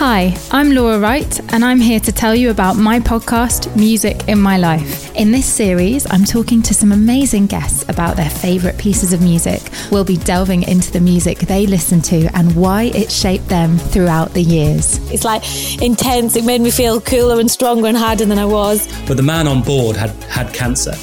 Hi, 0.00 0.34
I'm 0.50 0.70
Laura 0.70 0.98
Wright, 0.98 1.52
and 1.52 1.62
I'm 1.62 1.78
here 1.78 2.00
to 2.00 2.10
tell 2.10 2.34
you 2.34 2.48
about 2.48 2.76
my 2.78 3.00
podcast, 3.00 3.76
Music 3.76 4.26
in 4.28 4.40
My 4.40 4.56
Life. 4.56 5.14
In 5.14 5.30
this 5.30 5.44
series, 5.44 6.10
I'm 6.10 6.24
talking 6.24 6.62
to 6.62 6.72
some 6.72 6.90
amazing 6.90 7.48
guests 7.48 7.86
about 7.86 8.16
their 8.16 8.30
favourite 8.30 8.78
pieces 8.78 9.12
of 9.12 9.20
music. 9.20 9.60
We'll 9.92 10.06
be 10.06 10.16
delving 10.16 10.62
into 10.62 10.90
the 10.90 11.02
music 11.02 11.40
they 11.40 11.66
listen 11.66 12.00
to 12.00 12.34
and 12.34 12.56
why 12.56 12.84
it 12.94 13.12
shaped 13.12 13.50
them 13.50 13.76
throughout 13.76 14.32
the 14.32 14.42
years. 14.42 14.96
It's 15.12 15.24
like 15.24 15.42
intense. 15.82 16.34
It 16.34 16.46
made 16.46 16.62
me 16.62 16.70
feel 16.70 17.02
cooler 17.02 17.38
and 17.38 17.50
stronger 17.50 17.88
and 17.88 17.96
harder 17.98 18.24
than 18.24 18.38
I 18.38 18.46
was. 18.46 18.88
But 19.06 19.18
the 19.18 19.22
man 19.22 19.46
on 19.46 19.60
board 19.60 19.96
had 19.96 20.12
had 20.24 20.54
cancer. 20.54 20.94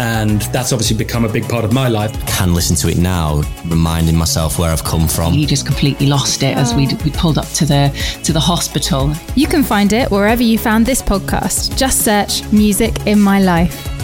And 0.00 0.40
that's 0.50 0.72
obviously 0.72 0.96
become 0.96 1.26
a 1.26 1.28
big 1.28 1.46
part 1.46 1.62
of 1.62 1.74
my 1.74 1.88
life. 1.88 2.10
Can 2.26 2.54
listen 2.54 2.74
to 2.76 2.88
it 2.88 2.96
now, 2.96 3.42
reminding 3.66 4.16
myself 4.16 4.58
where 4.58 4.70
I've 4.70 4.82
come 4.82 5.06
from. 5.06 5.34
He 5.34 5.44
just 5.44 5.66
completely 5.66 6.06
lost 6.06 6.42
it 6.42 6.56
as 6.56 6.74
we 6.74 6.86
we 7.04 7.10
pulled 7.10 7.36
up 7.36 7.48
to 7.48 7.66
the 7.66 7.92
to 8.24 8.32
the 8.32 8.40
hospital. 8.40 9.12
You 9.36 9.46
can 9.46 9.62
find 9.62 9.92
it 9.92 10.10
wherever 10.10 10.42
you 10.42 10.56
found 10.56 10.86
this 10.86 11.02
podcast. 11.02 11.76
Just 11.76 12.02
search 12.02 12.50
Music 12.50 13.06
in 13.06 13.20
My 13.20 13.40
Life. 13.40 13.99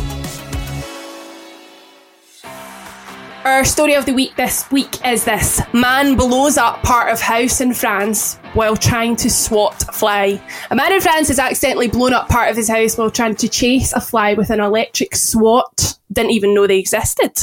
Our 3.47 3.65
story 3.65 3.95
of 3.95 4.07
the 4.07 4.13
week 4.13 4.35
this 4.35 4.69
week 4.73 5.07
is 5.07 5.25
this 5.25 5.63
man 5.73 6.17
blows 6.17 6.59
up 6.59 6.83
part 6.83 7.13
of 7.13 7.21
house 7.21 7.61
in 7.61 7.75
France 7.75 8.39
while 8.55 8.77
trying 8.77 9.15
to 9.15 9.31
swat 9.31 9.95
fly. 9.95 10.43
A 10.73 10.75
man 10.75 10.93
in 10.93 11.01
France 11.01 11.29
has 11.29 11.39
accidentally 11.39 11.87
blown 11.87 12.13
up 12.13 12.29
part 12.29 12.51
of 12.51 12.57
his 12.57 12.69
house 12.69 12.99
while 12.99 13.09
trying 13.09 13.37
to 13.37 13.49
chase 13.49 13.93
a 13.93 14.01
fly 14.01 14.35
with 14.35 14.51
an 14.51 14.59
electric 14.59 15.15
swat. 15.15 15.97
Didn't 16.13 16.33
even 16.33 16.55
know 16.55 16.67
they 16.67 16.81
existed. 16.81 17.39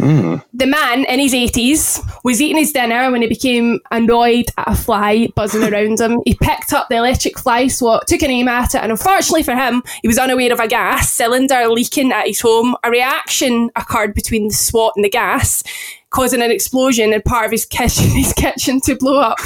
The 0.00 0.66
man 0.66 1.04
in 1.04 1.18
his 1.20 1.34
80s 1.34 2.02
was 2.24 2.40
eating 2.40 2.56
his 2.56 2.72
dinner 2.72 3.10
when 3.10 3.22
he 3.22 3.28
became 3.28 3.80
annoyed 3.90 4.46
at 4.56 4.68
a 4.68 4.74
fly 4.74 5.28
buzzing 5.34 5.62
around 5.62 6.00
him. 6.00 6.20
He 6.24 6.34
picked 6.34 6.72
up 6.72 6.88
the 6.88 6.96
electric 6.96 7.38
fly 7.38 7.68
swat, 7.68 8.06
took 8.06 8.22
an 8.22 8.30
aim 8.30 8.48
at 8.48 8.74
it, 8.74 8.82
and 8.82 8.90
unfortunately 8.90 9.42
for 9.42 9.54
him, 9.54 9.82
he 10.02 10.08
was 10.08 10.18
unaware 10.18 10.52
of 10.52 10.60
a 10.60 10.68
gas 10.68 11.10
cylinder 11.10 11.68
leaking 11.68 12.12
at 12.12 12.26
his 12.26 12.40
home. 12.40 12.76
A 12.84 12.90
reaction 12.90 13.70
occurred 13.76 14.14
between 14.14 14.48
the 14.48 14.54
swat 14.54 14.94
and 14.96 15.04
the 15.04 15.10
gas, 15.10 15.62
causing 16.10 16.42
an 16.42 16.50
explosion 16.50 17.12
in 17.12 17.22
part 17.22 17.46
of 17.46 17.52
his 17.52 17.66
kitchen, 17.66 18.04
his 18.10 18.32
kitchen 18.32 18.80
to 18.82 18.96
blow 18.96 19.20
up. 19.20 19.38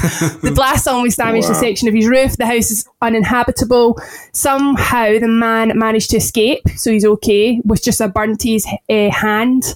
the 0.43 0.53
blast 0.55 0.89
almost 0.89 1.19
damaged 1.19 1.51
a 1.51 1.55
section 1.55 1.89
of 1.89 1.95
his 1.95 2.09
roof. 2.09 2.37
The 2.37 2.47
house 2.47 2.71
is 2.71 2.89
uninhabitable. 3.03 4.01
Somehow 4.33 5.19
the 5.19 5.29
man 5.29 5.79
managed 5.79 6.11
to 6.11 6.17
escape, 6.17 6.69
so 6.77 6.91
he's 6.91 7.05
okay, 7.05 7.61
with 7.65 7.83
just 7.83 8.01
a 8.01 8.09
burn 8.09 8.37
to 8.39 8.49
his 8.49 8.67
uh, 8.89 9.11
hand. 9.11 9.75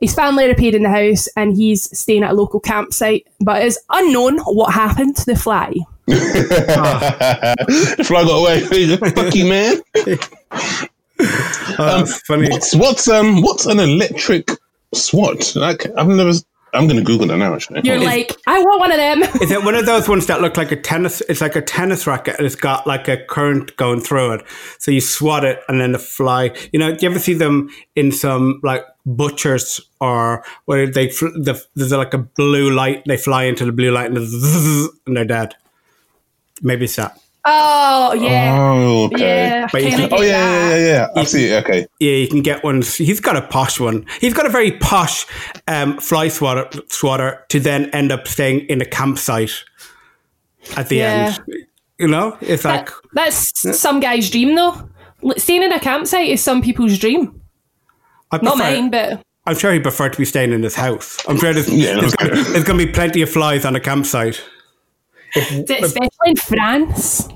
His 0.00 0.14
family 0.14 0.46
repaired 0.46 0.74
in 0.74 0.82
the 0.82 0.90
house 0.90 1.28
and 1.36 1.56
he's 1.56 1.98
staying 1.98 2.22
at 2.22 2.32
a 2.32 2.34
local 2.34 2.60
campsite, 2.60 3.26
but 3.40 3.62
it's 3.62 3.78
unknown 3.90 4.38
what 4.40 4.72
happened 4.72 5.16
to 5.16 5.24
the 5.26 5.36
fly. 5.36 5.74
the 6.06 8.04
fly 8.06 8.24
got 8.24 8.38
away. 8.38 8.60
Fuck 8.96 9.34
you, 9.34 9.48
man. 9.48 9.80
um, 11.78 12.06
funny. 12.06 12.48
What's 12.50 12.76
what's 12.76 13.08
um 13.08 13.42
what's 13.42 13.66
an 13.66 13.80
electric 13.80 14.50
SWAT? 14.94 15.56
Like 15.56 15.86
I've 15.96 16.06
never. 16.08 16.32
I'm 16.76 16.86
gonna 16.86 17.02
Google 17.02 17.26
that 17.28 17.36
now. 17.38 17.54
Actually, 17.54 17.80
You're 17.84 17.98
like, 17.98 18.36
I 18.46 18.60
want 18.60 18.80
one 18.80 18.92
of 18.92 18.98
them. 18.98 19.22
Is 19.42 19.50
it 19.50 19.64
one 19.64 19.74
of 19.74 19.86
those 19.92 20.08
ones 20.08 20.26
that 20.26 20.40
look 20.40 20.56
like 20.56 20.72
a 20.72 20.76
tennis? 20.76 21.20
It's 21.22 21.40
like 21.40 21.56
a 21.56 21.62
tennis 21.62 22.06
racket, 22.06 22.36
and 22.36 22.46
it's 22.46 22.54
got 22.54 22.86
like 22.86 23.08
a 23.08 23.16
current 23.24 23.76
going 23.76 24.00
through 24.00 24.34
it. 24.34 24.42
So 24.78 24.90
you 24.90 25.00
swat 25.00 25.44
it, 25.44 25.60
and 25.68 25.80
then 25.80 25.92
the 25.92 25.98
fly. 25.98 26.54
You 26.72 26.78
know, 26.78 26.94
do 26.94 27.04
you 27.04 27.10
ever 27.10 27.18
see 27.18 27.34
them 27.34 27.70
in 27.94 28.12
some 28.12 28.60
like 28.62 28.84
butchers 29.04 29.80
or 30.00 30.44
where 30.66 30.86
they 30.86 31.10
fl- 31.10 31.26
the, 31.26 31.62
there's 31.74 31.92
like 31.92 32.14
a 32.14 32.18
blue 32.18 32.70
light? 32.70 33.02
They 33.06 33.16
fly 33.16 33.44
into 33.44 33.64
the 33.64 33.72
blue 33.72 33.90
light, 33.90 34.06
and, 34.06 34.16
the 34.16 34.90
and 35.06 35.16
they're 35.16 35.24
dead. 35.24 35.54
Maybe 36.62 36.84
it's 36.84 36.96
that. 36.96 37.18
Oh 37.48 38.12
yeah, 38.14 38.56
Oh, 38.58 39.04
okay. 39.04 39.18
yeah. 39.20 39.68
But 39.70 39.84
you 39.84 39.90
can- 39.90 39.98
get 40.08 40.12
Oh 40.12 40.20
yeah, 40.22 40.68
yeah, 40.68 40.76
yeah, 40.76 40.86
yeah. 40.86 41.08
I 41.14 41.24
see 41.24 41.46
it. 41.46 41.64
Okay. 41.64 41.86
Yeah, 42.00 42.12
you 42.12 42.26
can 42.28 42.42
get 42.42 42.64
one. 42.64 42.82
He's 42.82 43.20
got 43.20 43.36
a 43.36 43.42
posh 43.42 43.78
one. 43.78 44.04
He's 44.20 44.34
got 44.34 44.46
a 44.46 44.48
very 44.48 44.72
posh 44.72 45.26
um, 45.68 45.98
fly 45.98 46.26
swatter, 46.28 46.68
swatter 46.88 47.44
to 47.50 47.60
then 47.60 47.88
end 47.90 48.10
up 48.10 48.26
staying 48.26 48.60
in 48.66 48.80
a 48.80 48.84
campsite 48.84 49.52
at 50.76 50.88
the 50.88 50.96
Yeah. 50.96 51.36
end. 51.48 51.62
You 51.98 52.08
know, 52.08 52.36
it's 52.40 52.64
like 52.64 52.90
That's 53.14 53.78
some 53.80 54.00
guy's 54.00 54.28
dream, 54.28 54.54
though. 54.56 54.88
Staying 55.38 55.62
in 55.62 55.72
a 55.72 55.80
campsite 55.80 56.28
is 56.28 56.42
some 56.42 56.60
people's 56.60 56.98
dream. 56.98 57.40
I 58.32 58.36
Not 58.38 58.56
prefer- 58.56 58.70
mine, 58.72 58.90
but 58.90 59.22
I'm 59.46 59.56
sure 59.56 59.72
he'd 59.72 59.82
prefer 59.84 60.08
to 60.08 60.18
be 60.18 60.24
staying 60.24 60.52
in 60.52 60.62
his 60.64 60.74
house. 60.74 61.16
I'm 61.28 61.38
sure 61.38 61.54
there's, 61.54 61.68
Yeah, 61.72 61.94
there's, 62.00 62.12
okay. 62.14 62.28
gonna, 62.28 62.42
there's 62.42 62.64
gonna 62.64 62.84
be 62.84 62.92
plenty 62.92 63.22
of 63.22 63.30
flies 63.30 63.64
on 63.64 63.76
a 63.76 63.80
campsite. 63.80 64.42
especially 65.36 66.08
in 66.26 66.36
France. 66.36 67.28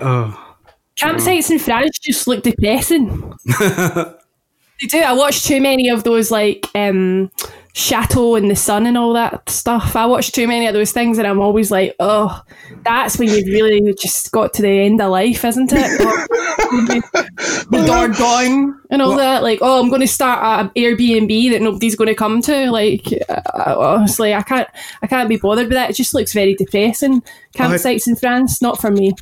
Oh, 0.00 0.56
Campsites 1.00 1.50
in 1.50 1.58
France 1.58 1.98
just 1.98 2.26
look 2.26 2.42
depressing. 2.42 3.34
they 3.58 4.86
do. 4.88 4.98
I 4.98 5.12
watch 5.12 5.44
too 5.44 5.60
many 5.60 5.88
of 5.88 6.04
those 6.04 6.30
like 6.30 6.66
um 6.74 7.30
Chateau 7.76 8.36
in 8.36 8.48
the 8.48 8.56
Sun 8.56 8.86
and 8.86 8.96
all 8.96 9.12
that 9.12 9.50
stuff. 9.50 9.96
I 9.96 10.06
watch 10.06 10.32
too 10.32 10.48
many 10.48 10.66
of 10.66 10.72
those 10.72 10.92
things 10.92 11.18
and 11.18 11.26
I'm 11.26 11.40
always 11.40 11.70
like, 11.70 11.94
oh, 12.00 12.42
that's 12.84 13.18
when 13.18 13.28
you've 13.28 13.48
really 13.48 13.94
just 14.00 14.32
got 14.32 14.54
to 14.54 14.62
the 14.62 14.68
end 14.70 14.98
of 15.02 15.10
life, 15.10 15.44
isn't 15.44 15.70
it? 15.74 15.98
the 17.70 17.84
door 17.86 18.08
down 18.08 18.80
and 18.88 19.02
all 19.02 19.14
that. 19.16 19.42
Like, 19.42 19.58
oh, 19.60 19.82
I'm 19.82 19.90
going 19.90 20.00
to 20.00 20.08
start 20.08 20.64
an 20.64 20.70
Airbnb 20.74 21.50
that 21.50 21.60
nobody's 21.60 21.96
going 21.96 22.08
to 22.08 22.14
come 22.14 22.40
to. 22.42 22.70
Like, 22.70 23.12
uh, 23.28 23.76
honestly, 23.78 24.32
I 24.32 24.40
can't, 24.40 24.68
I 25.02 25.06
can't 25.06 25.28
be 25.28 25.36
bothered 25.36 25.66
with 25.66 25.74
that. 25.74 25.90
It 25.90 25.96
just 25.96 26.14
looks 26.14 26.32
very 26.32 26.54
depressing. 26.54 27.22
Campsites 27.54 28.08
in 28.08 28.16
France, 28.16 28.62
not 28.62 28.80
for 28.80 28.90
me. 28.90 29.12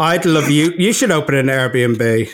I'd 0.00 0.24
love 0.24 0.50
you. 0.50 0.72
You 0.78 0.94
should 0.94 1.10
open 1.10 1.34
an 1.34 1.46
Airbnb. 1.46 2.30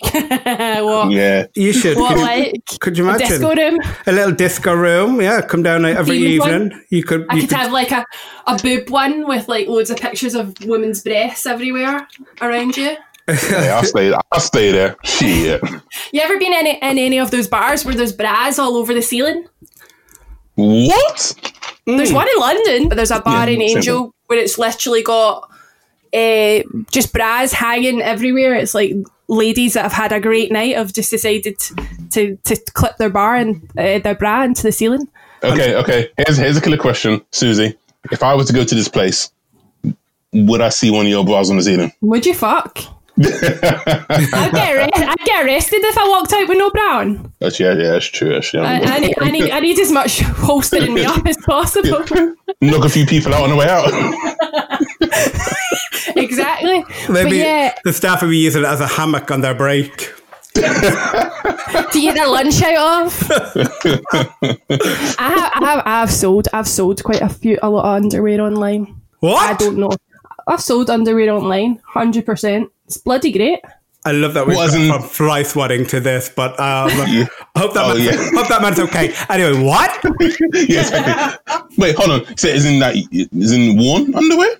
what? 0.00 1.10
Yeah. 1.12 1.46
You 1.54 1.72
should. 1.72 1.96
What, 1.96 2.08
could, 2.08 2.18
you, 2.18 2.24
like 2.24 2.62
could 2.80 2.98
you 2.98 3.04
a 3.06 3.14
imagine 3.14 3.28
disco 3.28 3.54
room? 3.54 3.80
a 4.06 4.12
little 4.12 4.34
disco 4.34 4.74
room? 4.74 5.20
Yeah, 5.20 5.40
come 5.40 5.62
down 5.62 5.84
every 5.84 6.18
Themed 6.18 6.40
one? 6.40 6.62
evening. 6.62 6.84
You 6.90 7.04
could. 7.04 7.26
I 7.30 7.36
you 7.36 7.46
could 7.46 7.56
have 7.56 7.72
like 7.72 7.92
a, 7.92 8.04
a 8.48 8.58
boob 8.58 8.90
one 8.90 9.28
with 9.28 9.46
like 9.48 9.68
loads 9.68 9.90
of 9.90 9.98
pictures 9.98 10.34
of 10.34 10.54
women's 10.64 11.02
breasts 11.02 11.46
everywhere 11.46 12.08
around 12.40 12.76
you. 12.76 12.96
Yeah, 13.28 13.76
I'll 13.76 13.84
stay. 13.84 14.12
I'll 14.32 14.40
stay 14.40 14.72
there. 14.72 14.96
Shit. 15.04 15.62
You 16.12 16.20
ever 16.20 16.38
been 16.38 16.52
in, 16.52 16.66
any- 16.66 16.78
in 16.78 16.98
any 16.98 17.18
of 17.18 17.30
those 17.30 17.46
bars 17.46 17.84
where 17.84 17.94
there's 17.94 18.12
bras 18.12 18.58
all 18.58 18.76
over 18.76 18.94
the 18.94 19.02
ceiling? 19.02 19.46
What? 20.54 21.34
There's 21.86 22.10
mm. 22.10 22.14
one 22.14 22.26
in 22.28 22.40
London, 22.40 22.88
but 22.88 22.96
there's 22.96 23.10
a 23.10 23.20
bar 23.20 23.46
Yeah, 23.48 23.56
in 23.56 23.68
same 23.68 23.76
Angel 23.76 24.14
where 24.26 24.38
it's 24.38 24.58
literally 24.58 25.02
got 25.02 25.48
uh, 26.14 26.62
just 26.90 27.12
bras 27.12 27.52
hanging 27.52 28.02
everywhere. 28.02 28.54
It's 28.54 28.74
like 28.74 28.94
ladies 29.28 29.74
that 29.74 29.82
have 29.82 29.92
had 29.92 30.12
a 30.12 30.20
great 30.20 30.50
night 30.50 30.76
have 30.76 30.92
just 30.92 31.10
decided 31.10 31.58
to 32.10 32.36
to 32.36 32.56
clip 32.74 32.96
their 32.96 33.10
bar 33.10 33.36
and 33.36 33.62
uh, 33.78 33.98
their 33.98 34.14
bra 34.14 34.42
into 34.42 34.62
the 34.62 34.72
ceiling. 34.72 35.08
Okay, 35.42 35.74
okay. 35.76 36.10
Here's 36.16 36.38
here's 36.38 36.56
a 36.56 36.60
killer 36.60 36.78
question, 36.78 37.20
Suzie. 37.32 37.76
If 38.10 38.22
I 38.22 38.34
was 38.34 38.46
to 38.48 38.52
go 38.52 38.64
to 38.64 38.74
this 38.74 38.88
place, 38.88 39.30
would 40.32 40.60
I 40.60 40.68
see 40.70 40.90
one 40.90 41.06
of 41.06 41.10
your 41.10 41.24
bras 41.24 41.50
on 41.50 41.56
the 41.56 41.62
ceiling? 41.62 41.92
Would 42.00 42.26
you 42.26 42.34
fuck? 42.34 42.78
I'd 43.20 44.52
get, 44.52 44.90
I'd 44.94 45.18
get 45.24 45.44
arrested 45.44 45.80
if 45.82 45.98
I 45.98 46.08
walked 46.08 46.32
out 46.32 46.48
with 46.48 46.56
no 46.56 46.70
bra 46.70 46.98
on. 46.98 47.32
That's 47.40 47.58
yeah, 47.58 47.72
yeah, 47.72 47.90
that's 47.90 48.06
true. 48.06 48.36
Actually, 48.36 48.66
I, 48.66 48.76
I, 48.76 48.98
need, 49.00 49.14
I, 49.20 49.30
need, 49.30 49.50
I 49.50 49.60
need 49.60 49.78
as 49.80 49.90
much 49.90 50.20
holstering 50.20 50.94
me 50.94 51.04
up 51.04 51.26
as 51.26 51.36
possible. 51.38 52.04
knock 52.60 52.84
a 52.84 52.88
few 52.88 53.06
people 53.06 53.34
out 53.34 53.42
on 53.42 53.50
the 53.50 53.56
way 53.56 53.68
out. 53.68 53.88
exactly. 56.24 56.84
But 57.06 57.12
Maybe 57.24 57.36
yeah, 57.38 57.74
the 57.84 57.92
staff 57.92 58.22
would 58.22 58.30
be 58.30 58.38
using 58.38 58.62
it 58.62 58.66
as 58.66 58.80
a 58.80 58.86
hammock 58.86 59.30
on 59.30 59.40
their 59.40 59.54
break. 59.54 60.12
to 60.58 61.90
get 61.92 62.14
their 62.14 62.26
lunch 62.28 62.60
out 62.62 63.06
of. 63.06 63.30
I 64.42 64.58
have, 65.18 65.52
I 65.54 65.60
have, 65.66 65.82
I 65.86 66.00
have 66.00 66.10
sold, 66.10 66.48
I've 66.52 66.66
sold 66.68 67.02
quite 67.04 67.20
a 67.22 67.28
few, 67.28 67.58
a 67.62 67.70
lot 67.70 67.84
of 67.84 68.02
underwear 68.04 68.40
online. 68.40 69.00
What? 69.20 69.50
I 69.50 69.54
don't 69.54 69.78
know. 69.78 69.90
I've 70.46 70.60
sold 70.60 70.90
underwear 70.90 71.30
online, 71.32 71.80
hundred 71.86 72.26
percent. 72.26 72.70
It's 72.86 72.96
bloody 72.96 73.30
great. 73.32 73.60
I 74.04 74.12
love 74.12 74.32
that 74.34 74.46
we 74.46 74.54
What, 74.54 74.68
as 74.68 74.74
got 74.74 74.80
in- 74.80 74.92
from 74.92 75.02
fly 75.02 75.42
swatting 75.42 75.84
to 75.86 76.00
this, 76.00 76.28
but 76.34 76.52
um, 76.52 76.88
I 76.90 77.28
hope 77.56 77.74
that 77.74 77.84
Oh, 77.84 77.94
man's, 77.94 78.04
yeah. 78.06 78.30
hope 78.32 78.48
that 78.48 78.62
man's 78.62 78.78
okay. 78.80 79.12
Anyway, 79.28 79.62
what? 79.62 80.00
yeah, 80.54 80.80
exactly. 80.80 81.66
Wait, 81.76 81.94
hold 81.96 82.10
on. 82.26 82.36
So 82.36 82.48
isn't 82.48 82.78
that 82.78 82.96
isn't 83.12 83.76
worn 83.76 84.14
underwear? 84.14 84.56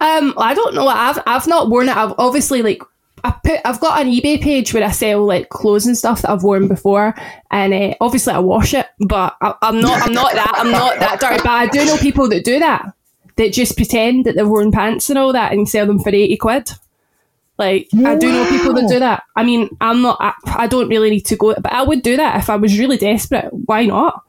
Um, 0.00 0.34
I 0.36 0.54
don't 0.54 0.74
know. 0.74 0.88
I've 0.88 1.18
I've 1.26 1.46
not 1.46 1.70
worn 1.70 1.88
it. 1.88 1.96
I've 1.96 2.14
obviously 2.18 2.62
like 2.62 2.82
I 3.24 3.30
put 3.44 3.60
I've 3.64 3.80
got 3.80 4.00
an 4.00 4.12
eBay 4.12 4.40
page 4.40 4.74
where 4.74 4.84
I 4.84 4.90
sell 4.90 5.24
like 5.24 5.48
clothes 5.50 5.86
and 5.86 5.96
stuff 5.96 6.22
that 6.22 6.30
I've 6.30 6.42
worn 6.42 6.68
before, 6.68 7.14
and 7.50 7.72
uh, 7.72 7.94
obviously 8.00 8.34
I 8.34 8.38
wash 8.40 8.74
it. 8.74 8.86
But 8.98 9.36
I, 9.40 9.54
I'm 9.62 9.80
not 9.80 10.02
I'm 10.02 10.12
not 10.12 10.32
that 10.32 10.52
I'm 10.56 10.70
not 10.70 10.98
that 10.98 11.20
dirty. 11.20 11.42
But 11.42 11.50
I 11.50 11.66
do 11.66 11.84
know 11.84 11.96
people 11.98 12.28
that 12.28 12.44
do 12.44 12.58
that. 12.58 12.92
That 13.36 13.52
just 13.52 13.76
pretend 13.76 14.24
that 14.24 14.34
they've 14.34 14.48
worn 14.48 14.72
pants 14.72 15.10
and 15.10 15.18
all 15.18 15.32
that 15.32 15.52
and 15.52 15.68
sell 15.68 15.86
them 15.86 16.00
for 16.00 16.08
eighty 16.08 16.36
quid. 16.36 16.70
Like 17.56 17.88
I 18.04 18.16
do 18.16 18.32
know 18.32 18.48
people 18.48 18.74
that 18.74 18.88
do 18.88 18.98
that. 18.98 19.22
I 19.36 19.44
mean, 19.44 19.68
I'm 19.80 20.02
not. 20.02 20.16
I, 20.20 20.32
I 20.46 20.66
don't 20.66 20.88
really 20.88 21.10
need 21.10 21.26
to 21.26 21.36
go, 21.36 21.54
but 21.54 21.72
I 21.72 21.82
would 21.82 22.02
do 22.02 22.16
that 22.16 22.36
if 22.36 22.50
I 22.50 22.56
was 22.56 22.78
really 22.78 22.96
desperate. 22.96 23.48
Why 23.52 23.86
not? 23.86 24.24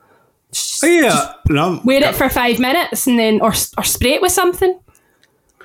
Oh, 0.84 0.88
yeah, 0.88 1.34
no. 1.48 1.80
wear 1.84 2.04
it 2.04 2.16
for 2.16 2.28
five 2.30 2.60
minutes 2.60 3.06
and 3.06 3.20
then 3.20 3.40
or 3.42 3.54
or 3.78 3.84
spray 3.84 4.14
it 4.14 4.22
with 4.22 4.32
something 4.32 4.80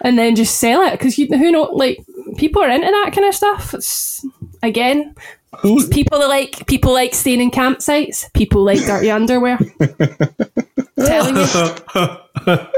and 0.03 0.19
then 0.19 0.35
just 0.35 0.59
sell 0.59 0.83
it 0.83 0.93
because 0.93 1.19
you 1.19 1.27
who 1.27 1.51
know 1.51 1.65
like 1.65 2.05
people 2.37 2.63
are 2.63 2.71
into 2.71 2.87
that 2.87 3.13
kind 3.15 3.27
of 3.27 3.35
stuff 3.35 3.75
it's 3.75 4.25
again 4.63 5.15
Who? 5.61 5.87
people 5.89 6.19
that 6.19 6.29
like 6.29 6.67
people 6.67 6.93
like 6.93 7.15
staying 7.15 7.41
in 7.41 7.51
campsites 7.51 8.33
people 8.33 8.65
like 8.65 8.81
dirty 8.81 9.11
underwear 9.11 9.59
telling 10.99 11.37
you 11.37 11.47
but 12.45 12.71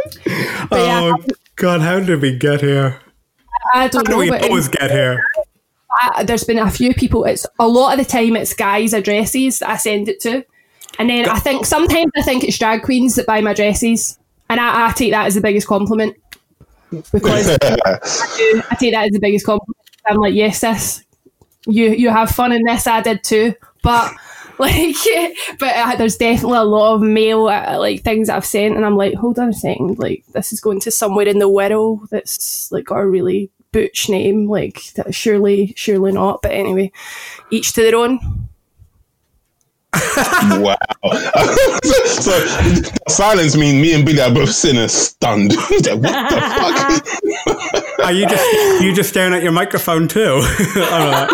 yeah 0.73 1.01
Oh 1.03 1.17
God, 1.57 1.81
how 1.81 2.01
did 2.01 2.21
we 2.21 2.37
get 2.37 2.61
here? 2.61 3.01
I 3.73 3.89
don't 3.89 4.05
do 4.05 4.12
know 4.12 4.19
we 4.19 4.29
but 4.29 4.45
always 4.45 4.69
get 4.69 4.91
here? 4.91 5.25
I, 6.03 6.25
there's 6.25 6.45
been 6.45 6.59
a 6.59 6.71
few 6.71 6.93
people 6.93 7.25
it's 7.25 7.47
a 7.59 7.67
lot 7.67 7.99
of 7.99 8.05
the 8.05 8.11
time 8.11 8.37
it's 8.37 8.53
guys 8.53 8.93
addresses 8.93 9.61
that 9.61 9.71
I 9.71 9.77
send 9.79 10.11
it 10.11 10.21
to 10.21 10.45
and 10.99 11.09
then 11.09 11.27
I 11.27 11.39
think 11.39 11.64
sometimes 11.64 12.12
I 12.17 12.23
think 12.23 12.45
it's 12.45 12.59
drag 12.59 12.83
queens 12.83 13.14
that 13.14 13.27
buy 13.27 13.41
my 13.41 13.55
dresses 13.55 14.19
and 14.51 14.61
I, 14.61 14.89
I 14.89 14.93
take 14.93 15.12
that 15.12 15.27
as 15.27 15.35
the 15.35 15.41
biggest 15.41 15.67
compliment 15.67 16.14
because 17.12 17.49
I, 17.49 17.57
do, 18.36 18.62
I 18.70 18.74
take 18.76 18.92
that 18.92 19.07
as 19.07 19.12
the 19.12 19.18
biggest 19.20 19.47
compliment. 19.47 19.76
I'm 20.07 20.18
like, 20.18 20.34
yes, 20.34 20.61
sis, 20.61 21.05
you 21.66 21.90
you 21.90 22.11
have 22.11 22.30
fun 22.30 22.53
in 22.53 22.62
this. 22.64 22.86
I 22.86 23.01
did 23.01 23.24
too, 23.24 23.55
but 23.82 24.12
like, 24.59 24.97
but 25.59 25.76
uh, 25.76 25.97
there's 25.97 26.16
definitely 26.16 26.59
a 26.59 26.64
lot 26.64 26.94
of 26.94 27.03
male 27.03 27.49
uh, 27.49 27.78
like 27.78 28.03
things 28.03 28.28
that 28.28 28.36
I've 28.36 28.47
sent, 28.47 28.76
and 28.76 28.84
I'm 28.84 28.97
like, 28.97 29.14
hold 29.14 29.38
on 29.38 29.51
a 29.51 29.53
second, 29.53 29.99
like 29.99 30.24
this 30.32 30.53
is 30.53 30.61
going 30.61 30.80
to 30.80 30.90
somewhere 30.90 31.26
in 31.26 31.38
the 31.38 31.49
world 31.49 32.09
that's 32.11 32.70
like 32.72 32.86
got 32.86 33.01
a 33.01 33.07
really 33.07 33.51
butch 33.72 34.09
name, 34.09 34.49
like 34.49 34.92
that 34.94 35.14
surely, 35.14 35.74
surely 35.76 36.12
not. 36.12 36.42
But 36.42 36.53
anyway, 36.53 36.92
each 37.51 37.72
to 37.72 37.82
their 37.82 37.97
own. 37.97 38.49
Wow. 40.61 40.76
so 42.05 42.32
silence 43.09 43.57
means 43.57 43.80
me 43.80 43.94
and 43.94 44.05
Billy 44.05 44.20
are 44.20 44.30
both 44.32 44.51
sitting 44.51 44.76
there 44.76 44.88
stunned. 44.88 45.53
what 45.57 45.84
the 45.84 47.03
fuck? 47.57 48.05
Are 48.07 48.12
you 48.12 48.26
just 48.26 48.82
you 48.82 48.94
just 48.94 49.11
staring 49.11 49.34
at 49.34 49.42
your 49.42 49.53
microphone 49.53 50.09
too? 50.09 50.20
All 50.76 51.11
right. 51.11 51.28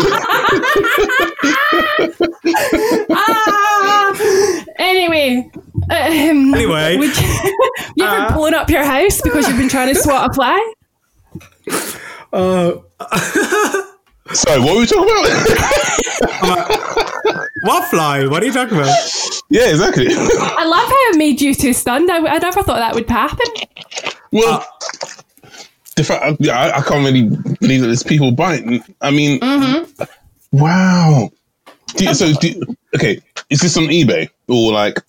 ah! 3.11 4.63
Anyway. 4.77 5.49
Um, 5.89 6.53
Anyway. 6.53 6.97
would 6.97 7.17
you, 7.17 7.27
you 7.97 8.05
ever 8.05 8.33
blown 8.33 8.53
up 8.53 8.69
your 8.69 8.83
house 8.83 9.21
because 9.21 9.47
you've 9.47 9.57
been 9.57 9.69
trying 9.69 9.93
to 9.93 9.99
swat 9.99 10.29
a 10.29 10.33
fly? 10.33 10.73
Uh, 12.31 12.77
Sorry, 14.31 14.59
what 14.61 14.75
were 14.75 14.79
we 14.81 14.85
talking 14.87 15.03
about? 15.03 16.69
what 17.63 17.89
fly? 17.89 18.25
What 18.27 18.41
are 18.41 18.45
you 18.45 18.53
talking 18.53 18.77
about? 18.77 18.95
yeah, 19.49 19.69
exactly. 19.69 20.07
I 20.11 20.65
love 20.65 20.87
how 20.87 21.09
it 21.11 21.17
made 21.17 21.41
you 21.41 21.53
two 21.53 21.73
stunned. 21.73 22.09
I, 22.09 22.17
I 22.17 22.37
never 22.37 22.63
thought 22.63 22.77
that 22.77 22.95
would 22.95 23.09
happen. 23.09 23.45
Well, 24.31 24.61
uh, 24.61 25.47
the 25.95 26.03
fact, 26.03 26.23
uh, 26.23 26.35
yeah, 26.39 26.57
I, 26.57 26.77
I 26.77 26.81
can't 26.81 27.05
really 27.05 27.29
believe 27.59 27.81
that 27.81 27.87
there's 27.87 28.03
people 28.03 28.31
biting. 28.31 28.83
I 29.01 29.11
mean, 29.11 29.39
mm-hmm. 29.39 30.03
wow. 30.51 31.29
Do 31.95 32.05
you, 32.05 32.13
so, 32.13 32.33
do 32.33 32.49
you- 32.49 32.77
okay, 32.95 33.21
is 33.49 33.59
this 33.59 33.77
on 33.77 33.83
eBay 33.85 34.29
or 34.47 34.71
like? 34.71 34.99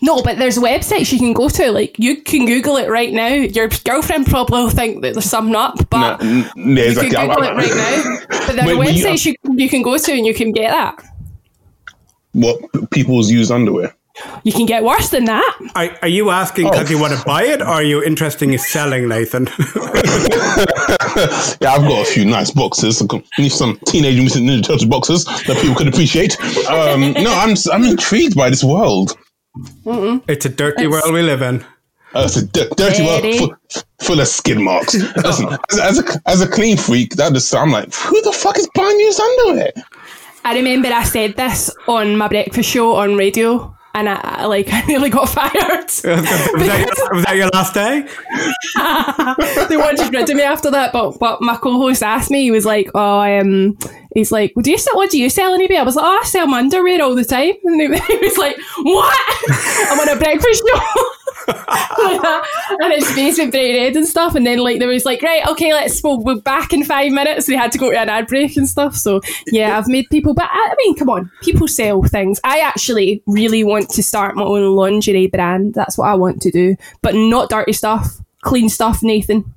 No, 0.00 0.22
but 0.22 0.38
there's 0.38 0.58
websites 0.58 1.12
you 1.12 1.18
can 1.18 1.32
go 1.32 1.48
to. 1.48 1.72
Like 1.72 1.98
you 1.98 2.22
can 2.22 2.46
Google 2.46 2.76
it 2.76 2.88
right 2.88 3.12
now. 3.12 3.28
Your 3.28 3.68
girlfriend 3.84 4.26
probably 4.26 4.62
will 4.62 4.70
think 4.70 5.02
that 5.02 5.14
there's 5.14 5.24
something 5.28 5.56
up, 5.56 5.76
but 5.90 6.22
No, 6.22 6.28
n- 6.28 6.50
yeah, 6.76 6.84
you 6.84 7.00
exactly. 7.00 7.10
can 7.10 7.16
I- 7.30 7.34
Google 7.34 7.42
I- 7.42 7.50
it 7.50 7.54
right 7.56 7.76
now. 7.76 8.38
But 8.46 8.56
there 8.56 8.68
are 8.74 8.78
wait, 8.78 8.94
you- 8.94 9.04
websites 9.04 9.26
you, 9.26 9.34
you 9.56 9.68
can 9.68 9.82
go 9.82 9.98
to 9.98 10.12
and 10.12 10.24
you 10.26 10.34
can 10.34 10.52
get 10.52 10.70
that. 10.70 11.02
What 12.32 12.60
people's 12.90 13.30
used 13.30 13.50
underwear? 13.50 13.94
You 14.44 14.52
can 14.52 14.64
get 14.66 14.82
worse 14.82 15.10
than 15.10 15.24
that. 15.26 15.58
Are, 15.74 15.90
are 16.02 16.08
you 16.08 16.30
asking 16.30 16.70
because 16.70 16.90
you 16.90 16.98
want 16.98 17.18
to 17.18 17.22
buy 17.26 17.42
it, 17.44 17.60
or 17.60 17.66
are 17.66 17.82
you 17.82 18.02
interested 18.02 18.48
in 18.48 18.58
selling, 18.58 19.08
Nathan? 19.08 19.48
Yeah, 21.60 21.72
I've 21.72 21.82
got 21.82 22.02
a 22.06 22.10
few 22.10 22.24
nice 22.26 22.50
boxes. 22.50 23.00
I've 23.00 23.08
got 23.08 23.22
some 23.48 23.78
teenage 23.86 24.16
mutant 24.18 24.46
ninja 24.48 24.64
turtle 24.66 24.88
boxes 24.88 25.24
that 25.24 25.58
people 25.60 25.74
could 25.74 25.88
appreciate. 25.88 26.38
Um, 26.68 27.12
no, 27.14 27.32
I'm 27.32 27.56
I'm 27.72 27.84
intrigued 27.84 28.36
by 28.36 28.50
this 28.50 28.62
world. 28.62 29.16
It's 30.28 30.44
a 30.44 30.48
dirty 30.48 30.86
world 30.86 31.12
we 31.12 31.22
live 31.22 31.42
in. 31.42 31.62
Uh, 32.14 32.22
it's 32.24 32.36
a 32.36 32.46
d- 32.46 32.68
dirty 32.76 33.02
Ready? 33.04 33.40
world 33.40 33.56
full, 33.70 33.82
full 34.00 34.20
of 34.20 34.28
skid 34.28 34.58
marks. 34.58 34.94
Listen, 35.16 35.48
as, 35.72 35.78
as 35.78 35.98
a 35.98 36.20
as 36.26 36.40
a 36.40 36.48
clean 36.48 36.76
freak, 36.76 37.16
that 37.16 37.32
just 37.32 37.54
I'm 37.54 37.70
like, 37.72 37.92
who 37.94 38.20
the 38.22 38.32
fuck 38.32 38.56
is 38.58 38.68
buying 38.74 38.98
used 39.00 39.20
underwear? 39.20 39.72
I 40.44 40.54
remember 40.54 40.88
I 40.88 41.02
said 41.02 41.36
this 41.36 41.70
on 41.88 42.16
my 42.16 42.28
breakfast 42.28 42.70
show 42.70 42.94
on 42.94 43.16
radio, 43.16 43.76
and 43.94 44.08
I, 44.08 44.20
I 44.22 44.44
like 44.46 44.68
I 44.72 44.82
nearly 44.86 45.10
got 45.10 45.28
fired. 45.28 45.52
Was 45.86 46.02
that, 46.02 46.94
your, 46.98 47.14
was 47.14 47.24
that 47.24 47.36
your 47.36 47.48
last 47.48 47.74
day? 47.74 48.06
they 49.68 49.76
wanted 49.76 50.04
to 50.04 50.10
rid 50.10 50.28
of 50.30 50.36
me 50.36 50.42
after 50.42 50.70
that, 50.70 50.92
but 50.92 51.18
but 51.18 51.42
my 51.42 51.56
co-host 51.56 52.02
asked 52.02 52.30
me. 52.30 52.42
He 52.42 52.50
was 52.50 52.64
like, 52.64 52.88
"Oh, 52.94 53.20
um, 53.20 53.76
he's 54.18 54.32
like, 54.32 54.52
well, 54.54 54.62
do 54.62 54.70
you 54.70 54.78
sell? 54.78 54.96
What 54.96 55.10
do 55.10 55.18
you 55.18 55.30
sell 55.30 55.58
eBay?" 55.58 55.78
I 55.78 55.82
was 55.82 55.96
like, 55.96 56.04
"Oh, 56.04 56.20
I 56.22 56.24
sell 56.24 56.46
my 56.46 56.58
underwear 56.58 57.02
all 57.02 57.14
the 57.14 57.24
time." 57.24 57.54
And 57.64 57.80
he, 57.80 57.88
was 58.20 58.38
like, 58.38 58.56
"What? 58.82 59.18
I'm 59.90 60.00
on 60.00 60.08
a 60.08 60.16
breakfast 60.18 60.62
show." 60.66 61.12
and 61.48 63.04
face 63.04 63.38
went 63.38 63.52
bright 63.52 63.74
red 63.74 63.96
and 63.96 64.06
stuff. 64.06 64.34
And 64.34 64.46
then 64.46 64.58
like 64.58 64.78
there 64.78 64.88
was 64.88 65.04
like, 65.04 65.22
right, 65.22 65.46
okay, 65.48 65.72
let's 65.72 66.02
we'll, 66.02 66.20
we'll 66.20 66.40
back 66.40 66.72
in 66.72 66.84
five 66.84 67.12
minutes. 67.12 67.46
They 67.46 67.56
had 67.56 67.72
to 67.72 67.78
go 67.78 67.90
to 67.90 67.98
an 67.98 68.08
ad 68.08 68.26
break 68.26 68.56
and 68.56 68.68
stuff. 68.68 68.94
So 68.96 69.20
yeah, 69.46 69.78
I've 69.78 69.88
made 69.88 70.08
people. 70.10 70.34
But 70.34 70.48
I 70.50 70.74
mean, 70.78 70.96
come 70.96 71.10
on, 71.10 71.30
people 71.42 71.68
sell 71.68 72.02
things. 72.02 72.40
I 72.44 72.60
actually 72.60 73.22
really 73.26 73.64
want 73.64 73.90
to 73.90 74.02
start 74.02 74.36
my 74.36 74.42
own 74.42 74.74
lingerie 74.74 75.28
brand. 75.28 75.74
That's 75.74 75.96
what 75.96 76.08
I 76.08 76.14
want 76.14 76.42
to 76.42 76.50
do, 76.50 76.76
but 77.02 77.14
not 77.14 77.50
dirty 77.50 77.72
stuff, 77.72 78.20
clean 78.42 78.68
stuff, 78.68 79.02
Nathan. 79.02 79.54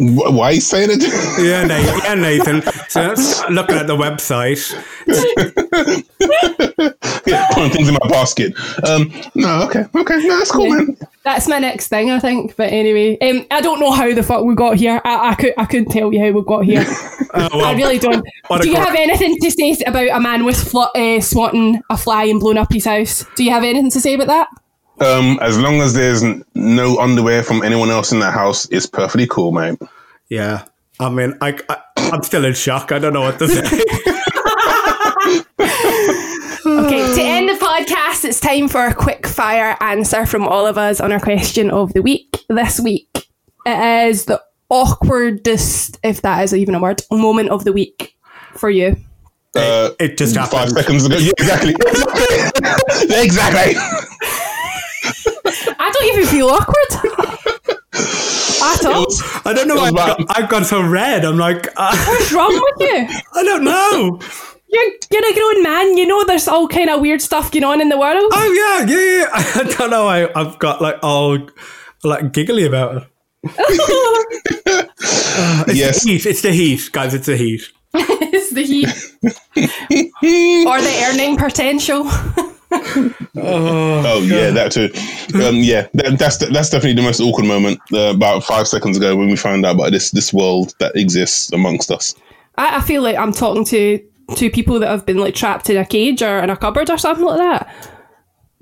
Wh- 0.00 0.32
Why 0.34 0.46
are 0.46 0.52
you 0.54 0.60
saying 0.60 0.90
it? 0.92 1.02
Yeah, 1.40 1.64
Nathan. 1.64 2.00
Yeah, 2.04 2.14
Nathan. 2.14 2.62
So 2.88 3.02
that's 3.02 3.48
looking 3.50 3.76
at 3.76 3.86
the 3.86 3.96
website. 3.96 4.72
yeah, 7.26 7.46
putting 7.52 7.70
things 7.70 7.88
in 7.88 7.94
my 7.94 8.08
basket. 8.08 8.54
Um, 8.86 9.12
no, 9.34 9.62
okay, 9.64 9.84
okay, 9.94 10.16
no, 10.26 10.38
that's 10.38 10.50
cool, 10.50 10.68
man. 10.70 10.96
That's 11.22 11.48
my 11.48 11.58
next 11.58 11.88
thing, 11.88 12.10
I 12.10 12.18
think. 12.18 12.56
But 12.56 12.72
anyway, 12.72 13.18
um, 13.20 13.46
I 13.50 13.60
don't 13.60 13.80
know 13.80 13.90
how 13.90 14.12
the 14.14 14.22
fuck 14.22 14.44
we 14.44 14.54
got 14.54 14.76
here. 14.76 15.00
I, 15.04 15.30
I 15.30 15.34
could 15.34 15.54
I 15.58 15.64
couldn't 15.66 15.90
tell 15.90 16.12
you 16.12 16.20
how 16.20 16.30
we 16.32 16.42
got 16.44 16.64
here. 16.64 16.84
I 17.34 17.74
really 17.76 17.98
don't. 17.98 18.24
Do 18.60 18.68
you 18.68 18.76
cor- 18.76 18.84
have 18.86 18.94
anything 18.94 19.36
to 19.40 19.50
say 19.50 19.76
about 19.86 20.08
a 20.08 20.20
man 20.20 20.44
with 20.44 20.56
fl- 20.70 20.90
uh, 20.94 21.20
swatting 21.20 21.80
a 21.90 21.96
fly 21.96 22.24
and 22.24 22.40
blowing 22.40 22.58
up 22.58 22.72
his 22.72 22.86
house? 22.86 23.24
Do 23.36 23.44
you 23.44 23.50
have 23.50 23.64
anything 23.64 23.90
to 23.90 24.00
say 24.00 24.14
about 24.14 24.28
that? 24.28 24.48
Um, 25.00 25.38
as 25.40 25.58
long 25.58 25.80
as 25.80 25.94
there's 25.94 26.22
no 26.54 26.98
underwear 26.98 27.42
from 27.42 27.62
anyone 27.62 27.90
else 27.90 28.12
in 28.12 28.20
that 28.20 28.34
house, 28.34 28.68
it's 28.70 28.86
perfectly 28.86 29.26
cool, 29.26 29.52
mate. 29.52 29.78
Yeah. 30.28 30.64
I 30.98 31.08
mean, 31.08 31.34
I, 31.40 31.58
I, 31.68 31.76
I'm 31.96 32.22
still 32.22 32.44
in 32.44 32.54
shock. 32.54 32.92
I 32.92 32.98
don't 32.98 33.14
know 33.14 33.22
what 33.22 33.38
to 33.38 33.48
say. 33.48 33.62
Okay, 36.66 37.14
to 37.14 37.22
end 37.22 37.48
the 37.48 37.54
podcast, 37.54 38.24
it's 38.24 38.38
time 38.38 38.68
for 38.68 38.86
a 38.86 38.94
quick 38.94 39.26
fire 39.26 39.76
answer 39.80 40.26
from 40.26 40.46
all 40.46 40.66
of 40.66 40.78
us 40.78 41.00
on 41.00 41.10
our 41.10 41.18
question 41.18 41.70
of 41.70 41.92
the 41.94 42.02
week. 42.02 42.44
This 42.48 42.78
week, 42.78 43.26
it 43.66 44.08
is 44.08 44.26
the 44.26 44.40
awkwardest, 44.70 45.98
if 46.04 46.22
that 46.22 46.44
is 46.44 46.54
even 46.54 46.74
a 46.74 46.80
word, 46.80 47.02
moment 47.10 47.48
of 47.48 47.64
the 47.64 47.72
week 47.72 48.16
for 48.54 48.70
you. 48.70 48.96
Uh, 49.56 49.90
it 49.98 50.16
just 50.16 50.36
five 50.36 50.70
seconds 50.70 51.06
ago. 51.06 51.16
Yeah, 51.16 51.32
exactly. 51.38 51.70
exactly. 53.18 53.74
I 56.00 56.06
don't 56.06 56.18
even 56.18 56.26
feel 56.28 56.48
awkward. 56.48 56.90
At 58.62 58.84
all. 58.86 59.06
I 59.44 59.52
don't 59.54 59.68
know 59.68 59.74
why 59.76 59.88
I've 59.88 59.94
got, 59.94 60.20
I've 60.38 60.48
gone 60.48 60.64
so 60.64 60.82
red. 60.82 61.24
I'm 61.24 61.38
like, 61.38 61.66
uh, 61.76 61.96
What's 62.08 62.32
wrong 62.32 62.48
with 62.52 62.88
you? 62.88 63.08
I 63.34 63.42
don't 63.42 63.64
know. 63.64 64.20
You're, 64.68 64.90
you're 65.10 65.30
a 65.30 65.34
grown 65.34 65.62
man. 65.62 65.96
You 65.98 66.06
know 66.06 66.24
there's 66.24 66.46
all 66.46 66.68
kind 66.68 66.88
of 66.90 67.00
weird 67.00 67.20
stuff 67.20 67.50
going 67.50 67.64
on 67.64 67.80
in 67.80 67.88
the 67.88 67.98
world. 67.98 68.22
Oh 68.32 68.52
yeah, 68.52 68.86
yeah, 68.94 69.18
yeah. 69.20 69.28
I 69.32 69.74
don't 69.78 69.90
know. 69.90 70.06
I, 70.08 70.30
I've 70.38 70.58
got 70.58 70.80
like 70.80 70.98
all 71.02 71.38
like 72.04 72.32
giggly 72.32 72.64
about 72.66 72.96
it. 72.98 73.04
Uh, 74.66 75.64
it's 75.66 75.74
Yes. 75.78 76.04
the 76.04 76.10
heat. 76.12 76.26
It's 76.26 76.42
the 76.42 76.52
heat, 76.52 76.88
guys. 76.92 77.14
It's 77.14 77.26
the 77.26 77.36
heat. 77.36 77.62
it's 77.94 78.50
the 78.52 78.62
heat. 78.62 78.88
or 80.66 80.80
the 80.80 81.08
earning 81.10 81.36
potential. 81.36 82.04
Oh 82.72 84.22
yeah, 84.22 84.50
that 84.50 84.72
too. 84.72 84.90
Um, 85.34 85.56
yeah, 85.56 85.88
that, 85.94 86.18
that's 86.18 86.38
that's 86.38 86.70
definitely 86.70 86.94
the 86.94 87.02
most 87.02 87.20
awkward 87.20 87.46
moment. 87.46 87.80
Uh, 87.92 88.12
about 88.14 88.44
five 88.44 88.68
seconds 88.68 88.96
ago, 88.96 89.16
when 89.16 89.28
we 89.28 89.36
found 89.36 89.64
out 89.66 89.74
about 89.76 89.92
this 89.92 90.10
this 90.10 90.32
world 90.32 90.74
that 90.78 90.94
exists 90.96 91.52
amongst 91.52 91.90
us. 91.90 92.14
I, 92.56 92.78
I 92.78 92.80
feel 92.80 93.02
like 93.02 93.16
I'm 93.16 93.32
talking 93.32 93.64
to 93.66 94.00
two 94.36 94.50
people 94.50 94.78
that 94.80 94.88
have 94.88 95.06
been 95.06 95.18
like 95.18 95.34
trapped 95.34 95.70
in 95.70 95.76
a 95.76 95.84
cage 95.84 96.22
or 96.22 96.38
in 96.38 96.50
a 96.50 96.56
cupboard 96.56 96.90
or 96.90 96.98
something 96.98 97.24
like 97.24 97.38
that. 97.38 97.74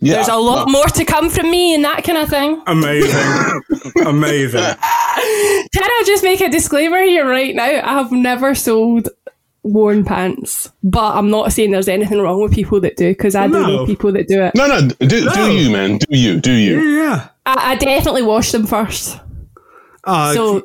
Yeah, 0.01 0.15
There's 0.15 0.29
a 0.29 0.37
lot 0.37 0.71
more 0.71 0.87
to 0.87 1.05
come 1.05 1.29
from 1.29 1.51
me 1.51 1.75
and 1.75 1.85
that 1.85 2.05
kind 2.05 2.19
of 2.19 2.29
thing. 2.29 2.63
Amazing, 2.69 3.63
amazing. 4.07 4.61
Can 5.73 5.83
I 5.83 6.03
just 6.07 6.23
make 6.23 6.41
a 6.41 6.49
disclaimer 6.49 7.03
here 7.03 7.29
right 7.29 7.53
now? 7.53 7.65
I 7.65 7.95
have 7.95 8.13
never 8.13 8.55
sold 8.55 9.09
worn 9.63 10.05
pants, 10.05 10.71
but 10.83 11.15
I'm 11.17 11.31
not 11.31 11.53
saying 11.53 11.71
there's 11.73 11.89
anything 11.89 12.21
wrong 12.21 12.41
with 12.43 12.53
people 12.55 12.81
that 12.81 12.97
do 12.97 13.09
because 13.11 13.35
I 13.35 13.47
do 13.47 13.53
No. 13.55 13.67
know 13.67 13.87
people 13.87 14.13
that 14.13 14.29
do 14.29 14.43
it. 14.43 14.55
No, 14.55 14.67
no, 14.67 14.89
do, 14.89 15.25
No. 15.25 15.33
do 15.35 15.53
you, 15.53 15.71
man? 15.71 15.99
Do 15.99 16.07
you? 16.17 16.41
Do 16.41 16.53
you? 16.53 16.81
Yeah. 16.81 17.29
I, 17.47 17.73
I 17.73 17.75
definitely 17.77 18.23
wash 18.23 18.53
them 18.53 18.67
first. 18.67 19.19
Uh, 20.05 20.33
So 20.35 20.63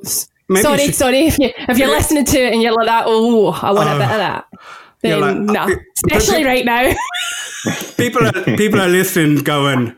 maybe 0.50 0.62
sorry, 0.64 0.80
should- 0.86 0.96
sorry 0.96 1.20
if 1.26 1.40
you 1.40 1.50
if 1.70 1.78
you're 1.78 1.88
listening 1.90 2.26
to 2.26 2.38
it 2.40 2.54
and 2.54 2.62
you're 2.62 2.74
like 2.74 2.88
that. 2.88 3.04
Oh, 3.08 3.52
I 3.52 3.72
want 3.72 3.90
a 3.90 3.94
bit 3.94 4.02
of 4.12 4.18
that. 4.18 4.46
you're 5.04 5.20
Then 5.20 5.48
like, 5.48 5.70
no, 5.70 5.74
uh, 5.74 5.78
especially 6.06 6.46
right 6.46 6.64
now. 6.66 6.94
people 7.98 8.26
are 8.26 8.32
people 8.58 8.80
are 8.80 8.88
listening, 8.90 9.38
going, 9.44 9.96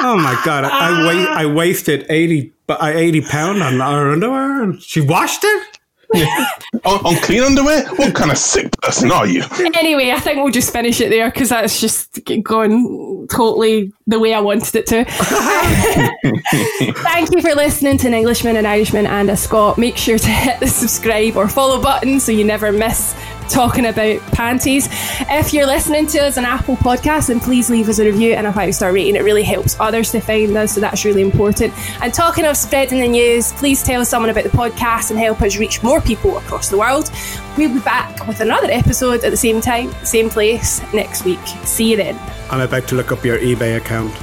"Oh 0.00 0.16
my 0.16 0.40
god, 0.44 0.64
I 0.64 0.68
I, 0.70 1.04
wa- 1.04 1.32
I 1.42 1.46
wasted 1.46 2.06
eighty, 2.08 2.52
but 2.66 2.82
I 2.82 2.94
eighty 2.94 3.20
pound 3.20 3.62
on 3.62 3.80
our 3.80 4.10
underwear, 4.12 4.62
and 4.62 4.82
she 4.82 5.00
washed 5.00 5.44
it." 5.44 5.77
on, 6.84 7.04
on 7.04 7.16
clean 7.22 7.42
underwear? 7.42 7.86
What 7.96 8.14
kind 8.14 8.30
of 8.30 8.38
sick 8.38 8.70
person 8.80 9.10
are 9.12 9.26
you? 9.26 9.42
anyway, 9.74 10.10
I 10.10 10.20
think 10.20 10.36
we'll 10.42 10.52
just 10.52 10.72
finish 10.72 11.00
it 11.00 11.10
there 11.10 11.30
because 11.30 11.50
that's 11.50 11.80
just 11.80 12.18
gone 12.42 13.26
totally 13.30 13.92
the 14.06 14.18
way 14.18 14.34
I 14.34 14.40
wanted 14.40 14.74
it 14.74 14.86
to. 14.86 15.04
Thank 17.02 17.34
you 17.34 17.42
for 17.42 17.54
listening 17.54 17.98
to 17.98 18.08
an 18.08 18.14
Englishman, 18.14 18.56
an 18.56 18.66
Irishman, 18.66 19.06
and 19.06 19.30
a 19.30 19.36
Scot. 19.36 19.76
Make 19.78 19.96
sure 19.96 20.18
to 20.18 20.28
hit 20.28 20.60
the 20.60 20.66
subscribe 20.66 21.36
or 21.36 21.48
follow 21.48 21.80
button 21.80 22.20
so 22.20 22.32
you 22.32 22.44
never 22.44 22.72
miss 22.72 23.14
talking 23.48 23.86
about 23.86 24.20
panties. 24.32 24.88
If 25.20 25.52
you're 25.52 25.66
listening 25.66 26.06
to 26.08 26.18
us 26.18 26.38
on 26.38 26.44
Apple 26.44 26.76
Podcasts, 26.76 27.28
then 27.28 27.40
please 27.40 27.70
leave 27.70 27.88
us 27.88 27.98
a 27.98 28.04
review 28.04 28.34
and 28.34 28.46
a 28.46 28.52
five 28.52 28.74
star 28.74 28.92
rating. 28.92 29.16
It 29.16 29.22
really 29.22 29.42
helps 29.42 29.78
others 29.80 30.10
to 30.12 30.20
find 30.20 30.56
us, 30.56 30.74
so 30.74 30.80
that's 30.80 31.04
really 31.04 31.22
important. 31.22 31.72
And 32.02 32.12
talking 32.12 32.44
of 32.44 32.56
spreading 32.56 33.00
the 33.00 33.08
news, 33.08 33.52
please 33.54 33.82
tell 33.82 34.04
someone 34.04 34.30
about 34.30 34.44
the 34.44 34.50
podcast 34.50 35.10
and 35.10 35.18
help 35.18 35.42
us 35.42 35.56
reach 35.56 35.82
more 35.82 36.00
people 36.00 36.38
across 36.38 36.68
the 36.68 36.78
world. 36.78 37.10
We'll 37.56 37.74
be 37.74 37.80
back 37.80 38.26
with 38.26 38.40
another 38.40 38.70
episode 38.70 39.24
at 39.24 39.30
the 39.30 39.36
same 39.36 39.60
time, 39.60 39.92
same 40.04 40.30
place 40.30 40.80
next 40.92 41.24
week. 41.24 41.44
See 41.64 41.90
you 41.90 41.96
then. 41.96 42.18
I'm 42.50 42.60
about 42.60 42.86
to 42.88 42.94
look 42.94 43.12
up 43.12 43.24
your 43.24 43.38
eBay 43.38 43.76
account. 43.76 44.14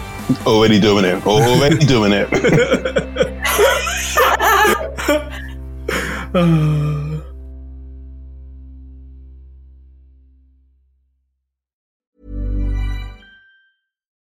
Already 0.48 0.80
doing 0.80 1.06
it. 1.06 1.26
Already 1.26 1.78
doing 1.86 2.12
it. 2.14 2.30